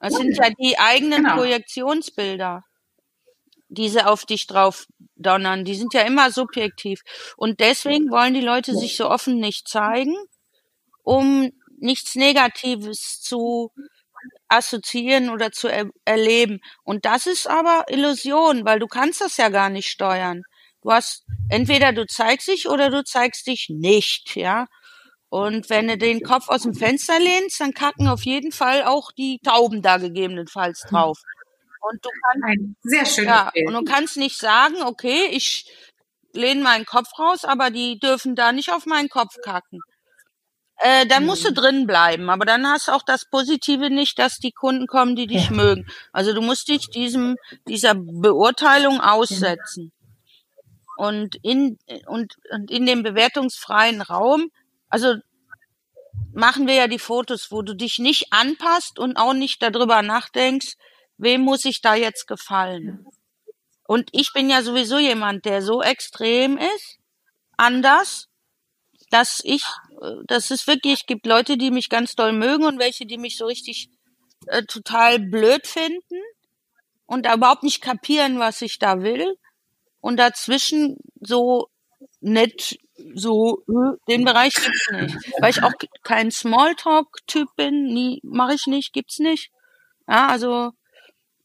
Das 0.00 0.14
sind 0.14 0.36
ja 0.36 0.48
die 0.58 0.78
eigenen 0.78 1.24
genau. 1.24 1.36
Projektionsbilder, 1.36 2.64
die 3.70 3.88
sie 3.88 4.04
auf 4.04 4.26
dich 4.26 4.46
drauf 4.46 4.86
donnern. 5.16 5.64
Die 5.64 5.74
sind 5.74 5.94
ja 5.94 6.02
immer 6.02 6.30
subjektiv. 6.30 7.02
Und 7.36 7.60
deswegen 7.60 8.10
wollen 8.10 8.34
die 8.34 8.40
Leute 8.40 8.76
sich 8.76 8.96
so 8.96 9.08
offen 9.08 9.38
nicht 9.38 9.68
zeigen, 9.68 10.14
um 11.02 11.50
nichts 11.78 12.14
Negatives 12.16 13.20
zu 13.20 13.72
assoziieren 14.48 15.30
oder 15.30 15.52
zu 15.52 15.68
er 15.68 15.88
erleben. 16.04 16.60
Und 16.84 17.04
das 17.04 17.26
ist 17.26 17.48
aber 17.48 17.84
Illusion, 17.88 18.64
weil 18.64 18.78
du 18.78 18.86
kannst 18.86 19.20
das 19.20 19.36
ja 19.36 19.48
gar 19.48 19.70
nicht 19.70 19.88
steuern. 19.88 20.42
Du 20.82 20.90
hast, 20.90 21.24
entweder 21.48 21.92
du 21.92 22.06
zeigst 22.06 22.48
dich 22.48 22.68
oder 22.68 22.90
du 22.90 23.04
zeigst 23.04 23.46
dich 23.46 23.68
nicht, 23.70 24.34
ja. 24.36 24.66
Und 25.28 25.70
wenn 25.70 25.86
du 25.86 25.96
den 25.96 26.22
Kopf 26.22 26.48
aus 26.48 26.62
dem 26.62 26.74
Fenster 26.74 27.18
lehnst, 27.20 27.60
dann 27.60 27.72
kacken 27.72 28.08
auf 28.08 28.24
jeden 28.24 28.50
Fall 28.50 28.82
auch 28.84 29.12
die 29.12 29.38
Tauben 29.44 29.80
da 29.82 29.98
gegebenenfalls 29.98 30.80
drauf. 30.88 31.18
Und 31.80 32.04
du 32.04 32.10
kannst, 32.22 32.44
Ein 32.44 32.76
sehr 32.82 33.06
schönes 33.06 33.30
ja, 33.30 33.50
Bild. 33.52 33.68
und 33.68 33.74
du 33.74 33.84
kannst 33.84 34.16
nicht 34.16 34.38
sagen, 34.38 34.82
okay, 34.82 35.26
ich 35.30 35.66
lehne 36.32 36.62
meinen 36.62 36.84
Kopf 36.84 37.18
raus, 37.18 37.44
aber 37.44 37.70
die 37.70 37.98
dürfen 37.98 38.34
da 38.34 38.52
nicht 38.52 38.72
auf 38.72 38.86
meinen 38.86 39.08
Kopf 39.08 39.36
kacken. 39.42 39.80
Äh, 40.76 41.06
dann 41.06 41.26
musst 41.26 41.44
du 41.44 41.50
mhm. 41.50 41.54
drin 41.54 41.86
bleiben, 41.86 42.30
aber 42.30 42.44
dann 42.44 42.66
hast 42.66 42.88
du 42.88 42.92
auch 42.92 43.02
das 43.02 43.24
Positive 43.28 43.90
nicht, 43.90 44.18
dass 44.18 44.38
die 44.38 44.52
Kunden 44.52 44.86
kommen, 44.86 45.16
die 45.16 45.26
dich 45.26 45.50
ja. 45.50 45.56
mögen. 45.56 45.86
Also 46.12 46.32
du 46.32 46.40
musst 46.40 46.68
dich 46.68 46.88
diesem 46.88 47.36
dieser 47.68 47.94
Beurteilung 47.94 49.00
aussetzen. 49.00 49.92
Ja. 49.92 51.06
Und 51.06 51.36
in 51.42 51.78
und, 52.06 52.36
und 52.50 52.70
in 52.70 52.86
dem 52.86 53.02
bewertungsfreien 53.02 54.00
Raum 54.00 54.50
also 54.90 55.14
machen 56.32 56.66
wir 56.66 56.74
ja 56.74 56.88
die 56.88 56.98
Fotos, 56.98 57.50
wo 57.50 57.62
du 57.62 57.74
dich 57.74 57.98
nicht 57.98 58.32
anpasst 58.32 58.98
und 58.98 59.16
auch 59.16 59.32
nicht 59.32 59.62
darüber 59.62 60.02
nachdenkst, 60.02 60.74
wem 61.20 61.42
muss 61.42 61.64
ich 61.64 61.80
da 61.80 61.94
jetzt 61.94 62.26
gefallen. 62.26 63.06
Und 63.86 64.08
ich 64.12 64.32
bin 64.32 64.48
ja 64.48 64.62
sowieso 64.62 64.98
jemand, 64.98 65.44
der 65.44 65.62
so 65.62 65.82
extrem 65.82 66.56
ist, 66.56 66.98
anders, 67.56 68.28
dass 69.10 69.40
ich, 69.44 69.64
dass 70.26 70.50
es 70.50 70.66
wirklich 70.66 71.06
gibt 71.06 71.26
Leute, 71.26 71.56
die 71.56 71.70
mich 71.70 71.88
ganz 71.88 72.14
doll 72.14 72.32
mögen 72.32 72.64
und 72.64 72.78
welche, 72.78 73.06
die 73.06 73.18
mich 73.18 73.36
so 73.36 73.46
richtig 73.46 73.90
äh, 74.46 74.62
total 74.62 75.18
blöd 75.18 75.66
finden 75.66 76.22
und 77.06 77.26
da 77.26 77.34
überhaupt 77.34 77.64
nicht 77.64 77.82
kapieren, 77.82 78.38
was 78.38 78.62
ich 78.62 78.78
da 78.78 79.02
will. 79.02 79.36
Und 80.00 80.16
dazwischen 80.16 80.96
so 81.20 81.68
nett 82.20 82.78
so, 83.14 83.62
äh, 83.68 83.96
den 84.08 84.24
Bereich 84.24 84.54
gibt's 84.54 84.90
nicht. 84.92 85.16
Weil 85.40 85.50
ich 85.50 85.62
auch 85.62 85.72
kein 86.02 86.30
Smalltalk-Typ 86.30 87.48
bin, 87.56 87.84
nie, 87.84 88.20
mache 88.22 88.54
ich 88.54 88.66
nicht, 88.66 88.92
gibt's 88.92 89.18
nicht. 89.18 89.50
Ja, 90.08 90.28
also 90.28 90.72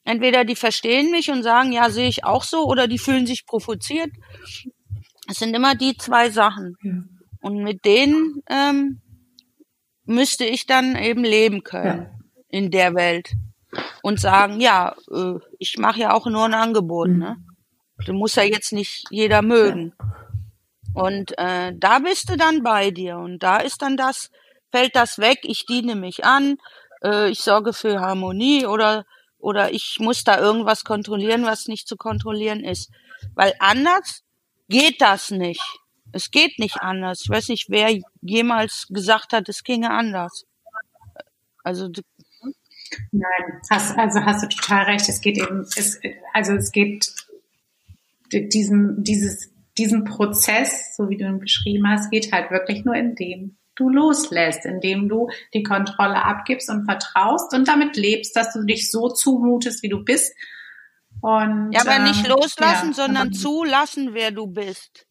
entweder 0.06 0.46
die 0.46 0.56
verstehen 0.56 1.12
mich 1.12 1.30
und 1.30 1.44
sagen, 1.44 1.74
ja, 1.74 1.90
sehe 1.90 2.08
ich 2.08 2.24
auch 2.24 2.44
so, 2.44 2.66
oder 2.66 2.88
die 2.88 3.00
fühlen 3.00 3.28
sich 3.28 3.46
provoziert. 3.46 4.12
Es 5.28 5.40
sind 5.40 5.56
immer 5.56 5.76
die 5.76 5.98
zwei 5.98 6.30
Sachen. 6.30 6.78
Und 7.42 7.64
mit 7.64 7.84
denen 7.84 8.42
ähm, 8.50 9.02
müsste 10.06 10.46
ich 10.46 10.66
dann 10.66 10.96
eben 10.96 11.24
leben 11.24 11.64
können 11.64 12.04
ja. 12.04 12.20
in 12.48 12.72
der 12.72 12.96
Welt 12.96 13.34
und 14.02 14.20
sagen, 14.20 14.62
ja, 14.62 14.96
äh, 15.12 15.34
ich 15.60 15.78
mache 15.78 16.00
ja 16.00 16.14
auch 16.14 16.28
nur 16.28 16.46
ein 16.46 16.54
Angebot. 16.54 17.10
Mhm. 17.10 17.18
Ne? 17.18 17.38
Du 18.06 18.14
muss 18.14 18.36
ja 18.36 18.44
jetzt 18.44 18.72
nicht 18.72 19.06
jeder 19.10 19.42
mögen. 19.42 19.94
Ja. 20.00 20.16
Und 20.94 21.38
äh, 21.38 21.74
da 21.76 22.00
bist 22.00 22.30
du 22.30 22.38
dann 22.38 22.64
bei 22.64 22.90
dir 22.90 23.18
und 23.18 23.44
da 23.44 23.58
ist 23.58 23.82
dann 23.82 23.98
das, 23.98 24.30
fällt 24.72 24.96
das 24.96 25.18
weg, 25.18 25.40
ich 25.44 25.66
diene 25.66 25.96
mich 25.96 26.24
an, 26.24 26.56
äh, 27.04 27.30
ich 27.30 27.40
sorge 27.40 27.74
für 27.74 28.00
Harmonie 28.00 28.66
oder, 28.66 29.06
oder 29.46 29.72
ich 29.72 29.98
muss 30.00 30.24
da 30.24 30.40
irgendwas 30.40 30.84
kontrollieren, 30.84 31.46
was 31.46 31.68
nicht 31.68 31.88
zu 31.88 31.98
kontrollieren 31.98 32.64
ist. 32.64 32.90
Weil 33.36 33.54
anders 33.60 34.24
geht 34.70 35.02
das 35.02 35.30
nicht. 35.30 35.62
Es 36.12 36.32
geht 36.32 36.58
nicht 36.58 36.82
anders. 36.82 37.22
Ich 37.24 37.30
weiß 37.30 37.50
nicht, 37.50 37.70
wer 37.70 37.96
jemals 38.22 38.88
gesagt 38.90 39.34
hat, 39.34 39.48
es 39.48 39.64
ginge 39.64 39.92
anders. 39.92 40.46
Also 41.64 41.90
Nein, 43.12 43.62
hast, 43.70 43.98
also 43.98 44.22
hast 44.22 44.44
du 44.44 44.50
total 44.50 44.86
recht. 44.86 45.08
Es 45.10 45.22
geht 45.22 45.38
eben, 45.38 45.62
es, 45.76 46.00
also 46.34 46.54
es 46.54 46.72
geht 46.72 47.14
diesem, 48.32 49.04
dieses 49.04 49.52
diesen 49.78 50.06
Prozess, 50.06 50.96
so 50.96 51.10
wie 51.10 51.18
du 51.18 51.26
ihn 51.26 51.40
beschrieben 51.40 51.88
hast, 51.88 52.10
geht 52.10 52.32
halt 52.32 52.50
wirklich 52.50 52.86
nur 52.86 52.96
indem 52.96 53.58
du 53.76 53.90
loslässt, 53.90 54.66
indem 54.66 55.10
du 55.10 55.30
die 55.54 55.64
Kontrolle 55.64 56.24
abgibst 56.24 56.70
und 56.70 56.86
vertraust 56.86 57.54
und 57.54 57.68
damit 57.68 57.96
lebst, 57.98 58.36
dass 58.36 58.54
du 58.54 58.64
dich 58.64 58.90
so 58.90 59.10
zumutest, 59.10 59.84
wie 59.84 59.90
du 59.90 60.04
bist. 60.04 60.34
Und, 61.22 61.72
ja, 61.72 61.82
aber 61.82 62.00
nicht 62.00 62.26
ähm, 62.26 62.32
loslassen, 62.32 62.90
ja, 62.90 62.94
sondern 62.94 63.34
zulassen, 63.34 64.14
wer 64.14 64.32
du 64.32 64.48
bist. 64.48 65.06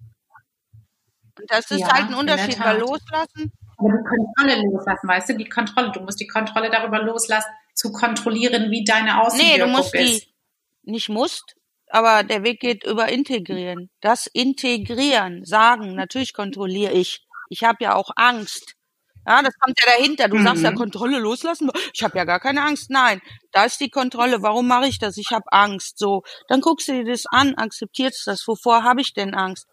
Und 1.38 1.50
das 1.50 1.70
ist 1.70 1.80
ja, 1.80 1.92
halt 1.92 2.08
ein 2.08 2.14
Unterschied, 2.14 2.58
weil 2.60 2.78
loslassen. 2.78 3.52
Aber 3.76 3.88
die 3.88 4.04
Kontrolle 4.04 4.62
loslassen, 4.70 5.08
weißt 5.08 5.28
du, 5.30 5.36
die 5.36 5.48
Kontrolle, 5.48 5.90
du 5.92 6.00
musst 6.00 6.20
die 6.20 6.26
Kontrolle 6.26 6.70
darüber 6.70 7.02
loslassen, 7.02 7.50
zu 7.74 7.92
kontrollieren, 7.92 8.70
wie 8.70 8.84
deine 8.84 9.20
Außenwirkung 9.20 9.50
ist. 9.50 9.58
Nee, 9.58 9.58
du 9.58 9.66
musst 9.66 9.94
ist. 9.94 10.26
die, 10.26 10.90
nicht 10.90 11.08
musst, 11.08 11.56
aber 11.88 12.22
der 12.22 12.44
Weg 12.44 12.60
geht 12.60 12.84
über 12.84 13.08
Integrieren. 13.08 13.90
Das 14.00 14.26
Integrieren, 14.28 15.44
sagen, 15.44 15.94
natürlich 15.94 16.32
kontrolliere 16.32 16.92
ich. 16.92 17.26
Ich 17.54 17.62
habe 17.62 17.78
ja 17.80 17.94
auch 17.94 18.10
Angst. 18.16 18.74
Ja, 19.26 19.40
das 19.42 19.54
kommt 19.58 19.78
ja 19.80 19.92
dahinter. 19.96 20.28
Du 20.28 20.36
mhm. 20.36 20.44
sagst 20.44 20.62
ja 20.64 20.70
mhm. 20.72 20.76
Kontrolle 20.76 21.18
loslassen. 21.18 21.70
Ich 21.94 22.02
habe 22.02 22.18
ja 22.18 22.24
gar 22.24 22.40
keine 22.40 22.62
Angst. 22.62 22.90
Nein, 22.90 23.20
da 23.52 23.64
ist 23.64 23.80
die 23.80 23.88
Kontrolle. 23.88 24.42
Warum 24.42 24.66
mache 24.66 24.86
ich 24.86 24.98
das? 24.98 25.16
Ich 25.16 25.30
habe 25.30 25.44
Angst. 25.50 25.98
So, 25.98 26.22
dann 26.48 26.60
guckst 26.60 26.88
du 26.88 26.92
dir 26.92 27.04
das 27.04 27.24
an, 27.30 27.54
akzeptierst 27.54 28.26
das. 28.26 28.46
Wovor 28.46 28.82
habe 28.82 29.00
ich 29.00 29.14
denn 29.14 29.34
Angst? 29.34 29.66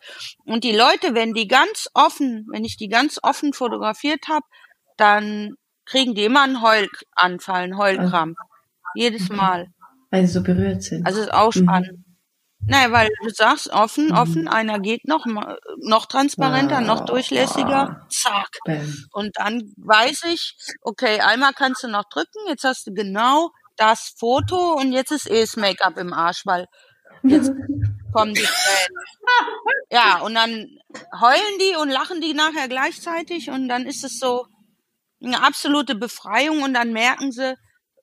Und 0.46 0.64
die 0.64 0.76
Leute, 0.76 1.16
wenn 1.16 1.34
die 1.34 1.48
ganz 1.48 1.90
offen, 1.94 2.46
wenn 2.52 2.64
ich 2.64 2.78
die 2.78 2.88
ganz 2.88 3.20
offen 3.24 3.52
fotografiert 3.54 4.28
habe, 4.30 4.46
dann 4.98 5.56
kriegen 5.86 6.14
die 6.16 6.26
immer 6.26 6.44
einen 6.44 6.62
Heulanfall, 6.62 7.64
einen 7.64 7.78
Heulkrampf. 7.78 8.38
Jedes 8.96 9.30
Mal. 9.30 9.68
Weil 10.12 10.28
sie 10.28 10.34
so 10.34 10.44
berührt 10.44 10.84
sind. 10.84 11.06
Also 11.06 11.22
ist 11.22 11.34
auch 11.34 11.52
spannend. 11.52 11.98
Mhm. 11.98 12.11
Naja, 12.68 12.91
weil 12.91 13.09
du 13.24 13.30
sagst 13.30 13.70
offen, 13.70 14.12
offen, 14.14 14.47
einer 14.47 14.80
geht 14.80 15.07
noch, 15.07 15.26
noch 15.80 16.05
transparenter, 16.05 16.82
noch 16.82 17.05
durchlässiger, 17.05 18.05
zack. 18.09 18.49
Bam. 18.66 18.95
Und 19.12 19.32
dann 19.38 19.74
weiß 19.78 20.24
ich, 20.32 20.55
okay, 20.82 21.20
einmal 21.22 21.53
kannst 21.53 21.84
du 21.84 21.88
noch 21.88 22.05
drücken, 22.09 22.39
jetzt 22.47 22.64
hast 22.64 22.88
du 22.88 22.93
genau 22.93 23.49
das 23.78 24.14
Foto 24.18 24.74
und 24.74 24.91
jetzt 24.93 25.12
ist 25.12 25.30
eh 25.30 25.41
das 25.41 25.55
Make-up 25.57 25.97
im 25.97 26.14
Arsch, 26.14 26.45
weil 26.45 26.68
jetzt 27.24 27.51
kommen 28.14 28.34
die 28.34 28.41
Tränen. 28.41 28.97
Ja, 29.89 30.20
und 30.20 30.36
dann 30.36 30.68
heulen 31.20 31.59
die 31.59 31.76
und 31.76 31.89
lachen 31.89 32.22
die 32.22 32.34
nachher 32.34 32.68
gleichzeitig 32.68 33.49
und 33.49 33.68
dann 33.68 33.86
ist 33.86 34.03
es 34.03 34.20
so 34.20 34.45
eine 35.24 35.43
absolute 35.43 35.95
Befreiung 35.95 36.64
und 36.64 36.74
dann 36.74 36.93
merken 36.93 37.32
sie, 37.32 37.55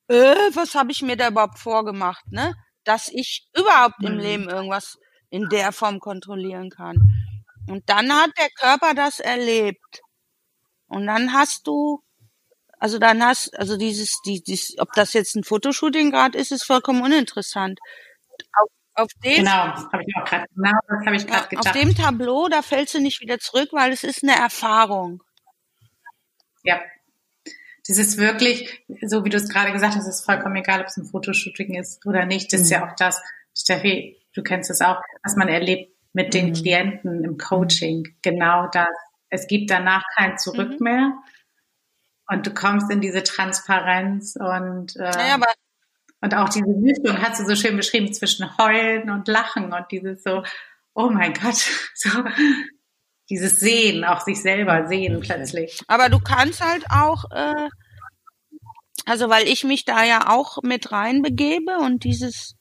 äh, 0.09 0.51
was 0.55 0.75
habe 0.75 0.93
ich 0.93 1.03
mir 1.03 1.17
da 1.17 1.29
überhaupt 1.29 1.59
vorgemacht, 1.59 2.25
ne? 2.31 2.55
Dass 2.89 3.09
ich 3.09 3.47
überhaupt 3.57 4.03
im 4.03 4.15
Mhm. 4.15 4.21
Leben 4.21 4.49
irgendwas 4.49 4.99
in 5.31 5.49
der 5.51 5.73
Form 5.73 6.01
kontrollieren 6.01 6.71
kann. 6.71 6.97
Und 7.69 7.89
dann 7.91 8.13
hat 8.13 8.31
der 8.39 8.49
Körper 8.59 8.95
das 8.95 9.21
erlebt. 9.21 10.01
Und 10.89 11.07
dann 11.07 11.35
hast 11.35 11.67
du, 11.67 12.03
also 12.79 12.99
dann 12.99 13.23
hast, 13.25 13.57
also 13.59 13.77
dieses, 13.77 14.21
die, 14.27 14.43
dies, 14.43 14.75
ob 14.79 14.93
das 14.95 15.13
jetzt 15.13 15.37
ein 15.37 15.45
Fotoshooting 15.45 16.11
gerade 16.11 16.39
ist, 16.39 16.53
ist 16.53 16.65
vollkommen 16.65 17.03
uninteressant. 17.03 17.79
Auf, 18.55 18.71
auf 18.95 19.09
dem, 19.25 19.37
Genau, 19.45 19.51
habe 19.53 20.03
ich 20.07 20.17
auch 20.17 20.25
gerade, 20.25 20.47
genau, 20.55 20.73
das 20.89 21.07
habe 21.07 21.17
ich 21.17 21.23
ja, 21.25 21.29
gerade 21.29 21.59
auf 21.59 21.73
gedacht. 21.73 21.75
dem 21.75 21.95
Tableau, 21.95 22.49
da 22.49 22.63
fällst 22.63 22.95
du 22.95 23.01
nicht 23.01 23.21
wieder 23.21 23.39
zurück, 23.39 23.71
weil 23.73 23.93
es 23.93 24.05
ist 24.05 24.23
eine 24.25 24.37
Erfahrung. 24.37 25.23
Ja. 26.65 26.81
Das 27.89 27.99
ist 27.99 28.19
wirklich, 28.19 28.85
so 29.07 29.25
wie 29.25 29.31
du 29.31 29.37
es 29.39 29.49
gerade 29.49 29.73
gesagt 29.73 29.97
hast, 29.97 30.07
ist 30.07 30.25
vollkommen 30.25 30.57
egal, 30.57 30.81
ob 30.81 30.87
es 30.87 30.97
ein 30.99 31.07
Fotoshooting 31.07 31.75
ist 31.75 32.05
oder 32.07 32.27
nicht. 32.27 32.53
Das 32.53 32.61
ist 32.61 32.71
ja 32.71 32.87
auch 32.87 32.95
das, 32.97 33.21
Steffi, 33.57 34.17
du 34.35 34.43
kennst 34.43 34.71
es 34.71 34.81
auch, 34.81 35.01
was 35.25 35.35
man 35.37 35.49
erlebt 35.49 35.93
mit 36.13 36.33
den 36.35 36.51
Mhm. 36.51 36.53
Klienten 36.53 37.25
im 37.25 37.39
Coaching. 37.39 38.15
Genau 38.23 38.69
das. 38.73 38.89
Es 39.31 39.47
gibt 39.47 39.71
danach 39.71 40.05
kein 40.17 40.39
Zurück 40.39 40.79
Mhm. 40.79 40.85
mehr. 40.85 41.13
Und 42.29 42.47
du 42.47 42.53
kommst 42.53 42.91
in 42.91 43.01
diese 43.01 43.23
Transparenz 43.23 44.37
und, 44.37 44.95
äh, 44.97 45.11
Naja, 45.11 45.35
aber 45.35 45.47
und 46.21 46.35
auch 46.35 46.49
diese 46.51 46.67
Mischung 46.67 47.23
hast 47.23 47.41
du 47.41 47.47
so 47.47 47.55
schön 47.57 47.77
beschrieben 47.77 48.13
zwischen 48.13 48.59
Heulen 48.59 49.09
und 49.09 49.29
Lachen 49.29 49.73
und 49.73 49.87
dieses 49.91 50.23
so, 50.23 50.43
oh 50.95 51.09
mein 51.11 51.33
Gott, 51.33 51.55
so 51.95 52.11
dieses 53.31 53.61
Sehen, 53.61 54.05
auch 54.05 54.21
sich 54.21 54.41
selber 54.41 54.87
sehen 54.89 55.21
plötzlich. 55.21 55.83
Aber 55.87 56.09
du 56.09 56.19
kannst 56.19 56.61
halt 56.61 56.85
auch, 56.91 57.25
äh, 57.31 57.69
also 59.05 59.29
weil 59.29 59.47
ich 59.49 59.65
mich 59.65 59.85
da 59.85 60.05
ja 60.05 60.31
auch 60.31 60.59
mit 60.63 60.93
reinbegebe 60.93 61.79
und 61.79 62.05
dieses, 62.05 62.55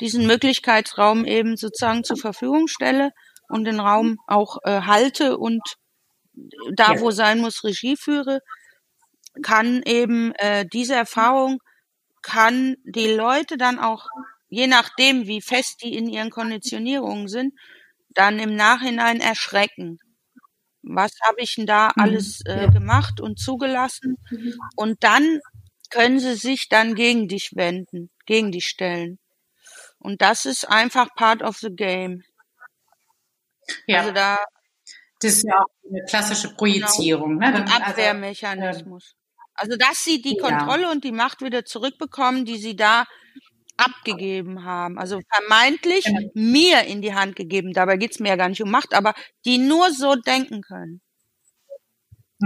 diesen 0.00 0.26
Möglichkeitsraum 0.26 1.24
eben 1.24 1.56
sozusagen 1.56 2.04
zur 2.04 2.16
Verfügung 2.16 2.68
stelle 2.68 3.10
und 3.48 3.64
den 3.64 3.80
Raum 3.80 4.16
auch 4.26 4.58
äh, 4.64 4.82
halte 4.82 5.38
und 5.38 5.62
da, 6.74 6.94
Ja. 6.94 7.00
wo 7.00 7.10
sein 7.10 7.38
muss, 7.40 7.64
Regie 7.64 7.96
führe, 7.96 8.40
kann 9.42 9.82
eben 9.84 10.32
äh, 10.36 10.66
diese 10.66 10.94
Erfahrung, 10.94 11.58
kann 12.22 12.76
die 12.84 13.12
Leute 13.12 13.56
dann 13.56 13.78
auch, 13.78 14.06
je 14.48 14.66
nachdem, 14.66 15.26
wie 15.26 15.40
fest 15.40 15.82
die 15.82 15.94
in 15.96 16.08
ihren 16.08 16.30
Konditionierungen 16.30 17.28
sind, 17.28 17.54
dann 18.14 18.38
im 18.38 18.54
Nachhinein 18.56 19.20
erschrecken. 19.20 19.98
Was 20.82 21.12
habe 21.26 21.40
ich 21.40 21.54
denn 21.56 21.66
da 21.66 21.88
Mhm. 21.96 22.02
alles 22.02 22.40
äh, 22.46 22.68
gemacht 22.70 23.20
und 23.20 23.38
zugelassen? 23.38 24.16
Und 24.76 25.02
dann 25.02 25.40
können 25.90 26.18
sie 26.18 26.34
sich 26.34 26.68
dann 26.68 26.94
gegen 26.94 27.28
dich 27.28 27.52
wenden, 27.54 28.10
gegen 28.26 28.52
dich 28.52 28.66
stellen. 28.68 29.18
Und 29.98 30.20
das 30.22 30.44
ist 30.44 30.68
einfach 30.68 31.08
part 31.14 31.42
of 31.42 31.56
the 31.58 31.70
game. 31.74 32.22
Ja, 33.86 34.00
Also 34.00 34.12
da 34.12 34.38
das 35.20 35.36
ist 35.36 35.44
ja 35.48 35.58
auch 35.58 35.88
eine 35.88 36.04
klassische 36.04 36.54
Projizierung. 36.54 37.38
Ne? 37.38 37.46
ein 37.46 37.52
Dann- 37.54 37.68
also, 37.68 37.90
Abwehrmechanismus. 37.92 39.14
Also, 39.54 39.76
dass 39.76 40.02
sie 40.04 40.20
die 40.20 40.36
Ja. 40.36 40.42
Kontrolle 40.48 40.90
und 40.90 41.04
die 41.04 41.12
Macht 41.12 41.40
wieder 41.40 41.64
zurückbekommen, 41.64 42.44
die 42.44 42.58
sie 42.58 42.76
da 42.76 43.04
abgegeben 43.76 44.64
haben. 44.64 44.98
Also 44.98 45.20
vermeintlich 45.32 46.04
Genau. 46.04 46.30
mir 46.34 46.82
in 46.84 47.02
die 47.02 47.14
Hand 47.14 47.36
gegeben. 47.36 47.72
Dabei 47.72 47.96
geht's 47.96 48.20
mir 48.20 48.30
ja 48.30 48.36
gar 48.36 48.48
nicht 48.48 48.62
um 48.62 48.70
Macht, 48.70 48.94
aber 48.94 49.14
die 49.44 49.58
nur 49.58 49.92
so 49.92 50.14
denken 50.16 50.62
können. 50.62 51.00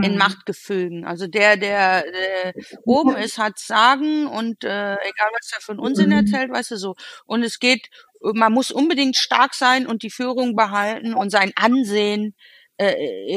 in 0.03 0.12
Mhm. 0.12 0.18
Machtgefügen. 0.18 1.05
Also 1.05 1.26
der, 1.26 1.57
der 1.57 2.05
äh, 2.47 2.53
oben 2.85 3.16
ist, 3.16 3.39
hat 3.39 3.59
Sagen 3.59 4.26
und 4.26 4.62
äh, 4.64 4.93
egal 4.95 5.29
was 5.33 5.51
er 5.53 5.61
von 5.61 5.79
Unsinn 5.79 6.07
Mhm. 6.11 6.12
erzählt, 6.12 6.51
weißt 6.53 6.70
du 6.72 6.76
so. 6.76 6.95
Und 7.26 7.43
es 7.43 7.59
geht, 7.59 7.89
man 8.20 8.53
muss 8.53 8.70
unbedingt 8.70 9.16
stark 9.16 9.55
sein 9.55 9.87
und 9.87 10.03
die 10.03 10.11
Führung 10.11 10.55
behalten 10.55 11.14
und 11.14 11.31
sein 11.31 11.53
Ansehen 11.57 12.35
äh, 12.76 12.93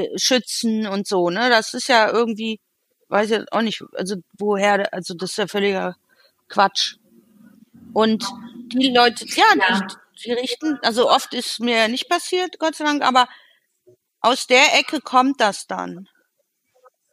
äh, 0.06 0.18
schützen 0.20 0.86
und 0.88 1.08
so. 1.08 1.30
Ne, 1.32 1.50
das 1.50 1.74
ist 1.74 1.88
ja 1.90 2.12
irgendwie, 2.12 2.60
weiß 3.10 3.32
ich 3.32 3.52
auch 3.54 3.62
nicht, 3.64 3.82
also 3.94 4.18
woher, 4.38 4.94
also 4.94 5.14
das 5.16 5.32
ist 5.32 5.38
ja 5.38 5.48
völliger 5.48 5.96
Quatsch. 6.50 6.98
Und 7.94 8.26
die 8.74 8.92
Leute, 8.94 9.26
ja, 9.36 9.46
Ja. 9.58 9.88
Die, 9.88 10.24
die 10.24 10.34
richten, 10.34 10.80
also 10.84 11.10
oft 11.10 11.34
ist 11.34 11.60
mir 11.60 11.88
nicht 11.88 12.10
passiert, 12.10 12.60
Gott 12.60 12.76
sei 12.76 12.86
Dank, 12.86 13.04
aber 13.04 13.28
aus 14.22 14.48
der 14.48 14.78
Ecke 14.80 15.02
kommt 15.02 15.42
das 15.42 15.68
dann 15.68 16.08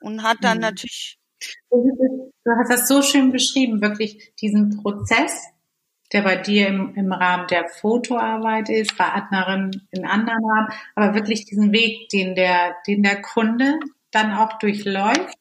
und 0.00 0.22
hat 0.22 0.38
dann 0.42 0.58
Mhm. 0.58 0.62
natürlich 0.62 1.18
Du 1.70 2.52
hast 2.58 2.70
das 2.70 2.88
so 2.88 3.02
schön 3.02 3.30
beschrieben, 3.30 3.80
wirklich 3.80 4.32
diesen 4.40 4.80
Prozess, 4.82 5.44
der 6.12 6.22
bei 6.22 6.36
dir 6.36 6.68
im, 6.68 6.94
im 6.94 7.12
Rahmen 7.12 7.46
der 7.48 7.68
Fotoarbeit 7.68 8.70
ist, 8.70 8.96
bei 8.96 9.04
anderen 9.04 9.86
in 9.90 10.06
anderen 10.06 10.44
Rahmen, 10.44 10.68
aber 10.94 11.14
wirklich 11.14 11.44
diesen 11.44 11.72
Weg, 11.72 12.08
den 12.08 12.34
der, 12.34 12.76
den 12.86 13.02
der 13.02 13.20
Kunde 13.22 13.78
dann 14.10 14.32
auch 14.32 14.58
durchläuft 14.58 15.36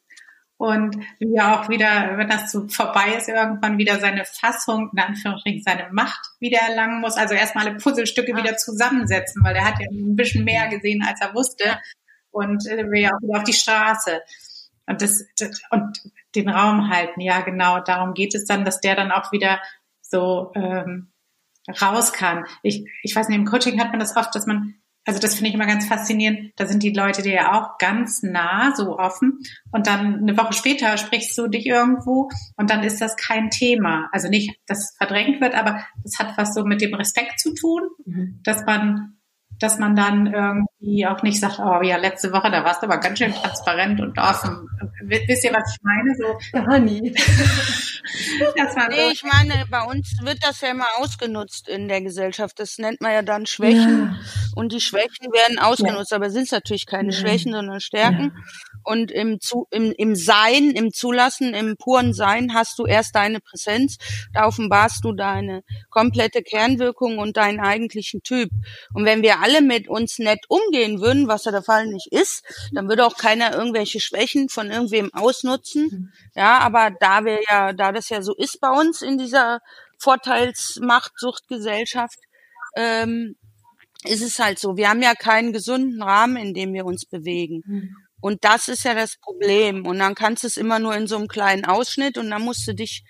und 0.58 0.98
wie 1.20 1.36
er 1.36 1.60
auch 1.60 1.70
wieder, 1.70 2.18
wenn 2.18 2.30
das 2.30 2.52
so 2.52 2.68
vorbei 2.68 3.14
ist, 3.16 3.30
irgendwann 3.30 3.78
wieder 3.78 4.00
seine 4.00 4.26
Fassung, 4.26 4.90
in 4.92 5.00
Anführungsstrichen 5.00 5.62
seine 5.62 5.90
Macht 5.92 6.20
wieder 6.40 6.60
erlangen 6.60 7.00
muss. 7.00 7.16
Also 7.16 7.36
erstmal 7.36 7.68
alle 7.68 7.78
Puzzlestücke 7.78 8.32
Ja. 8.32 8.38
wieder 8.38 8.58
zusammensetzen, 8.58 9.44
weil 9.44 9.54
der 9.54 9.66
hat 9.66 9.80
ja 9.80 9.88
ein 9.92 10.16
bisschen 10.16 10.44
mehr 10.46 10.68
gesehen, 10.68 11.04
als 11.08 11.22
er 11.22 11.36
wusste 11.36 11.80
und 12.32 12.66
äh, 12.68 12.90
will 12.90 13.02
ja 13.02 13.12
auch 13.12 13.22
wieder 13.22 13.38
auf 13.38 13.44
die 13.44 13.54
Straße. 13.54 14.22
Und 14.88 15.02
das, 15.02 15.26
das 15.38 15.62
und 15.70 16.02
den 16.34 16.50
Raum 16.50 16.90
halten, 16.90 17.22
ja 17.22 17.42
genau, 17.42 17.80
darum 17.82 18.14
geht 18.14 18.34
es 18.34 18.46
dann, 18.46 18.66
dass 18.66 18.80
der 18.80 18.96
dann 18.96 19.12
auch 19.12 19.32
wieder 19.32 19.62
so 20.02 20.52
ähm, 20.56 21.12
raus 21.82 22.14
kann. 22.14 22.46
Ich, 22.64 22.90
ich 23.04 23.16
weiß 23.16 23.28
nicht, 23.28 23.38
im 23.38 23.46
Coaching 23.46 23.80
hat 23.80 23.92
man 23.92 24.00
das 24.00 24.16
oft, 24.16 24.34
dass 24.34 24.48
man, 24.48 24.76
also 25.08 25.20
das 25.20 25.36
finde 25.36 25.50
ich 25.50 25.56
immer 25.56 25.66
ganz 25.66 25.86
faszinierend, 25.88 26.52
da 26.58 26.68
sind 26.68 26.84
die 26.84 26.92
Leute 26.92 27.22
dir 27.22 27.34
ja 27.34 27.54
auch 27.54 27.78
ganz 27.78 28.22
nah, 28.24 28.74
so 28.76 29.00
offen 29.00 29.40
und 29.72 29.88
dann 29.88 30.16
eine 30.16 30.38
Woche 30.38 30.54
später 30.54 30.98
sprichst 30.98 31.38
du 31.38 31.48
dich 31.48 31.66
irgendwo 31.66 32.30
und 32.58 32.70
dann 32.70 32.84
ist 32.84 33.02
das 33.02 33.16
kein 33.16 33.50
Thema. 33.50 34.10
Also 34.12 34.28
nicht, 34.28 34.52
dass 34.68 34.80
es 34.92 34.98
verdrängt 34.98 35.42
wird, 35.42 35.56
aber 35.56 35.82
das 36.04 36.20
hat 36.20 36.38
was 36.38 36.54
so 36.54 36.64
mit 36.64 36.82
dem 36.82 36.94
Respekt 36.94 37.40
zu 37.40 37.54
tun, 37.54 37.82
Mhm. 38.06 38.40
dass 38.44 38.66
man 38.66 39.17
dass 39.60 39.80
man 39.80 39.96
dann 39.96 40.28
irgendwie 40.28 41.08
auch 41.08 41.24
nicht 41.24 41.40
sagt, 41.40 41.60
oh 41.60 41.82
ja, 41.82 41.98
letzte 41.98 42.32
Woche, 42.32 42.52
da 42.52 42.64
warst 42.64 42.82
du 42.84 42.88
aber 42.88 43.00
ganz 43.00 43.20
schön 43.20 43.34
transparent 43.34 44.00
und 44.00 44.18
offen. 44.18 44.68
Wisst 45.04 45.44
ihr, 45.44 45.54
was 45.54 45.76
ich 45.76 45.84
meine? 45.84 46.16
So, 46.18 46.38
Gar 46.66 46.80
nie. 46.80 47.14
das 48.56 48.76
war 48.76 48.90
Nee, 48.90 49.06
so, 49.06 49.12
ich 49.12 49.24
meine, 49.24 49.66
bei 49.70 49.82
uns 49.84 50.16
wird 50.22 50.40
das 50.44 50.62
ja 50.62 50.70
immer 50.70 50.88
ausgenutzt 50.98 51.68
in 51.68 51.88
der 51.88 52.02
Gesellschaft. 52.02 52.60
Das 52.60 52.78
nennt 52.78 53.02
man 53.02 53.12
ja 53.14 53.22
dann 53.22 53.46
Schwächen. 53.46 54.16
Ja. 54.16 54.16
Und 54.56 54.74
die 54.74 54.82
Schwächen 54.82 55.32
werden 55.32 55.60
ausgenutzt, 55.60 56.14
aber 56.14 56.30
sind 56.30 56.52
natürlich 56.52 56.86
keine 56.86 57.12
Ja. 57.12 57.20
Schwächen, 57.20 57.54
sondern 57.54 57.80
Stärken. 57.80 58.34
Und 58.88 59.12
im, 59.12 59.40
Zu 59.42 59.68
im, 59.70 59.92
im 59.98 60.16
Sein, 60.16 60.72
im 60.72 60.94
Zulassen, 60.94 61.54
im 61.54 61.76
puren 61.76 62.14
Sein 62.14 62.54
hast 62.54 62.80
du 62.80 62.86
erst 62.86 63.16
deine 63.16 63.42
Präsenz. 63.42 63.98
Da 64.34 64.48
offenbarst 64.48 65.04
du 65.04 65.12
deine 65.12 65.66
komplette 65.90 66.42
Kernwirkung 66.42 67.18
und 67.18 67.36
deinen 67.36 67.60
eigentlichen 67.60 68.24
Typ. 68.24 68.50
Und 68.94 69.04
wenn 69.04 69.24
wir 69.24 69.42
alle 69.42 69.62
mit 69.62 69.90
uns 69.90 70.20
nett 70.20 70.46
umgehen 70.48 71.02
würden, 71.02 71.28
was 71.28 71.44
ja 71.44 71.52
der 71.52 71.64
Fall 71.64 71.88
nicht 71.88 72.14
ist, 72.14 72.46
dann 72.72 72.88
würde 72.88 73.06
auch 73.06 73.18
keiner 73.18 73.54
irgendwelche 73.54 74.00
Schwächen 74.00 74.48
von 74.48 74.72
irgendwem 74.72 75.14
ausnutzen. 75.14 76.14
Ja, 76.34 76.60
aber 76.60 76.92
da 76.98 77.26
wir 77.26 77.42
ja, 77.50 77.74
da 77.74 77.92
das 77.92 78.08
ja 78.08 78.22
so 78.22 78.34
ist 78.36 78.62
bei 78.62 78.70
uns 78.70 79.02
in 79.02 79.18
dieser 79.18 79.60
Vorteilsmachtsuchtgesellschaft, 79.98 82.20
ähm, 82.78 83.36
ist 84.06 84.22
es 84.22 84.40
halt 84.40 84.60
so. 84.60 84.78
Wir 84.78 84.90
haben 84.90 85.02
ja 85.02 85.14
keinen 85.14 85.52
gesunden 85.52 86.02
Rahmen, 86.02 86.38
in 86.38 86.54
dem 86.54 86.74
wir 86.74 86.86
uns 86.86 87.06
bewegen. 87.06 87.64
Und 88.22 88.44
das 88.44 88.68
ist 88.68 88.84
ja 88.84 88.94
das 88.96 89.18
Problem. 89.18 89.86
Und 89.86 90.00
dann 90.00 90.16
kannst 90.16 90.44
du 90.44 90.48
es 90.48 90.58
immer 90.58 90.80
nur 90.80 90.96
in 90.96 91.08
so 91.08 91.18
einem 91.18 91.28
kleinen 91.28 91.66
Ausschnitt 91.66 92.18
und 92.18 92.30
dann 92.32 92.42
musst 92.44 92.68
du 92.68 92.74
dich 92.74 93.04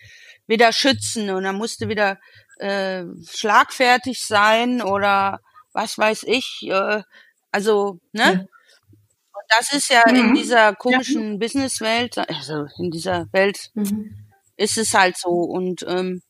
wieder 0.48 0.72
schützen 0.74 1.30
und 1.30 1.44
dann 1.44 1.56
musst 1.56 1.82
du 1.82 1.88
wieder 1.90 2.20
äh, 2.60 3.04
schlagfertig 3.30 4.22
sein 4.26 4.82
oder 4.82 5.40
was 5.74 5.98
weiß 5.98 6.24
ich. 6.24 6.62
Äh, 6.70 7.04
also, 7.52 8.00
ne? 8.12 8.24
Ja. 8.24 8.32
Und 8.32 9.46
das 9.50 9.74
ist 9.74 9.90
ja 9.90 10.04
in 10.10 10.30
Mhm. 10.30 10.36
dieser 10.36 10.76
komischen 10.76 11.40
Businesswelt, 11.40 12.18
also 12.18 12.66
in 12.80 12.92
dieser 12.92 13.28
Welt 13.32 13.70
Mhm. 13.76 14.28
ist 14.58 14.78
es 14.78 14.94
halt 14.94 15.18
so. 15.18 15.30
Und 15.30 15.84
ähm, 15.88 16.22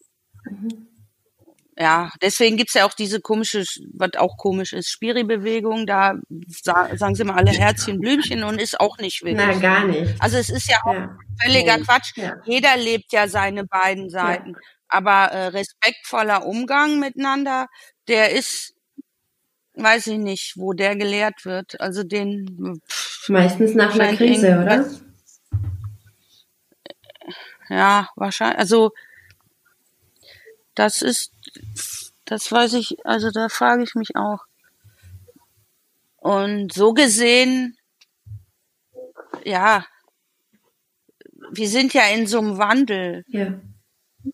Mhm. 0.50 0.88
Ja, 1.80 2.12
deswegen 2.22 2.58
gibt's 2.58 2.74
ja 2.74 2.86
auch 2.86 2.94
diese 2.94 3.22
komische, 3.22 3.64
was 3.94 4.16
auch 4.18 4.38
komisch 4.38 4.74
ist, 4.74 4.90
Spiri-Bewegung, 4.90 5.86
da 5.86 6.16
sa 6.48 6.90
sagen 6.98 7.14
sie 7.16 7.24
mal 7.24 7.36
alle 7.36 7.52
Herzchen, 7.52 8.00
Blümchen 8.00 8.44
und 8.44 8.60
ist 8.60 8.80
auch 8.80 8.98
nicht 8.98 9.24
wirklich. 9.24 9.38
Na, 9.46 9.60
gar 9.60 9.86
nicht. 9.86 10.16
Also 10.20 10.38
es 10.38 10.50
ist 10.50 10.70
ja 10.70 10.78
auch 10.86 10.94
Ja. 10.94 11.18
völliger 11.44 11.78
Nee. 11.78 11.84
Quatsch. 11.84 12.18
Ja. 12.18 12.36
Jeder 12.46 12.78
lebt 12.78 13.12
ja 13.14 13.28
seine 13.28 13.64
beiden 13.66 14.10
Seiten. 14.10 14.56
Aber 14.90 15.26
äh, 15.32 15.48
respektvoller 15.48 16.46
Umgang 16.48 17.00
miteinander, 17.00 17.68
der 18.08 18.32
ist, 18.32 18.74
weiß 19.76 20.08
ich 20.08 20.18
nicht, 20.18 20.54
wo 20.56 20.74
der 20.74 20.96
gelehrt 20.96 21.46
wird. 21.46 21.80
Also 21.82 22.04
den, 22.04 22.82
pff, 22.90 23.30
Meistens 23.30 23.76
nach 23.76 23.94
einer 23.94 24.16
Krise, 24.18 24.60
oder? 24.60 24.86
ja, 27.70 28.10
wahrscheinlich, 28.16 28.60
also 28.60 28.92
das 30.76 31.02
ist, 31.02 31.32
das 32.26 32.52
weiß 32.52 32.74
ich, 32.74 32.98
also 33.06 33.32
da 33.32 33.50
frage 33.50 33.84
ich 33.84 33.96
mich 33.96 34.16
auch. 34.16 34.40
Und 36.18 36.74
so 36.74 36.94
gesehen, 36.94 37.78
ja, 39.46 39.86
wir 41.52 41.70
sind 41.70 41.94
ja 41.94 42.08
in 42.08 42.28
so 42.28 42.40
einem 42.40 42.58
Wandel. 42.58 43.24
Ja. 43.28 43.60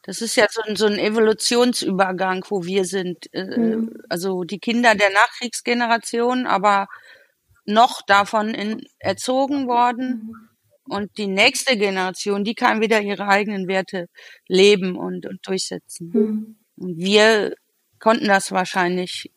Das 0.02 0.22
ist 0.22 0.36
ja 0.36 0.48
so 0.50 0.62
ein, 0.64 0.76
so 0.76 0.88
ein 0.88 0.98
Evolutionsübergang, 0.98 2.44
wo 2.50 2.64
wir 2.64 2.86
sind. 2.86 3.32
Äh, 3.32 3.58
Mhm. 3.58 3.94
Also 4.10 4.44
die 4.44 4.60
Kinder 4.60 4.96
der 4.96 5.12
Nachkriegsgeneration, 5.12 6.48
aber 6.48 6.88
noch 7.66 8.02
davon 8.02 8.54
in, 8.54 8.82
erzogen 9.00 9.68
worden. 9.68 10.50
Und 10.86 11.18
die 11.18 11.28
nächste 11.28 11.78
Generation, 11.78 12.44
die 12.44 12.56
kann 12.56 12.82
wieder 12.82 13.02
ihre 13.02 13.28
eigenen 13.28 13.68
Werte 13.68 14.08
leben 14.48 14.98
und, 14.98 15.26
und 15.26 15.40
durchsetzen. 15.48 16.10
Mhm. 16.14 16.63
Wir 16.84 17.56
konnten 18.00 18.28
das 18.28 18.52
wahrscheinlich 18.52 19.32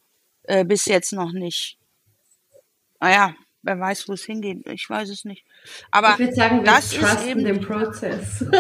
äh, 0.45 0.65
bis 0.65 0.87
jetzt 0.87 1.13
noch 1.13 1.33
nicht. 1.33 1.79
Naja, 3.01 3.35
wer 3.63 3.79
weiß, 3.79 4.09
wo 4.09 4.15
es 4.15 4.25
hingeht. 4.25 4.67
Ich 4.67 4.89
weiß 4.89 5.09
es 5.11 5.25
nicht. 5.25 5.45
Aber 5.91 6.13
Ich 6.13 6.19
würde 6.19 6.35
sagen, 6.35 6.59
wir 6.59 6.65
das 6.65 6.93
ist 6.93 7.27
eben 7.27 7.45
den 7.45 7.61
Prozess. 7.61 8.45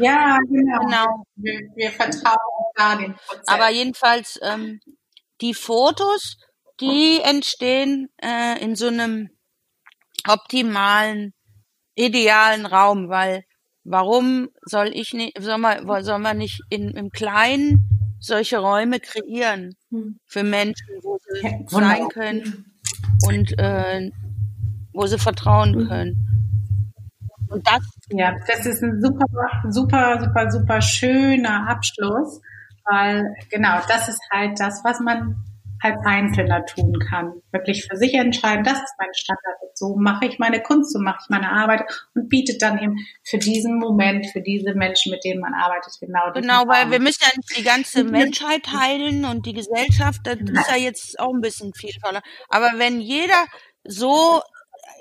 Ja, 0.00 0.38
genau. 0.48 0.78
genau. 0.80 1.26
Wir, 1.36 1.60
wir 1.74 1.90
vertrauen 1.90 2.64
da 2.76 2.96
den 2.96 3.14
Prozess. 3.14 3.46
Aber 3.46 3.70
jedenfalls 3.70 4.38
ähm, 4.42 4.80
die 5.40 5.54
Fotos, 5.54 6.38
die 6.80 7.20
entstehen 7.22 8.08
äh, 8.22 8.58
in 8.62 8.74
so 8.74 8.86
einem 8.86 9.28
optimalen, 10.26 11.34
idealen 11.94 12.64
Raum, 12.64 13.08
weil 13.08 13.44
warum 13.84 14.48
soll 14.62 14.88
ich 14.88 15.12
nicht, 15.12 15.40
soll 15.40 15.58
man, 15.58 15.86
soll 16.04 16.18
man 16.18 16.38
nicht 16.38 16.62
in, 16.70 16.90
im 16.90 17.10
Kleinen 17.10 18.16
solche 18.20 18.58
Räume 18.58 19.00
kreieren 19.00 19.74
Mhm. 19.90 20.18
für 20.26 20.42
Menschen, 20.42 20.86
wo 21.02 21.18
sie 21.18 21.42
Ja, 21.42 21.50
sein 21.68 22.08
können 22.08 22.64
und 23.22 23.58
äh, 23.58 24.10
wo 24.92 25.06
sie 25.06 25.18
vertrauen 25.18 25.72
Mhm. 25.72 25.88
können. 25.88 26.28
Und 27.50 27.66
das 27.66 27.80
Ja, 28.10 28.34
das 28.46 28.64
ist 28.66 28.82
ein 28.82 29.00
super, 29.02 29.26
super, 29.68 30.20
super, 30.20 30.50
super 30.50 30.80
schöner 30.80 31.68
Abschluss, 31.68 32.40
weil 32.84 33.24
genau 33.50 33.80
das 33.88 34.08
ist 34.08 34.20
halt 34.30 34.58
das, 34.58 34.82
was 34.84 35.00
man 35.00 35.44
als 35.82 35.98
Einzelner 36.04 36.64
tun 36.64 36.98
kann. 37.10 37.32
Wirklich 37.50 37.86
für 37.90 37.96
sich 37.96 38.14
entscheiden, 38.14 38.64
das 38.64 38.78
ist 38.78 38.94
mein 38.98 39.12
Standard. 39.14 39.56
So 39.74 39.96
mache 39.96 40.26
ich 40.26 40.38
meine 40.38 40.62
Kunst, 40.62 40.92
so 40.92 41.00
mache 41.00 41.18
ich 41.22 41.28
meine 41.30 41.50
Arbeit 41.50 41.82
und 42.14 42.28
bietet 42.28 42.62
dann 42.62 42.78
eben 42.78 42.96
für 43.24 43.38
diesen 43.38 43.78
Moment, 43.78 44.26
für 44.32 44.40
diese 44.40 44.74
Menschen, 44.74 45.10
mit 45.10 45.24
denen 45.24 45.40
man 45.40 45.54
arbeitet, 45.54 45.94
genau 46.00 46.30
diesen 46.30 46.42
Genau, 46.42 46.66
weil 46.68 46.90
wir 46.90 47.00
müssen 47.00 47.22
ja 47.22 47.30
nicht 47.36 47.58
die 47.58 47.64
ganze 47.64 48.04
Menschheit 48.04 48.68
heilen 48.68 49.24
und 49.24 49.46
die 49.46 49.54
Gesellschaft, 49.54 50.20
das 50.24 50.36
ist 50.38 50.70
ja 50.70 50.76
jetzt 50.76 51.18
auch 51.18 51.32
ein 51.34 51.40
bisschen 51.40 51.72
viel 51.74 51.92
verlangt. 52.00 52.24
Aber 52.48 52.72
wenn 52.76 53.00
jeder 53.00 53.46
so 53.84 54.40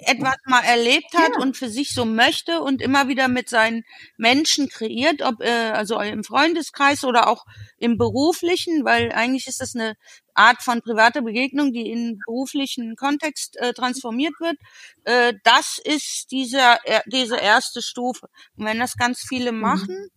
etwas 0.06 0.36
mal 0.46 0.62
erlebt 0.64 1.14
hat 1.16 1.32
Ja. 1.36 1.42
und 1.42 1.58
für 1.58 1.70
sich 1.70 1.94
so 1.94 2.06
möchte 2.06 2.62
und 2.62 2.82
immer 2.82 3.08
wieder 3.08 3.28
mit 3.28 3.50
seinen 3.50 3.84
Menschen 4.18 4.68
kreiert, 4.70 5.22
ob 5.22 5.42
äh, 5.42 5.72
also 5.72 6.00
im 6.00 6.24
Freundeskreis 6.24 7.04
oder 7.04 7.28
auch 7.28 7.46
im 7.78 7.98
beruflichen, 7.98 8.84
weil 8.86 9.12
eigentlich 9.12 9.48
ist 9.48 9.62
das 9.62 9.76
eine 9.76 9.96
Art 10.36 10.62
von 10.64 10.82
privater 10.82 11.22
Begegnung, 11.22 11.74
die 11.74 11.90
in 11.92 12.20
beruflichen 12.26 12.96
Kontext 12.96 13.58
äh, 13.58 13.74
transformiert 13.74 14.34
wird. 14.40 14.58
Äh, 15.06 15.34
das 15.44 15.80
ist 15.84 16.32
dieser 16.32 16.80
äh, 16.86 17.02
diese 17.08 17.38
erste 17.38 17.82
Stufe. 17.82 18.28
Und 18.56 18.66
wenn 18.66 18.80
das 18.80 18.96
ganz 18.98 19.22
viele 19.28 19.52
machen, 19.52 20.10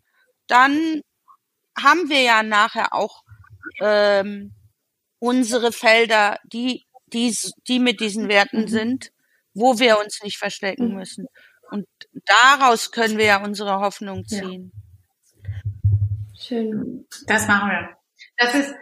dann 0.46 1.00
haben 1.78 2.08
wir 2.08 2.22
ja 2.22 2.42
nachher 2.42 2.92
auch 2.94 3.22
ähm, 3.80 4.52
unsere 5.18 5.72
Felder, 5.72 6.38
die, 6.44 6.84
die, 7.08 7.36
die 7.68 7.78
mit 7.78 8.00
diesen 8.00 8.28
Werten 8.28 8.68
sind, 8.68 9.10
wo 9.54 9.78
wir 9.78 9.98
uns 9.98 10.22
nicht 10.22 10.38
verstecken 10.38 10.88
Mhm. 10.90 10.94
müssen. 10.96 11.26
Und 11.70 11.86
daraus 12.26 12.92
können 12.92 13.18
wir 13.18 13.24
ja 13.24 13.42
unsere 13.44 13.80
Hoffnung 13.80 14.24
Ja. 14.28 14.42
ziehen. 14.42 14.72
Schön. 16.38 17.06
Das 17.26 17.46
machen 17.48 17.70
wir. 17.70 17.96
Das 18.36 18.54
ist, 18.54 18.74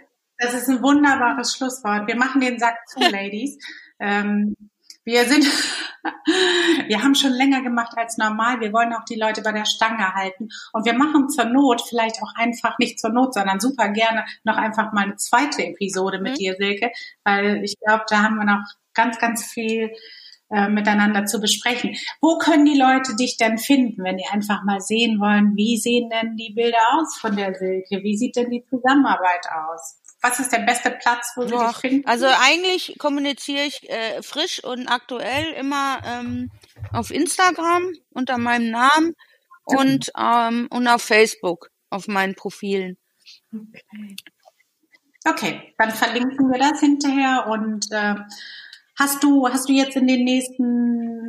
das 0.42 0.54
ist 0.54 0.68
ein 0.68 0.82
wunderbares 0.82 1.54
Schlusswort. 1.56 2.06
Wir 2.06 2.16
machen 2.16 2.40
den 2.40 2.58
Sack 2.58 2.76
zu, 2.88 3.00
Ladies. 3.10 3.58
Ähm, 4.00 4.56
wir 5.04 5.24
sind, 5.24 5.44
wir 6.86 7.02
haben 7.02 7.14
schon 7.14 7.32
länger 7.32 7.62
gemacht 7.62 7.92
als 7.96 8.18
normal. 8.18 8.60
Wir 8.60 8.72
wollen 8.72 8.92
auch 8.92 9.04
die 9.04 9.18
Leute 9.18 9.42
bei 9.42 9.52
der 9.52 9.64
Stange 9.64 10.14
halten. 10.14 10.48
Und 10.72 10.84
wir 10.84 10.94
machen 10.94 11.28
zur 11.28 11.46
Not 11.46 11.82
vielleicht 11.88 12.22
auch 12.22 12.34
einfach 12.36 12.78
nicht 12.78 13.00
zur 13.00 13.10
Not, 13.10 13.34
sondern 13.34 13.60
super 13.60 13.88
gerne 13.88 14.24
noch 14.44 14.56
einfach 14.56 14.92
mal 14.92 15.04
eine 15.04 15.16
zweite 15.16 15.64
Episode 15.64 16.20
mit 16.20 16.32
Mhm. 16.32 16.36
dir, 16.36 16.54
Silke. 16.56 16.90
Weil 17.24 17.64
ich 17.64 17.76
glaube, 17.78 18.04
da 18.08 18.22
haben 18.22 18.36
wir 18.36 18.44
noch 18.44 18.64
ganz, 18.94 19.18
ganz 19.18 19.44
viel 19.44 19.90
äh, 20.50 20.68
miteinander 20.68 21.24
zu 21.24 21.40
besprechen. 21.40 21.96
Wo 22.20 22.36
können 22.38 22.64
die 22.66 22.78
Leute 22.78 23.16
dich 23.16 23.38
denn 23.38 23.58
finden, 23.58 24.04
wenn 24.04 24.18
die 24.18 24.26
einfach 24.30 24.62
mal 24.64 24.80
sehen 24.80 25.18
wollen, 25.18 25.56
wie 25.56 25.78
sehen 25.78 26.10
denn 26.10 26.36
die 26.36 26.52
Bilder 26.54 26.78
aus 26.94 27.16
von 27.16 27.34
der 27.36 27.54
Silke? 27.54 28.02
Wie 28.02 28.16
sieht 28.16 28.36
denn 28.36 28.50
die 28.50 28.64
Zusammenarbeit 28.68 29.46
aus? 29.50 30.01
Was 30.22 30.38
ist 30.38 30.52
der 30.52 30.60
beste 30.60 30.90
Platz, 30.90 31.32
wo 31.36 31.42
sie 31.42 31.50
dich 31.50 31.58
Doch, 31.58 31.80
finden? 31.80 32.08
also 32.08 32.26
eigentlich 32.26 32.96
kommuniziere 32.98 33.64
ich 33.64 33.88
äh, 33.90 34.22
frisch 34.22 34.62
und 34.62 34.88
aktuell 34.88 35.52
immer 35.54 36.00
ähm, 36.06 36.50
auf 36.92 37.10
Instagram 37.10 37.92
unter 38.10 38.38
meinem 38.38 38.70
Namen 38.70 39.14
und, 39.64 40.12
ähm, 40.18 40.68
und 40.70 40.88
auf 40.88 41.02
Facebook 41.02 41.70
auf 41.90 42.08
meinen 42.08 42.34
Profilen. 42.34 42.96
Okay. 43.52 44.16
Okay, 45.24 45.74
dann 45.78 45.92
verlinken 45.92 46.50
wir 46.50 46.58
das 46.58 46.80
hinterher 46.80 47.46
und 47.48 47.92
äh, 47.92 48.14
Hast 48.98 49.24
du, 49.24 49.48
hast 49.48 49.68
du 49.68 49.72
jetzt 49.72 49.96
in 49.96 50.06
den 50.06 50.24
nächsten, 50.24 51.21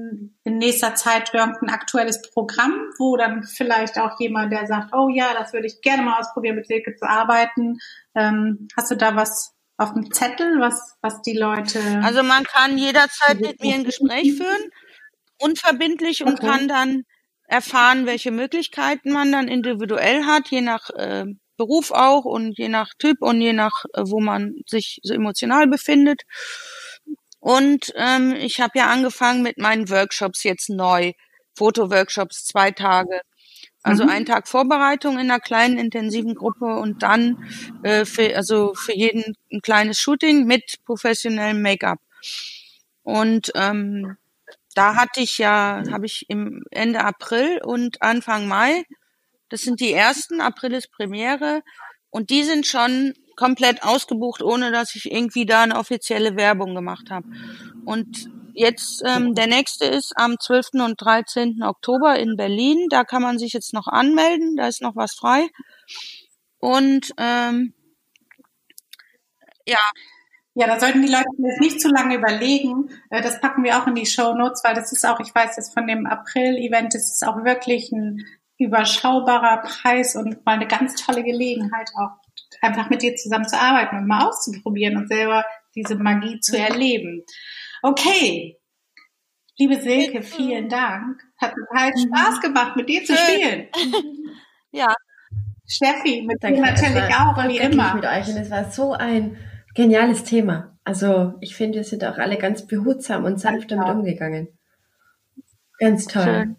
in 0.43 0.57
nächster 0.57 0.95
Zeit 0.95 1.33
irgendein 1.33 1.69
aktuelles 1.69 2.21
Programm, 2.21 2.73
wo 2.97 3.17
dann 3.17 3.43
vielleicht 3.43 3.97
auch 3.97 4.19
jemand, 4.19 4.51
der 4.51 4.67
sagt, 4.67 4.93
oh 4.93 5.09
ja, 5.09 5.33
das 5.33 5.53
würde 5.53 5.67
ich 5.67 5.81
gerne 5.81 6.03
mal 6.03 6.19
ausprobieren, 6.19 6.55
mit 6.55 6.67
Silke 6.67 6.95
zu 6.95 7.07
arbeiten. 7.07 7.77
Ähm, 8.15 8.67
hast 8.75 8.91
du 8.91 8.95
da 8.95 9.15
was 9.15 9.53
auf 9.77 9.93
dem 9.93 10.11
Zettel, 10.11 10.59
was, 10.59 10.97
was 11.01 11.21
die 11.21 11.37
Leute. 11.37 11.79
Also 12.03 12.23
man 12.23 12.43
kann 12.43 12.77
jederzeit 12.77 13.39
mit 13.39 13.61
mir 13.61 13.75
ein 13.75 13.83
Gespräch 13.83 14.35
führen, 14.35 14.71
unverbindlich 15.39 16.23
und 16.23 16.33
Okay. 16.33 16.47
kann 16.47 16.67
dann 16.67 17.03
erfahren, 17.47 18.05
welche 18.05 18.31
Möglichkeiten 18.31 19.11
man 19.11 19.31
dann 19.31 19.47
individuell 19.47 20.25
hat, 20.25 20.49
je 20.49 20.61
nach 20.61 20.89
äh, 20.91 21.25
Beruf 21.57 21.91
auch 21.91 22.25
und 22.25 22.57
je 22.57 22.69
nach 22.69 22.89
Typ 22.97 23.21
und 23.21 23.41
je 23.41 23.53
nach, 23.53 23.85
äh, 23.93 24.03
wo 24.05 24.19
man 24.19 24.55
sich 24.67 24.99
so 25.03 25.13
emotional 25.13 25.67
befindet. 25.67 26.23
Und 27.43 27.91
ähm, 27.97 28.33
ich 28.37 28.61
habe 28.61 28.79
ja 28.79 28.87
angefangen 28.87 29.43
mit 29.43 29.57
meinen 29.57 29.89
Workshops 29.89 30.43
jetzt 30.43 30.69
neu, 30.69 31.11
Fotoworkshops, 31.57 32.45
zwei 32.45 32.71
Tage. 32.71 33.19
Also 33.83 34.05
Mhm. 34.05 34.09
ein 34.09 34.25
Tag 34.25 34.47
Vorbereitung 34.47 35.15
in 35.15 35.29
einer 35.29 35.41
kleinen 35.41 35.77
intensiven 35.77 36.35
Gruppe 36.35 36.77
und 36.77 37.03
dann 37.03 37.37
äh, 37.83 38.05
für, 38.05 38.33
also 38.37 38.73
für 38.75 38.95
jeden 38.95 39.35
ein 39.51 39.59
kleines 39.59 39.99
Shooting 39.99 40.45
mit 40.45 40.77
professionellem 40.85 41.61
Make-up. 41.61 41.99
Und 43.01 43.51
ähm, 43.55 44.15
da 44.73 44.95
hatte 44.95 45.19
ich 45.19 45.37
ja, 45.37 45.83
habe 45.91 46.05
ich 46.05 46.29
im 46.29 46.63
Ende 46.71 47.01
April 47.03 47.59
und 47.61 48.01
Anfang 48.01 48.47
Mai, 48.47 48.85
das 49.49 49.63
sind 49.63 49.81
die 49.81 49.91
ersten, 49.91 50.39
April 50.39 50.71
ist 50.73 50.91
Premiere 50.93 51.61
und 52.09 52.29
die 52.29 52.43
sind 52.43 52.65
schon 52.65 53.13
komplett 53.36 53.84
ausgebucht, 53.84 54.41
ohne 54.43 54.71
dass 54.71 54.95
ich 54.95 55.11
irgendwie 55.11 55.45
da 55.45 55.63
eine 55.63 55.77
offizielle 55.77 56.36
Werbung 56.36 56.75
gemacht 56.75 57.09
habe. 57.11 57.27
Und 57.86 58.29
jetzt 58.53 59.03
ähm, 59.05 59.36
der 59.36 59.47
nächste 59.47 59.86
ist 59.86 60.13
am 60.15 60.39
12. 60.39 60.69
und 60.86 60.95
13. 61.01 61.61
Oktober 61.63 62.17
in 62.19 62.36
Berlin. 62.38 62.88
Da 62.89 63.03
kann 63.03 63.21
man 63.21 63.39
sich 63.39 63.53
jetzt 63.53 63.73
noch 63.73 63.88
anmelden, 63.88 64.55
da 64.57 64.67
ist 64.67 64.81
noch 64.81 64.95
was 64.95 65.13
frei. 65.15 65.47
Und 66.59 67.11
ähm, 67.17 67.73
ja, 69.67 69.79
Ja, 70.55 70.67
da 70.67 70.79
sollten 70.79 71.01
die 71.01 71.11
Leute 71.11 71.25
jetzt 71.39 71.61
nicht 71.61 71.81
zu 71.81 71.89
lange 71.89 72.15
überlegen. 72.15 72.89
Äh, 73.09 73.21
Das 73.21 73.41
packen 73.41 73.63
wir 73.63 73.81
auch 73.81 73.88
in 73.88 73.95
die 73.95 74.05
Show 74.05 74.34
Notes, 74.36 74.63
weil 74.63 74.75
das 74.75 74.91
ist 74.91 75.05
auch, 75.05 75.19
ich 75.19 75.34
weiß 75.34 75.55
jetzt 75.57 75.73
von 75.73 75.88
dem 75.88 76.05
April-Event, 76.05 76.93
das 76.93 77.11
ist 77.13 77.25
auch 77.25 77.43
wirklich 77.43 77.91
ein 77.91 78.23
überschaubarer 78.59 79.63
Preis 79.63 80.15
und 80.15 80.45
mal 80.45 80.53
eine 80.53 80.67
ganz 80.67 80.95
tolle 80.95 81.23
Gelegenheit 81.23 81.89
auch 81.97 82.11
einfach 82.64 82.89
mit 82.89 83.01
dir 83.01 83.16
zusammen 83.16 83.47
zu 83.47 83.59
arbeiten 83.59 83.97
und 83.97 84.07
mal 84.07 84.26
auszuprobieren 84.28 84.97
und 84.97 85.07
selber 85.07 85.45
diese 85.76 85.95
Magie 85.95 86.39
zu 86.39 86.57
erleben. 86.57 87.24
Okay. 87.82 88.57
Liebe 89.57 89.76
Silke, 89.80 90.24
vielen 90.24 90.68
Dank. 90.70 91.22
Hat 91.39 91.53
total 91.53 91.91
Spaß 91.95 92.41
gemacht, 92.41 92.76
mit 92.76 92.89
dir 92.89 93.03
zu 93.03 93.16
spielen. 93.16 93.68
Ja, 94.76 94.95
Steffi, 95.68 96.24
mit 96.24 96.41
dir 96.41 96.47
Danke, 96.49 96.61
natürlich 96.61 96.95
war 96.95 97.38
auch, 97.38 97.47
wie 97.47 97.57
immer. 97.59 97.93
mit 97.93 98.05
euch 98.05 98.28
und 98.28 98.38
es 98.38 98.49
war 98.49 98.72
so 98.72 98.93
ein 98.93 99.38
geniales 99.76 100.24
Thema. 100.24 100.78
Also 100.84 101.36
ich 101.41 101.55
finde, 101.55 101.78
wir 101.78 101.84
sind 101.84 102.03
auch 102.03 102.18
alle 102.18 102.38
ganz 102.39 102.66
behutsam 102.66 103.24
und 103.24 103.39
sanft 103.39 103.70
damit 103.70 103.86
Ja. 103.86 103.93
umgegangen. 103.93 104.47
Ganz 105.78 106.05
toll. 106.07 106.24
schön. 106.24 106.55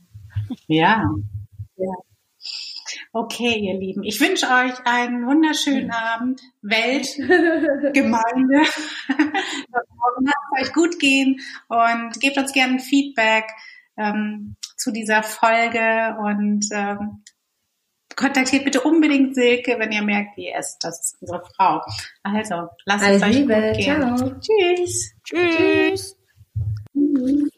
Ja. 0.68 1.04
ja. 1.76 1.92
Okay, 3.16 3.60
ihr 3.60 3.78
Lieben. 3.78 4.02
Ich 4.02 4.20
wünsche 4.20 4.46
euch 4.46 4.74
einen 4.84 5.24
wunderschönen 5.24 5.92
Abend. 5.92 6.40
Welt, 6.62 7.06
Gemeinde. 7.94 8.58
Lasst 9.70 10.34
es 10.58 10.66
euch 10.66 10.72
gut 10.74 10.98
gehen 10.98 11.38
und 11.68 12.18
gebt 12.18 12.36
uns 12.36 12.52
gerne 12.52 12.80
Feedback 12.80 13.44
ähm, 13.96 14.56
zu 14.76 14.90
dieser 14.90 15.22
Folge 15.22 16.16
und 16.18 16.66
ähm, 16.72 17.22
kontaktiert 18.16 18.64
bitte 18.64 18.80
unbedingt 18.80 19.36
Silke, 19.36 19.78
wenn 19.78 19.92
ihr 19.92 20.02
merkt, 20.02 20.36
wie 20.36 20.50
es 20.50 20.76
das 20.80 21.00
ist 21.00 21.16
unsere 21.20 21.44
Frau. 21.54 21.82
Also, 22.24 22.68
lasst 22.84 23.04
es 23.04 23.22
Alles 23.22 23.22
euch 23.22 23.36
Liebe. 23.36 23.54
gut 23.54 23.76
gehen. 23.76 24.16
Ciao. 24.16 24.40
Tschüss. 24.40 25.14
Tschüss. 25.22 26.16
Tschüss. 26.92 27.50